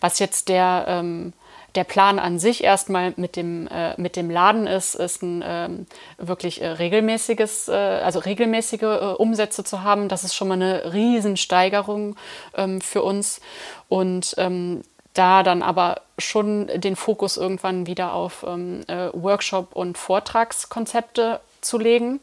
Was 0.00 0.18
jetzt 0.18 0.48
der, 0.48 0.84
ähm, 0.88 1.32
der 1.74 1.84
Plan 1.84 2.18
an 2.18 2.38
sich 2.38 2.62
erstmal 2.62 3.14
mit 3.16 3.36
dem, 3.36 3.66
äh, 3.66 4.00
mit 4.00 4.16
dem 4.16 4.30
Laden 4.30 4.66
ist, 4.66 4.94
ist 4.94 5.22
ein 5.22 5.42
ähm, 5.46 5.86
wirklich 6.18 6.62
äh, 6.62 6.68
regelmäßiges, 6.68 7.68
äh, 7.68 7.72
also 7.72 8.20
regelmäßige 8.20 8.82
äh, 8.82 9.14
Umsätze 9.18 9.64
zu 9.64 9.82
haben. 9.82 10.08
Das 10.08 10.24
ist 10.24 10.34
schon 10.34 10.48
mal 10.48 10.54
eine 10.54 10.92
Riesensteigerung 10.92 12.16
ähm, 12.56 12.80
für 12.80 13.02
uns. 13.02 13.40
Und 13.88 14.34
ähm, 14.38 14.82
da 15.14 15.42
dann 15.42 15.62
aber 15.62 16.02
schon 16.18 16.68
den 16.74 16.96
Fokus 16.96 17.36
irgendwann 17.36 17.86
wieder 17.86 18.14
auf 18.14 18.44
ähm, 18.46 18.82
äh, 18.88 19.10
Workshop- 19.12 19.74
und 19.74 19.98
Vortragskonzepte 19.98 21.40
zu 21.60 21.78
legen. 21.78 22.20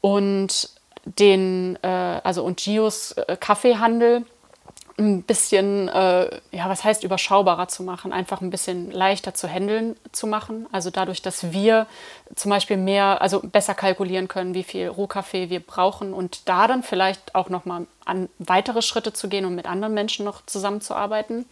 Und 0.00 0.70
den, 1.04 1.78
also 1.82 2.42
und 2.42 2.58
Gios 2.58 3.14
Kaffeehandel 3.38 4.24
ein 4.98 5.22
bisschen, 5.22 5.88
äh, 5.88 6.40
ja, 6.52 6.68
was 6.68 6.82
heißt 6.82 7.04
überschaubarer 7.04 7.68
zu 7.68 7.82
machen, 7.82 8.12
einfach 8.12 8.40
ein 8.40 8.48
bisschen 8.48 8.90
leichter 8.90 9.34
zu 9.34 9.46
handeln 9.46 9.94
zu 10.12 10.26
machen. 10.26 10.66
Also 10.72 10.90
dadurch, 10.90 11.20
dass 11.20 11.52
wir 11.52 11.86
zum 12.34 12.50
Beispiel 12.50 12.78
mehr, 12.78 13.20
also 13.20 13.40
besser 13.40 13.74
kalkulieren 13.74 14.26
können, 14.26 14.54
wie 14.54 14.64
viel 14.64 14.88
Rohkaffee 14.88 15.50
wir 15.50 15.60
brauchen 15.60 16.14
und 16.14 16.48
da 16.48 16.66
dann 16.66 16.82
vielleicht 16.82 17.34
auch 17.34 17.50
nochmal 17.50 17.86
an 18.06 18.30
weitere 18.38 18.80
Schritte 18.80 19.12
zu 19.12 19.28
gehen 19.28 19.44
und 19.44 19.54
mit 19.54 19.66
anderen 19.66 19.92
Menschen 19.92 20.24
noch 20.24 20.46
zusammenzuarbeiten. 20.46 21.44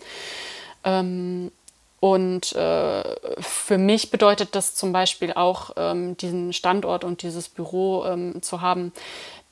Ähm, 0.82 1.52
und 2.00 2.52
äh, 2.52 3.02
für 3.40 3.78
mich 3.78 4.10
bedeutet 4.10 4.54
das 4.54 4.74
zum 4.74 4.92
Beispiel 4.92 5.32
auch, 5.32 5.70
ähm, 5.76 6.16
diesen 6.16 6.52
Standort 6.52 7.02
und 7.02 7.22
dieses 7.22 7.48
Büro 7.48 8.04
ähm, 8.04 8.42
zu 8.42 8.60
haben, 8.60 8.92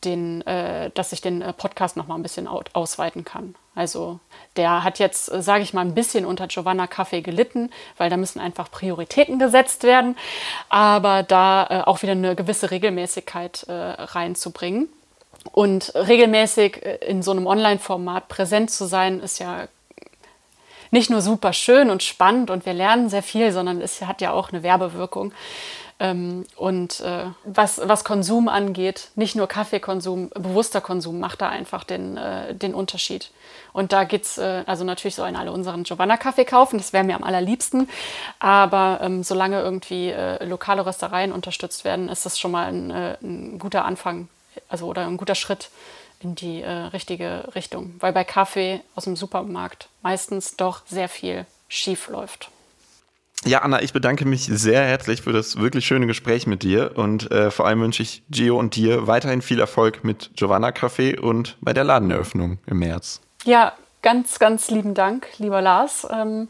den, 0.05 0.46
äh, 0.46 0.90
dass 0.94 1.12
ich 1.12 1.20
den 1.20 1.42
äh, 1.42 1.53
Podcast 1.53 1.96
noch 1.96 2.07
mal 2.07 2.16
ein 2.16 2.22
bisschen 2.22 2.48
ausweiten 2.48 3.24
kann. 3.24 3.55
Also 3.74 4.20
der 4.57 4.84
hat 4.84 4.98
jetzt, 4.98 5.32
äh, 5.32 5.42
sage 5.42 5.62
ich 5.62 5.72
mal, 5.72 5.82
ein 5.82 5.94
bisschen 5.94 6.24
unter 6.24 6.46
Giovanna 6.46 6.86
Kaffee 6.86 7.22
gelitten, 7.22 7.70
weil 7.96 8.11
da 8.11 8.16
müssen 8.16 8.40
einfach 8.40 8.70
Prioritäten 8.70 9.38
gesetzt 9.38 9.82
werden, 9.82 10.16
aber 10.68 11.22
da 11.22 11.66
äh, 11.70 11.80
auch 11.82 12.03
wieder 12.03 12.12
eine 12.12 12.36
gewisse 12.36 12.70
Regelmäßigkeit 12.70 13.64
äh, 13.64 13.72
reinzubringen. 13.72 14.88
Und 15.50 15.92
regelmäßig 15.94 16.84
äh, 16.84 16.96
in 17.07 17.22
so 17.22 17.32
einem 17.32 17.46
Online-Format 17.46 18.28
präsent 18.28 18.70
zu 18.70 18.84
sein, 18.86 19.20
ist 19.20 19.38
ja 19.38 19.66
nicht 20.92 21.11
nur 21.11 21.22
super 21.22 21.55
schön 21.55 21.90
und 21.90 22.03
spannend 22.03 22.50
und 22.50 22.66
wir 22.66 22.74
lernen 22.74 23.09
sehr 23.09 23.22
viel, 23.22 23.50
sondern 23.50 23.80
es 23.80 24.03
hat 24.03 24.20
ja 24.20 24.32
auch 24.32 24.53
eine 24.53 24.62
Werbewirkung. 24.62 25.32
Ähm, 26.01 26.45
und 26.57 27.01
äh, 27.01 27.26
was, 27.45 27.80
was 27.84 28.05
Konsum 28.05 28.49
angeht, 28.49 29.11
nicht 29.14 29.36
nur 29.36 29.47
Kaffeekonsum, 29.47 30.30
bewusster 30.30 30.80
Konsum 30.80 31.20
macht 31.20 31.40
da 31.40 31.49
einfach 31.49 31.84
den, 31.84 32.16
äh, 32.16 32.55
den 32.55 32.74
Unterschied. 32.74 33.30
Und 33.72 33.93
da 33.93 34.05
geht 34.05 34.24
es, 34.24 34.38
äh, 34.38 34.64
also 34.66 34.84
natürlich 34.84 35.14
sollen 35.14 35.36
alle 35.36 35.53
unseren 35.53 35.84
Giovanna-Kaffee 35.84 36.45
kaufen, 36.45 36.78
das 36.78 36.93
wäre 36.93 37.05
mir 37.05 37.16
am 37.16 37.24
allerliebsten. 37.24 37.88
Aber 38.38 39.01
ähm, 39.03 39.22
solange 39.22 39.61
irgendwie 39.61 40.11
äh, 40.11 40.45
lokale 40.45 40.84
Röstereien 40.84 41.32
unterstützt 41.32 41.84
werden, 41.84 42.09
ist 42.09 42.26
das 42.26 42.38
schon 42.38 42.51
mal 42.51 42.66
ein, 42.66 42.90
äh, 42.90 43.16
ein 43.22 43.59
guter 43.59 43.84
Anfang, 43.84 44.28
also 44.68 44.86
oder 44.86 45.07
ein 45.07 45.16
guter 45.16 45.34
Schritt 45.34 45.70
in 46.20 46.34
die 46.34 46.62
äh, 46.62 46.70
richtige 46.70 47.49
Richtung. 47.55 47.95
Weil 48.01 48.12
bei 48.12 48.24
Kaffee 48.24 48.80
aus 48.95 49.05
dem 49.05 49.16
Supermarkt 49.16 49.88
meistens 50.03 50.57
doch 50.57 50.82
sehr 50.86 51.09
viel 51.09 51.47
schief 51.68 52.09
läuft. 52.09 52.51
Ja, 53.45 53.62
Anna, 53.62 53.82
ich 53.82 53.93
bedanke 53.93 54.24
mich 54.24 54.45
sehr 54.45 54.84
herzlich 54.84 55.22
für 55.22 55.32
das 55.32 55.57
wirklich 55.57 55.84
schöne 55.84 56.07
Gespräch 56.07 56.47
mit 56.47 56.62
dir 56.62 56.93
und 56.95 57.30
äh, 57.32 57.51
vor 57.51 57.66
allem 57.66 57.80
wünsche 57.80 58.03
ich 58.03 58.22
Gio 58.30 58.57
und 58.57 58.76
dir 58.76 59.09
weiterhin 59.09 59.43
viel 59.43 59.59
Erfolg 59.59 60.05
mit 60.05 60.30
Giovanna 60.36 60.68
Café 60.68 61.18
und 61.18 61.57
bei 61.61 61.72
der 61.72 61.82
Ladeneröffnung 61.82 62.59
im 62.66 62.78
März. 62.78 63.20
Ja, 63.45 63.72
ganz, 64.01 64.38
ganz 64.38 64.70
lieben 64.70 64.95
Dank, 64.95 65.26
lieber 65.38 65.61
Lars. 65.61 66.07
Ähm, 66.09 66.49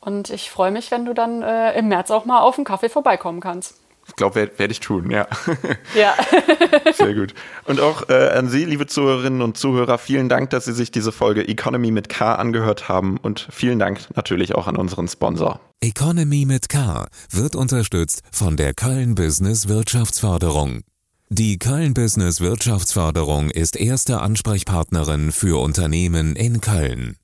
und 0.00 0.30
ich 0.30 0.50
freue 0.50 0.70
mich, 0.70 0.90
wenn 0.90 1.04
du 1.04 1.12
dann 1.12 1.42
äh, 1.42 1.78
im 1.78 1.88
März 1.88 2.10
auch 2.10 2.24
mal 2.24 2.40
auf 2.40 2.56
den 2.56 2.64
Kaffee 2.64 2.88
vorbeikommen 2.88 3.40
kannst. 3.40 3.79
Ich 4.10 4.16
glaube, 4.16 4.34
werde 4.34 4.58
werd 4.58 4.72
ich 4.72 4.80
tun, 4.80 5.10
ja. 5.10 5.26
Ja. 5.94 6.14
Sehr 6.92 7.14
gut. 7.14 7.34
Und 7.64 7.80
auch 7.80 8.08
äh, 8.08 8.30
an 8.30 8.48
Sie, 8.48 8.64
liebe 8.64 8.86
Zuhörerinnen 8.86 9.40
und 9.40 9.56
Zuhörer, 9.56 9.98
vielen 9.98 10.28
Dank, 10.28 10.50
dass 10.50 10.64
Sie 10.64 10.72
sich 10.72 10.90
diese 10.90 11.12
Folge 11.12 11.46
Economy 11.46 11.90
mit 11.90 12.08
K 12.08 12.34
angehört 12.34 12.88
haben 12.88 13.16
und 13.16 13.48
vielen 13.50 13.78
Dank 13.78 14.00
natürlich 14.14 14.54
auch 14.54 14.66
an 14.66 14.76
unseren 14.76 15.08
Sponsor. 15.08 15.60
Economy 15.80 16.44
mit 16.44 16.68
K 16.68 17.06
wird 17.30 17.56
unterstützt 17.56 18.22
von 18.30 18.56
der 18.56 18.74
Köln 18.74 19.14
Business 19.14 19.68
Wirtschaftsförderung. 19.68 20.82
Die 21.28 21.58
Köln 21.58 21.94
Business 21.94 22.40
Wirtschaftsförderung 22.40 23.50
ist 23.50 23.76
erste 23.76 24.20
Ansprechpartnerin 24.20 25.30
für 25.30 25.60
Unternehmen 25.62 26.34
in 26.34 26.60
Köln. 26.60 27.16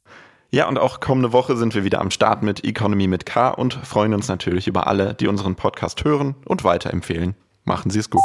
Ja, 0.56 0.66
und 0.68 0.78
auch 0.78 1.00
kommende 1.00 1.34
Woche 1.34 1.54
sind 1.54 1.74
wir 1.74 1.84
wieder 1.84 2.00
am 2.00 2.10
Start 2.10 2.42
mit 2.42 2.64
Economy 2.64 3.08
mit 3.08 3.26
K 3.26 3.50
und 3.50 3.74
freuen 3.74 4.14
uns 4.14 4.26
natürlich 4.28 4.66
über 4.66 4.86
alle, 4.86 5.12
die 5.12 5.28
unseren 5.28 5.54
Podcast 5.54 6.02
hören 6.02 6.34
und 6.46 6.64
weiterempfehlen. 6.64 7.34
Machen 7.64 7.90
Sie 7.90 7.98
es 7.98 8.08
gut. 8.08 8.22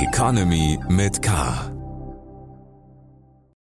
Economy 0.00 0.78
mit 0.88 1.20
K. 1.20 1.77